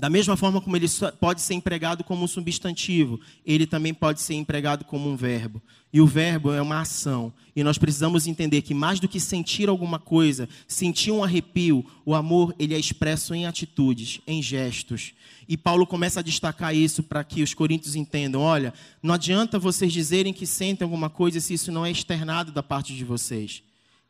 da 0.00 0.08
mesma 0.08 0.34
forma 0.34 0.62
como 0.62 0.74
ele 0.76 0.86
pode 1.20 1.42
ser 1.42 1.52
empregado 1.52 2.02
como 2.02 2.24
um 2.24 2.26
substantivo, 2.26 3.20
ele 3.44 3.66
também 3.66 3.92
pode 3.92 4.22
ser 4.22 4.32
empregado 4.32 4.82
como 4.82 5.10
um 5.10 5.14
verbo. 5.14 5.60
E 5.92 6.00
o 6.00 6.06
verbo 6.06 6.54
é 6.54 6.62
uma 6.62 6.80
ação. 6.80 7.30
E 7.54 7.62
nós 7.62 7.76
precisamos 7.76 8.26
entender 8.26 8.62
que 8.62 8.72
mais 8.72 8.98
do 8.98 9.06
que 9.06 9.20
sentir 9.20 9.68
alguma 9.68 9.98
coisa, 9.98 10.48
sentir 10.66 11.10
um 11.10 11.22
arrepio, 11.22 11.84
o 12.06 12.14
amor 12.14 12.54
ele 12.58 12.72
é 12.74 12.78
expresso 12.78 13.34
em 13.34 13.44
atitudes, 13.44 14.22
em 14.26 14.42
gestos. 14.42 15.12
E 15.46 15.54
Paulo 15.54 15.86
começa 15.86 16.20
a 16.20 16.22
destacar 16.22 16.74
isso 16.74 17.02
para 17.02 17.22
que 17.22 17.42
os 17.42 17.52
coríntios 17.52 17.94
entendam: 17.94 18.40
olha, 18.40 18.72
não 19.02 19.12
adianta 19.12 19.58
vocês 19.58 19.92
dizerem 19.92 20.32
que 20.32 20.46
sentem 20.46 20.82
alguma 20.82 21.10
coisa 21.10 21.40
se 21.40 21.52
isso 21.52 21.70
não 21.70 21.84
é 21.84 21.90
externado 21.90 22.52
da 22.52 22.62
parte 22.62 22.96
de 22.96 23.04
vocês. 23.04 23.62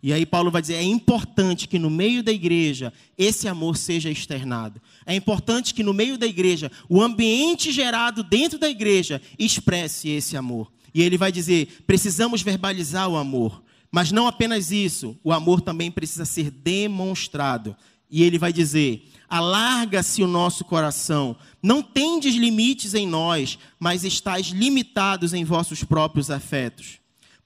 E 0.03 0.13
aí 0.13 0.25
Paulo 0.25 0.51
vai 0.51 0.63
dizer: 0.63 0.75
é 0.75 0.83
importante 0.83 1.69
que 1.69 1.79
no 1.79 1.91
meio 1.91 2.23
da 2.23 2.33
igreja 2.33 2.93
esse 3.19 3.47
amor 3.47 3.77
seja 3.77 4.11
externado. 4.11 4.81
É 5.05 5.15
importante 5.15 5.75
que 5.75 5.83
no 5.83 5.93
meio 5.93 6.17
da 6.17 6.27
igreja, 6.27 6.71
o 6.89 7.03
ambiente 7.03 7.71
gerado 7.71 8.23
dentro 8.23 8.59
da 8.59 8.69
igreja 8.69 9.21
expresse 9.39 10.09
esse 10.09 10.37
amor. 10.37 10.71
E 10.95 11.03
ele 11.03 11.19
vai 11.19 11.31
dizer: 11.31 11.83
precisamos 11.87 12.43
verbalizar 12.43 13.09
o 13.09 13.17
amor. 13.17 13.63
Mas 13.93 14.13
não 14.13 14.29
apenas 14.29 14.71
isso, 14.71 15.19
o 15.25 15.33
amor 15.33 15.61
também 15.61 15.91
precisa 15.91 16.25
ser 16.25 16.51
demonstrado. 16.51 17.77
E 18.11 18.23
ele 18.23 18.39
vai 18.39 18.53
dizer: 18.53 19.09
alarga-se 19.29 20.23
o 20.23 20.27
nosso 20.27 20.65
coração, 20.65 21.37
não 21.63 21.83
tendes 21.83 22.35
limites 22.35 22.95
em 22.95 23.07
nós, 23.07 23.59
mas 23.79 24.03
estáis 24.03 24.49
limitados 24.49 25.35
em 25.35 25.45
vossos 25.45 25.85
próprios 25.85 26.31
afetos. 26.31 27.00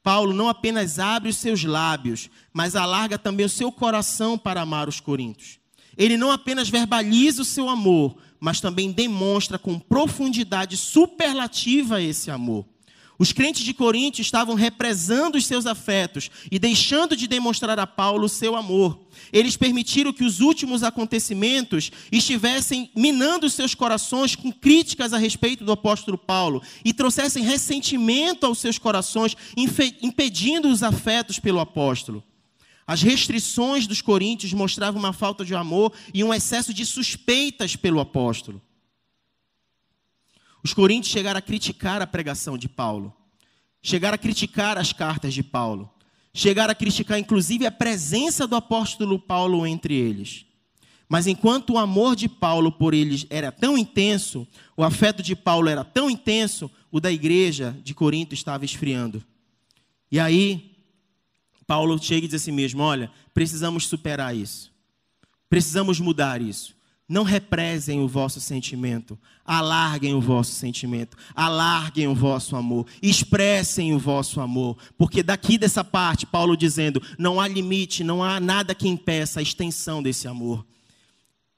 Paulo 0.05 0.35
não 0.35 0.51
apenas 0.51 0.99
abre 0.99 1.31
os 1.31 1.39
seus 1.39 1.65
lábios, 1.65 2.29
mas 2.53 2.77
alarga 2.77 3.19
também 3.19 3.47
o 3.47 3.49
seu 3.49 3.73
coração 3.73 4.37
para 4.37 4.61
amar 4.61 4.87
os 4.87 5.01
coríntios. 5.01 5.59
Ele 5.97 6.19
não 6.19 6.31
apenas 6.31 6.69
verbaliza 6.69 7.41
o 7.41 7.45
seu 7.45 7.71
amor, 7.71 8.15
mas 8.39 8.61
também 8.61 8.93
demonstra 8.93 9.59
com 9.59 9.79
profundidade 9.79 10.77
superlativa 10.77 12.03
esse 12.03 12.31
amor. 12.31 12.67
Os 13.19 13.33
crentes 13.33 13.65
de 13.65 13.73
Corinto 13.73 14.21
estavam 14.21 14.55
represando 14.55 15.37
os 15.37 15.47
seus 15.47 15.67
afetos 15.67 16.31
e 16.51 16.59
deixando 16.59 17.17
de 17.17 17.29
demonstrar 17.29 17.79
a 17.79 17.87
Paulo 17.87 18.29
seu 18.29 18.57
amor. 18.57 18.99
Eles 19.33 19.57
permitiram 19.57 20.13
que 20.13 20.25
os 20.25 20.41
últimos 20.41 20.83
acontecimentos 20.83 21.93
estivessem 22.11 22.91
minando 22.95 23.49
seus 23.49 23.75
corações 23.75 24.35
com 24.35 24.51
críticas 24.51 25.13
a 25.13 25.19
respeito 25.19 25.65
do 25.65 25.71
apóstolo 25.71 26.19
Paulo 26.19 26.61
e 26.85 26.93
trouxessem 26.93 27.45
ressentimento 27.45 28.47
aos 28.47 28.59
seus 28.59 28.79
corações, 28.79 29.37
impedindo 30.03 30.69
os 30.69 30.83
afetos 30.83 31.39
pelo 31.39 31.61
apóstolo. 31.61 32.23
As 32.87 33.01
restrições 33.01 33.87
dos 33.87 34.03
coríntios 34.03 34.53
mostravam 34.53 35.01
uma 35.01 35.13
falta 35.13 35.45
de 35.45 35.55
amor 35.55 35.93
e 36.13 36.23
um 36.23 36.35
excesso 36.35 36.75
de 36.75 36.85
suspeitas 36.85 37.77
pelo 37.77 38.01
apóstolo. 38.01 38.61
Os 40.65 40.73
coríntios 40.73 41.13
chegaram 41.13 41.39
a 41.39 41.43
criticar 41.43 42.01
a 42.01 42.07
pregação 42.07 42.57
de 42.57 42.71
Paulo, 42.71 43.15
chegaram 43.83 44.15
a 44.15 44.19
criticar 44.19 44.79
as 44.79 44.95
cartas 44.95 45.35
de 45.35 45.43
Paulo, 45.43 45.93
chegaram 46.33 46.73
a 46.73 46.75
criticar 46.75 47.19
inclusive 47.19 47.67
a 47.67 47.71
presença 47.71 48.47
do 48.47 48.57
apóstolo 48.57 49.19
Paulo 49.19 49.67
entre 49.67 49.95
eles. 49.95 50.47
Mas 51.07 51.27
enquanto 51.27 51.75
o 51.75 51.79
amor 51.79 52.17
de 52.17 52.31
Paulo 52.31 52.73
por 52.73 52.95
eles 52.95 53.27
era 53.29 53.53
tão 53.53 53.77
intenso, 53.77 54.49
o 54.75 54.83
afeto 54.83 55.23
de 55.23 55.37
Paulo 55.37 55.69
era 55.69 55.85
tão 55.85 56.09
intenso, 56.09 56.71
o 56.91 56.99
da 56.99 57.13
igreja 57.13 57.77
de 57.85 57.93
Corinto 57.93 58.33
estava 58.33 58.65
esfriando. 58.65 59.23
E 60.11 60.19
aí, 60.19 60.79
Paulo 61.67 62.03
chega 62.03 62.25
e 62.25 62.29
diz 62.29 62.41
assim 62.41 62.53
mesmo: 62.53 62.83
olha, 62.83 63.11
precisamos 63.35 63.87
superar 63.87 64.35
isso. 64.35 64.73
Precisamos 65.49 66.01
mudar 66.01 66.41
isso. 66.41 66.75
Não 67.07 67.23
represem 67.23 68.01
o 68.01 68.09
vosso 68.09 68.41
sentimento, 68.41 69.19
alarguem 69.45 70.15
o 70.15 70.21
vosso 70.23 70.53
sentimento, 70.53 71.17
alarguem 71.35 72.09
o 72.09 72.15
vosso 72.15 72.57
amor, 72.57 72.87
expressem 73.03 73.93
o 73.93 73.99
vosso 73.99 74.41
amor, 74.41 74.79
porque 74.97 75.23
daqui 75.23 75.59
dessa 75.59 75.85
parte, 75.85 76.25
Paulo 76.25 76.57
dizendo, 76.57 77.03
não 77.19 77.39
há 77.39 77.47
limite, 77.47 78.03
não 78.03 78.25
há 78.25 78.41
nada 78.41 78.75
que 78.75 78.89
impeça 78.89 79.41
a 79.41 79.43
extensão 79.43 80.03
desse 80.03 80.27
amor. 80.27 80.65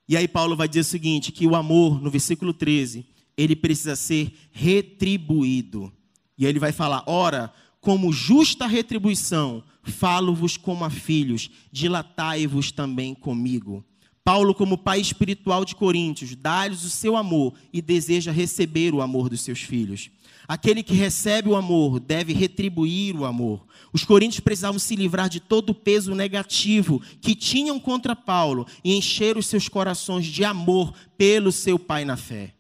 E 0.09 0.17
aí 0.17 0.27
Paulo 0.27 0.57
vai 0.57 0.69
dizer 0.69 0.81
o 0.81 0.85
seguinte, 0.85 1.31
que 1.31 1.47
o 1.47 1.55
amor, 1.55 2.03
no 2.03 2.11
versículo 2.11 2.53
13, 2.53 3.07
ele 3.37 3.55
precisa 3.55 3.95
ser 3.95 4.33
retribuído. 4.51 5.93
E 6.37 6.45
aí 6.45 6.51
ele 6.51 6.59
vai 6.59 6.73
falar, 6.73 7.05
ora, 7.07 7.53
como 7.81 8.13
justa 8.13 8.67
retribuição, 8.67 9.63
falo-vos 9.83 10.57
como 10.57 10.85
a 10.85 10.91
filhos, 10.91 11.51
dilatai-vos 11.71 12.73
também 12.73 13.15
comigo. 13.15 13.85
Paulo, 14.27 14.53
como 14.53 14.77
pai 14.77 15.01
espiritual 15.01 15.65
de 15.65 15.77
Coríntios, 15.77 16.35
dá-lhes 16.35 16.83
o 16.83 16.91
seu 16.91 17.17
amor 17.17 17.55
e 17.73 17.81
deseja 17.81 18.33
receber 18.33 18.93
o 18.93 19.01
amor 19.01 19.29
dos 19.29 19.41
seus 19.41 19.61
filhos. 19.61 20.11
Aquele 20.49 20.83
que 20.83 20.95
recebe 20.95 21.49
o 21.49 21.55
amor 21.55 22.01
deve 22.01 22.33
retribuir 22.33 23.15
o 23.15 23.25
amor. 23.25 23.65
Os 23.93 24.05
coríntios 24.05 24.41
precisavam 24.41 24.81
se 24.81 24.97
livrar 24.97 25.29
de 25.29 25.39
todo 25.39 25.71
o 25.71 25.75
peso 25.75 26.13
negativo 26.13 27.01
que 27.21 27.37
tinham 27.37 27.79
contra 27.79 28.17
Paulo 28.17 28.67
e 28.83 28.97
encher 28.97 29.37
os 29.37 29.47
seus 29.47 29.69
corações 29.69 30.27
de 30.27 30.45
amor 30.45 30.93
pelo 31.17 31.53
seu 31.53 31.79
pai 31.79 32.05
na 32.05 32.17
fé. 32.17 32.53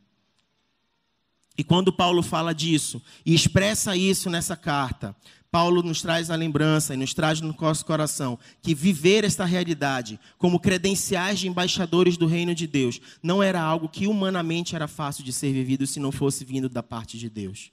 E 1.58 1.64
quando 1.64 1.92
Paulo 1.92 2.22
fala 2.22 2.54
disso 2.54 3.02
e 3.24 3.34
expressa 3.34 3.96
isso 3.96 4.30
nessa 4.30 4.56
carta, 4.56 5.16
Paulo 5.57 5.82
nos 5.82 6.02
traz 6.02 6.30
a 6.30 6.36
lembrança 6.36 6.92
e 6.92 6.98
nos 6.98 7.14
traz 7.14 7.40
no 7.40 7.57
nosso 7.59 7.86
coração 7.86 8.38
que 8.61 8.74
viver 8.74 9.24
esta 9.24 9.46
realidade 9.46 10.20
como 10.36 10.61
credenciais 10.61 11.38
de 11.38 11.48
embaixadores 11.48 12.18
do 12.18 12.26
reino 12.26 12.54
de 12.54 12.66
Deus 12.66 13.00
não 13.22 13.42
era 13.42 13.59
algo 13.59 13.88
que 13.88 14.07
humanamente 14.07 14.76
era 14.76 14.86
fácil 14.86 15.24
de 15.24 15.32
ser 15.32 15.54
vivido 15.54 15.86
se 15.86 15.98
não 15.98 16.12
fosse 16.12 16.44
vindo 16.44 16.68
da 16.68 16.82
parte 16.82 17.16
de 17.16 17.30
Deus. 17.30 17.72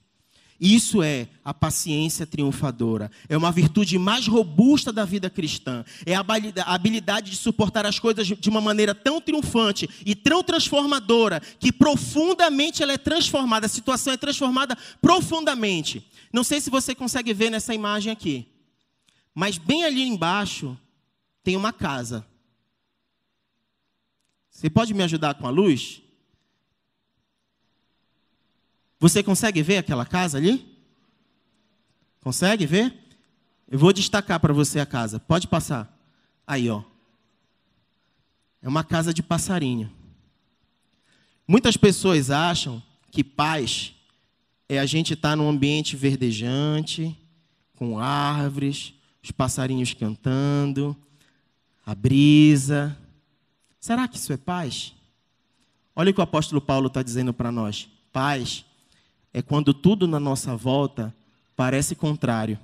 Isso 0.66 1.04
é 1.04 1.28
a 1.44 1.54
paciência 1.54 2.26
triunfadora. 2.26 3.12
É 3.28 3.36
uma 3.36 3.52
virtude 3.52 4.00
mais 4.00 4.28
robusta 4.28 4.94
da 4.94 5.04
vida 5.04 5.30
cristã. 5.30 5.84
É 6.06 6.16
a 6.16 6.24
habilidade 6.66 7.32
de 7.32 7.36
suportar 7.36 7.86
as 7.86 8.00
coisas 8.00 8.26
de 8.26 8.50
uma 8.50 8.62
maneira 8.62 8.96
tão 8.96 9.20
triunfante 9.20 9.90
e 10.06 10.16
tão 10.16 10.42
transformadora 10.42 11.42
que 11.60 11.70
profundamente 11.70 12.82
ela 12.82 12.94
é 12.94 12.98
transformada, 12.98 13.66
a 13.66 13.70
situação 13.70 14.14
é 14.14 14.16
transformada 14.16 14.78
profundamente. 15.02 16.08
Não 16.32 16.46
sei 16.46 16.62
se 16.62 16.70
você 16.70 16.96
consegue 16.96 17.34
ver 17.34 17.50
nessa 17.50 17.76
imagem 17.76 18.14
aqui, 18.14 18.48
mas 19.36 19.58
bem 19.58 19.84
ali 19.84 20.04
embaixo 20.04 20.78
tem 21.44 21.58
uma 21.58 21.74
casa. 21.74 22.26
Você 24.50 24.70
pode 24.70 24.94
me 24.94 25.04
ajudar 25.04 25.34
com 25.34 25.46
a 25.46 25.50
luz? 25.50 26.03
Você 29.04 29.22
consegue 29.22 29.62
ver 29.62 29.80
aquela 29.80 30.06
casa 30.06 30.38
ali? 30.38 30.66
Consegue 32.22 32.66
ver? 32.66 32.98
Eu 33.70 33.78
vou 33.78 33.92
destacar 33.92 34.40
para 34.40 34.54
você 34.54 34.80
a 34.80 34.86
casa. 34.86 35.20
Pode 35.20 35.46
passar. 35.46 35.94
Aí, 36.48 36.70
ó. 36.70 36.82
É 38.62 38.68
uma 38.70 38.82
casa 38.82 39.14
de 39.14 39.22
passarinho. 39.22 39.92
Muitas 41.46 41.76
pessoas 41.76 42.32
acham 42.32 42.82
que 43.12 43.26
paz 43.26 43.94
é 44.70 44.80
a 44.80 44.86
gente 44.86 45.16
estar 45.16 45.32
tá 45.32 45.36
num 45.36 45.50
ambiente 45.50 45.98
verdejante, 45.98 47.14
com 47.76 48.00
árvores, 48.00 48.94
os 49.22 49.32
passarinhos 49.32 49.94
cantando, 49.94 50.96
a 51.86 51.94
brisa. 51.94 52.98
Será 53.82 54.08
que 54.08 54.16
isso 54.16 54.32
é 54.32 54.38
paz? 54.38 54.94
Olha 55.94 56.12
o 56.12 56.14
que 56.14 56.22
o 56.22 56.24
apóstolo 56.24 56.62
Paulo 56.62 56.88
está 56.88 57.04
dizendo 57.04 57.34
para 57.34 57.52
nós. 57.52 57.90
Paz 58.14 58.64
é 59.34 59.42
quando 59.42 59.74
tudo 59.74 60.08
na 60.08 60.20
nossa 60.20 60.56
volta 60.56 61.14
parece 61.56 61.96
contrário. 61.96 62.60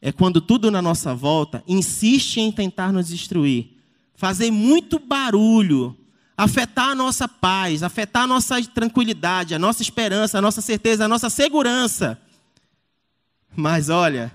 É 0.00 0.12
quando 0.12 0.40
tudo 0.40 0.70
na 0.70 0.82
nossa 0.82 1.14
volta 1.14 1.62
insiste 1.66 2.38
em 2.38 2.52
tentar 2.52 2.92
nos 2.92 3.08
destruir, 3.08 3.76
fazer 4.14 4.50
muito 4.50 4.98
barulho, 4.98 5.96
afetar 6.36 6.90
a 6.90 6.94
nossa 6.94 7.28
paz, 7.28 7.82
afetar 7.82 8.22
a 8.22 8.26
nossa 8.26 8.62
tranquilidade, 8.64 9.54
a 9.54 9.58
nossa 9.58 9.82
esperança, 9.82 10.38
a 10.38 10.42
nossa 10.42 10.60
certeza, 10.60 11.04
a 11.04 11.08
nossa 11.08 11.28
segurança. 11.28 12.20
Mas 13.54 13.88
olha, 13.88 14.32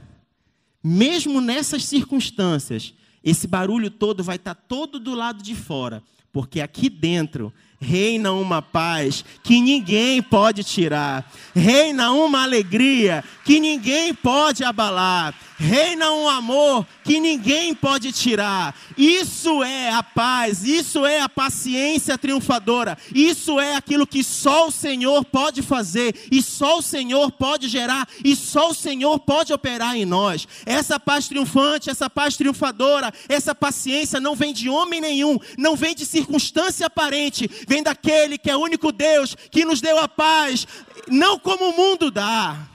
mesmo 0.84 1.42
nessas 1.42 1.86
circunstâncias, 1.86 2.94
esse 3.24 3.48
barulho 3.48 3.90
todo 3.90 4.24
vai 4.24 4.36
estar 4.36 4.54
todo 4.54 5.00
do 5.00 5.16
lado 5.16 5.42
de 5.42 5.56
fora, 5.56 6.04
porque 6.32 6.62
aqui 6.62 6.90
dentro 6.90 7.52
reina 7.80 8.32
uma 8.32 8.62
paz 8.62 9.24
que 9.44 9.62
ninguém 9.62 10.22
pode 10.22 10.64
tirar, 10.64 11.32
reina 11.54 12.12
uma 12.12 12.44
alegria 12.44 13.24
que 13.44 13.60
ninguém 13.60 14.14
pode 14.14 14.64
abalar, 14.64 15.36
reina 15.58 16.12
um 16.12 16.28
amor 16.28 16.86
que 17.04 17.20
ninguém 17.20 17.74
pode 17.74 18.12
tirar. 18.12 18.76
Isso 18.98 19.64
é 19.64 19.92
a 19.92 20.02
paz, 20.02 20.64
isso 20.64 21.06
é 21.06 21.22
a 21.22 21.30
paciência 21.30 22.18
triunfadora, 22.18 22.98
isso 23.14 23.60
é 23.60 23.76
aquilo 23.76 24.08
que 24.08 24.24
só 24.24 24.68
o 24.68 24.72
Senhor 24.72 25.24
pode 25.24 25.62
fazer, 25.62 26.16
e 26.32 26.42
só 26.42 26.80
o 26.80 26.82
Senhor 26.82 27.32
pode 27.32 27.68
gerar, 27.68 28.08
e 28.24 28.36
só 28.36 28.72
o 28.72 28.74
Senhor 28.74 29.20
pode 29.20 29.54
operar 29.54 29.96
em 29.96 30.06
nós. 30.06 30.48
Essa 30.66 31.00
paz 31.00 31.28
triunfante, 31.28 31.90
essa 31.90 32.10
paz 32.10 32.36
triunfadora, 32.36 33.14
essa 33.30 33.54
paciência 33.54 34.20
não 34.20 34.36
vem 34.36 34.54
de 34.54 34.68
homem 34.70 35.00
nenhum, 35.00 35.38
não 35.58 35.76
vem 35.76 35.94
de 35.94 36.06
circunstância 36.06 36.88
aparente, 36.88 37.50
vem 37.68 37.84
daquele 37.84 38.38
que 38.38 38.50
é 38.50 38.56
o 38.56 38.62
único 38.62 38.92
Deus 38.92 39.36
que 39.36 39.66
nos 39.66 39.82
deu 39.82 40.00
a 40.00 40.08
paz, 40.08 40.68
não 41.08 41.40
como 41.40 41.70
o 41.70 41.76
mundo 41.76 42.10
dá. 42.12 42.70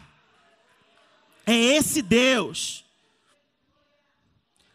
É 1.46 1.54
esse 1.54 2.02
Deus. 2.02 2.84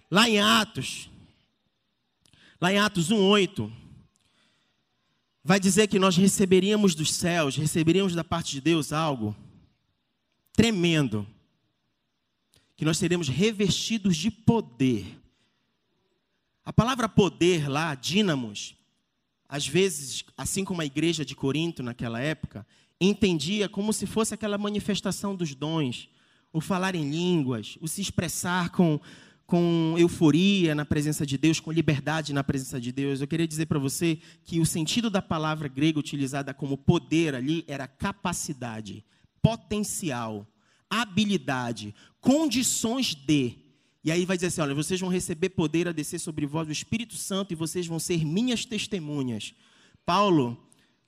Lá 0.09 0.30
em 0.30 0.39
Atos, 0.39 1.09
lá 2.59 2.72
em 2.72 2.78
Atos 2.78 3.09
1:8, 3.09 3.72
vai 5.43 5.59
dizer 5.59 5.88
que 5.88 5.99
nós 5.99 6.16
receberíamos 6.16 6.95
dos 6.95 7.13
céus, 7.13 7.55
receberíamos 7.55 8.16
da 8.16 8.24
parte 8.24 8.51
de 8.51 8.61
Deus 8.61 8.93
algo 8.93 9.36
tremendo. 10.53 11.28
Que 12.76 12.84
nós 12.84 12.97
seremos 12.97 13.30
revestidos 13.30 14.18
de 14.18 14.30
poder. 14.30 15.05
A 16.66 16.74
palavra 16.74 17.07
poder 17.07 17.70
lá, 17.70 17.93
dínamos, 17.95 18.76
às 19.48 19.68
vezes, 19.68 20.24
assim 20.38 20.64
como 20.64 20.82
a 20.82 20.86
igreja 20.86 21.24
de 21.24 21.36
Corinto 21.36 21.84
naquela 21.84 22.20
época, 22.20 22.66
entendia 23.00 23.70
como 23.70 23.93
se 23.93 24.06
fosse 24.06 24.34
aquela 24.34 24.58
manifestação 24.58 25.36
dos 25.36 25.54
dons, 25.54 26.10
o 26.52 26.62
falar 26.62 26.96
em 26.96 27.10
línguas, 27.10 27.78
o 27.82 27.88
se 27.88 28.02
expressar 28.02 28.70
com, 28.70 29.00
com 29.46 29.96
euforia 29.98 30.74
na 30.74 30.86
presença 30.86 31.26
de 31.26 31.38
Deus, 31.38 31.60
com 31.60 31.72
liberdade 31.72 32.34
na 32.34 32.43
presença 32.43 32.80
de 32.80 32.91
Deus. 32.91 33.20
Eu 33.22 33.28
queria 33.28 33.48
dizer 33.48 33.66
para 33.66 33.78
você 33.78 34.20
que 34.43 34.60
o 34.60 34.66
sentido 34.66 35.10
da 35.10 35.22
palavra 35.22 35.68
grega 35.68 36.00
utilizada 36.00 36.54
como 36.54 36.78
poder 36.78 37.36
ali 37.36 37.64
era 37.68 37.88
capacidade, 37.88 39.04
potencial, 39.41 40.48
habilidade, 40.89 41.93
condições 42.20 43.14
de. 43.14 43.64
E 44.06 44.12
aí 44.12 44.24
vai 44.24 44.38
dizer 44.38 44.47
assim: 44.47 44.62
olha, 44.62 44.76
vocês 44.76 44.99
vão 44.99 45.10
receber 45.10 45.49
poder 45.49 45.88
a 45.88 45.91
descer 45.91 46.20
sobre 46.20 46.45
vós 46.45 46.70
o 46.70 46.72
Espírito 46.72 47.16
Santo 47.18 47.51
e 47.51 47.56
vocês 47.56 47.88
vão 47.88 47.99
ser 47.99 48.24
minhas 48.24 48.64
testemunhas. 48.64 49.53
Paulo 50.06 50.58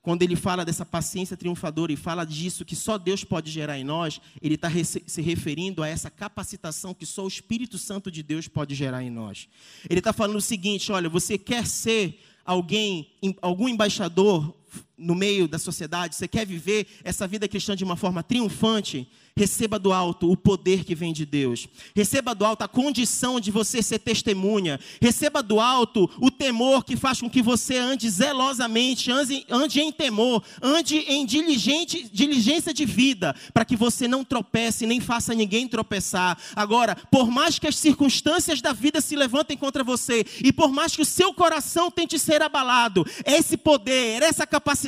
quando 0.08 0.24
ele 0.24 0.38
fala 0.38 0.64
dessa 0.64 0.86
paciência 0.86 1.36
triunfadora 1.36 1.92
e 1.92 1.98
fala 1.98 2.24
disso 2.24 2.64
que 2.64 2.78
só 2.78 2.98
Deus 2.98 3.26
pode 3.26 3.52
gerar 3.52 3.78
em 3.78 3.84
nós, 3.84 4.22
ele 4.42 4.56
está 4.56 4.70
se 5.06 5.22
referindo 5.22 5.84
a 5.84 5.88
essa 5.90 6.10
capacitação 6.10 6.94
que 6.94 7.06
só 7.06 7.26
o 7.26 7.28
Espírito 7.28 7.78
Santo 7.78 8.10
de 8.10 8.24
Deus 8.24 8.48
pode 8.48 8.74
gerar 8.74 9.04
em 9.04 9.10
nós. 9.10 9.50
Ele 9.90 10.00
está 10.00 10.14
falando 10.14 10.38
o 10.38 10.42
seguinte: 10.42 10.94
olha, 10.94 11.10
você 11.10 11.38
quer 11.38 11.68
ser 11.68 12.22
alguém, 12.46 13.12
algum 13.42 13.68
embaixador 13.68 14.56
no 14.98 15.14
meio 15.14 15.48
da 15.48 15.60
sociedade, 15.60 16.16
você 16.16 16.28
quer 16.28 16.46
viver 16.46 16.88
essa 17.04 17.28
vida 17.28 17.48
cristã 17.48 17.76
de 17.76 17.84
uma 17.84 17.96
forma 17.96 18.24
triunfante, 18.24 19.08
receba 19.38 19.78
do 19.78 19.94
alto 19.94 20.32
o 20.32 20.36
poder 20.36 20.84
que 20.84 20.96
vem 20.96 21.14
de 21.14 21.24
Deus. 21.24 21.68
Receba 21.96 22.34
do 22.34 22.44
alto 22.44 22.64
a 22.64 22.68
condição 22.68 23.40
de 23.40 23.52
você 23.52 23.84
ser 23.84 24.00
testemunha. 24.00 24.80
Receba 25.00 25.44
do 25.44 25.60
alto 25.60 26.10
o 26.20 26.32
temor 26.32 26.84
que 26.84 26.98
faz 26.98 27.22
com 27.22 27.30
que 27.30 27.42
você 27.42 27.78
ande 27.78 28.10
zelosamente, 28.10 29.12
ande, 29.12 29.46
ande 29.48 29.80
em 29.80 29.92
temor, 29.92 30.44
ande 30.62 30.98
em 30.98 31.24
diligente, 31.26 32.10
diligência 32.12 32.74
de 32.74 32.84
vida, 32.84 33.36
para 33.54 33.64
que 33.64 33.76
você 33.76 34.08
não 34.08 34.24
tropece 34.24 34.88
nem 34.88 35.00
faça 35.00 35.36
ninguém 35.36 35.68
tropeçar. 35.68 36.38
Agora, 36.56 36.96
por 36.96 37.30
mais 37.30 37.60
que 37.60 37.68
as 37.68 37.76
circunstâncias 37.76 38.60
da 38.60 38.74
vida 38.74 39.00
se 39.00 39.16
levantem 39.16 39.56
contra 39.56 39.84
você 39.84 40.26
e 40.44 40.52
por 40.52 40.72
mais 40.72 40.96
que 40.96 41.04
o 41.04 41.06
seu 41.06 41.32
coração 41.32 41.92
tente 41.92 42.18
ser 42.18 42.42
abalado, 42.42 43.06
esse 43.24 43.56
poder, 43.56 44.24
essa 44.24 44.48
capacidade, 44.48 44.87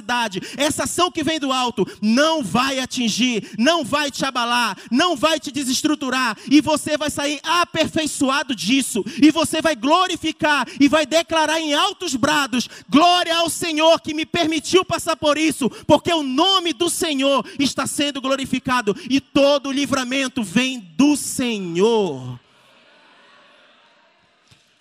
essa 0.57 0.83
ação 0.83 1.11
que 1.11 1.23
vem 1.23 1.39
do 1.39 1.51
alto 1.51 1.85
não 2.01 2.43
vai 2.43 2.79
atingir, 2.79 3.51
não 3.57 3.83
vai 3.83 4.09
te 4.11 4.25
abalar 4.25 4.39
abalar, 4.39 4.77
não 4.89 5.15
vai 5.15 5.39
te 5.39 5.51
desestruturar, 5.51 6.37
e 6.49 6.61
você 6.61 6.97
vai 6.97 7.09
sair 7.09 7.39
aperfeiçoado 7.43 8.55
disso, 8.55 9.03
e 9.21 9.31
você 9.31 9.61
vai 9.61 9.75
glorificar 9.75 10.67
e 10.79 10.87
vai 10.87 11.05
declarar 11.05 11.59
em 11.59 11.73
altos 11.73 12.15
brados: 12.15 12.67
glória 12.89 13.35
ao 13.35 13.49
Senhor 13.49 13.99
que 14.01 14.13
me 14.13 14.25
permitiu 14.25 14.85
passar 14.85 15.15
por 15.15 15.37
isso, 15.37 15.69
porque 15.85 16.11
o 16.11 16.23
nome 16.23 16.73
do 16.73 16.89
Senhor 16.89 17.45
está 17.59 17.85
sendo 17.85 18.21
glorificado 18.21 18.95
e 19.09 19.19
todo 19.19 19.71
livramento 19.71 20.43
vem 20.43 20.79
do 20.79 21.15
Senhor. 21.15 22.39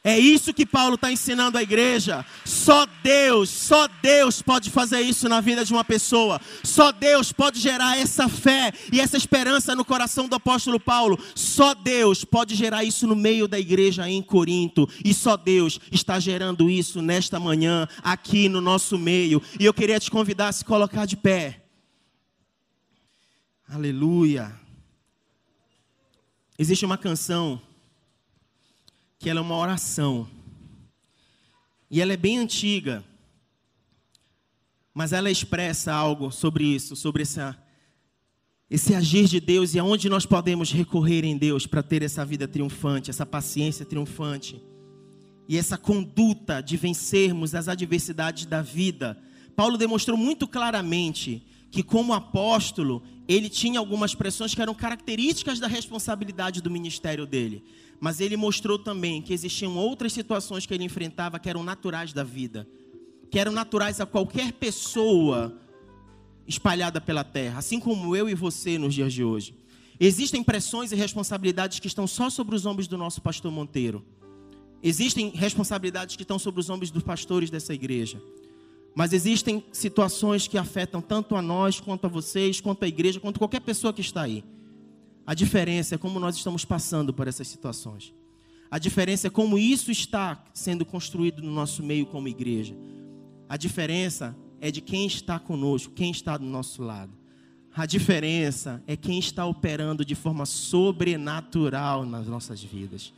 É 0.08 0.18
isso 0.18 0.54
que 0.54 0.64
Paulo 0.64 0.94
está 0.94 1.12
ensinando 1.12 1.58
à 1.58 1.62
igreja. 1.62 2.24
Só 2.42 2.86
Deus, 3.02 3.50
só 3.50 3.86
Deus 4.00 4.40
pode 4.40 4.70
fazer 4.70 5.02
isso 5.02 5.28
na 5.28 5.38
vida 5.38 5.66
de 5.66 5.70
uma 5.70 5.84
pessoa. 5.84 6.40
Só 6.64 6.90
Deus 6.90 7.30
pode 7.30 7.60
gerar 7.60 7.98
essa 7.98 8.26
fé 8.26 8.72
e 8.90 9.02
essa 9.02 9.18
esperança 9.18 9.76
no 9.76 9.84
coração 9.84 10.26
do 10.26 10.34
apóstolo 10.34 10.80
Paulo. 10.80 11.22
Só 11.34 11.74
Deus 11.74 12.24
pode 12.24 12.54
gerar 12.54 12.84
isso 12.84 13.06
no 13.06 13.14
meio 13.14 13.46
da 13.46 13.60
igreja 13.60 14.08
em 14.08 14.22
Corinto. 14.22 14.88
E 15.04 15.12
só 15.12 15.36
Deus 15.36 15.78
está 15.92 16.18
gerando 16.18 16.70
isso 16.70 17.02
nesta 17.02 17.38
manhã, 17.38 17.86
aqui 18.02 18.48
no 18.48 18.62
nosso 18.62 18.96
meio. 18.96 19.42
E 19.60 19.66
eu 19.66 19.74
queria 19.74 20.00
te 20.00 20.10
convidar 20.10 20.48
a 20.48 20.52
se 20.52 20.64
colocar 20.64 21.04
de 21.04 21.18
pé. 21.18 21.66
Aleluia. 23.68 24.58
Existe 26.58 26.86
uma 26.86 26.96
canção 26.96 27.60
que 29.18 29.28
ela 29.28 29.40
é 29.40 29.42
uma 29.42 29.56
oração. 29.56 30.28
E 31.90 32.00
ela 32.00 32.12
é 32.12 32.16
bem 32.16 32.38
antiga, 32.38 33.04
mas 34.94 35.12
ela 35.12 35.30
expressa 35.30 35.92
algo 35.92 36.30
sobre 36.30 36.64
isso, 36.64 36.94
sobre 36.94 37.22
essa, 37.22 37.56
esse 38.70 38.94
agir 38.94 39.26
de 39.26 39.40
Deus 39.40 39.74
e 39.74 39.78
aonde 39.78 40.08
nós 40.08 40.24
podemos 40.24 40.70
recorrer 40.70 41.24
em 41.24 41.36
Deus 41.36 41.66
para 41.66 41.82
ter 41.82 42.02
essa 42.02 42.24
vida 42.24 42.46
triunfante, 42.46 43.10
essa 43.10 43.26
paciência 43.26 43.84
triunfante 43.84 44.62
e 45.48 45.56
essa 45.56 45.78
conduta 45.78 46.60
de 46.60 46.76
vencermos 46.76 47.54
as 47.54 47.68
adversidades 47.68 48.44
da 48.44 48.62
vida. 48.62 49.18
Paulo 49.56 49.78
demonstrou 49.78 50.16
muito 50.16 50.46
claramente 50.46 51.42
que, 51.70 51.82
como 51.82 52.12
apóstolo, 52.12 53.02
ele 53.26 53.48
tinha 53.48 53.80
algumas 53.80 54.14
pressões 54.14 54.54
que 54.54 54.62
eram 54.62 54.74
características 54.74 55.58
da 55.58 55.66
responsabilidade 55.66 56.60
do 56.62 56.70
ministério 56.70 57.26
dele 57.26 57.64
mas 58.00 58.20
ele 58.20 58.36
mostrou 58.36 58.78
também 58.78 59.20
que 59.20 59.32
existiam 59.32 59.76
outras 59.76 60.12
situações 60.12 60.66
que 60.66 60.74
ele 60.74 60.84
enfrentava 60.84 61.38
que 61.38 61.48
eram 61.48 61.62
naturais 61.62 62.12
da 62.12 62.22
vida, 62.22 62.68
que 63.30 63.38
eram 63.38 63.52
naturais 63.52 64.00
a 64.00 64.06
qualquer 64.06 64.52
pessoa 64.52 65.58
espalhada 66.46 67.00
pela 67.00 67.24
terra, 67.24 67.58
assim 67.58 67.78
como 67.78 68.16
eu 68.16 68.28
e 68.28 68.34
você 68.34 68.78
nos 68.78 68.94
dias 68.94 69.12
de 69.12 69.22
hoje. 69.22 69.54
Existem 70.00 70.42
pressões 70.42 70.92
e 70.92 70.96
responsabilidades 70.96 71.80
que 71.80 71.88
estão 71.88 72.06
só 72.06 72.30
sobre 72.30 72.54
os 72.54 72.64
ombros 72.64 72.86
do 72.86 72.96
nosso 72.96 73.20
pastor 73.20 73.50
Monteiro. 73.50 74.04
Existem 74.82 75.30
responsabilidades 75.30 76.14
que 76.14 76.22
estão 76.22 76.38
sobre 76.38 76.60
os 76.60 76.70
ombros 76.70 76.90
dos 76.90 77.02
pastores 77.02 77.50
dessa 77.50 77.74
igreja. 77.74 78.22
Mas 78.94 79.12
existem 79.12 79.64
situações 79.72 80.46
que 80.46 80.56
afetam 80.56 81.00
tanto 81.00 81.34
a 81.34 81.42
nós, 81.42 81.80
quanto 81.80 82.06
a 82.06 82.08
vocês, 82.08 82.60
quanto 82.60 82.84
a 82.84 82.88
igreja, 82.88 83.18
quanto 83.20 83.38
qualquer 83.38 83.60
pessoa 83.60 83.92
que 83.92 84.00
está 84.00 84.22
aí. 84.22 84.44
A 85.28 85.34
diferença 85.34 85.94
é 85.94 85.98
como 85.98 86.18
nós 86.18 86.36
estamos 86.36 86.64
passando 86.64 87.12
por 87.12 87.28
essas 87.28 87.46
situações. 87.46 88.14
A 88.70 88.78
diferença 88.78 89.26
é 89.26 89.30
como 89.30 89.58
isso 89.58 89.90
está 89.90 90.42
sendo 90.54 90.86
construído 90.86 91.42
no 91.42 91.52
nosso 91.52 91.82
meio 91.82 92.06
como 92.06 92.28
igreja. 92.28 92.74
A 93.46 93.58
diferença 93.58 94.34
é 94.58 94.70
de 94.70 94.80
quem 94.80 95.06
está 95.06 95.38
conosco, 95.38 95.92
quem 95.92 96.10
está 96.10 96.38
do 96.38 96.46
nosso 96.46 96.82
lado. 96.82 97.12
A 97.74 97.84
diferença 97.84 98.82
é 98.86 98.96
quem 98.96 99.18
está 99.18 99.44
operando 99.44 100.02
de 100.02 100.14
forma 100.14 100.46
sobrenatural 100.46 102.06
nas 102.06 102.26
nossas 102.26 102.64
vidas. 102.64 103.12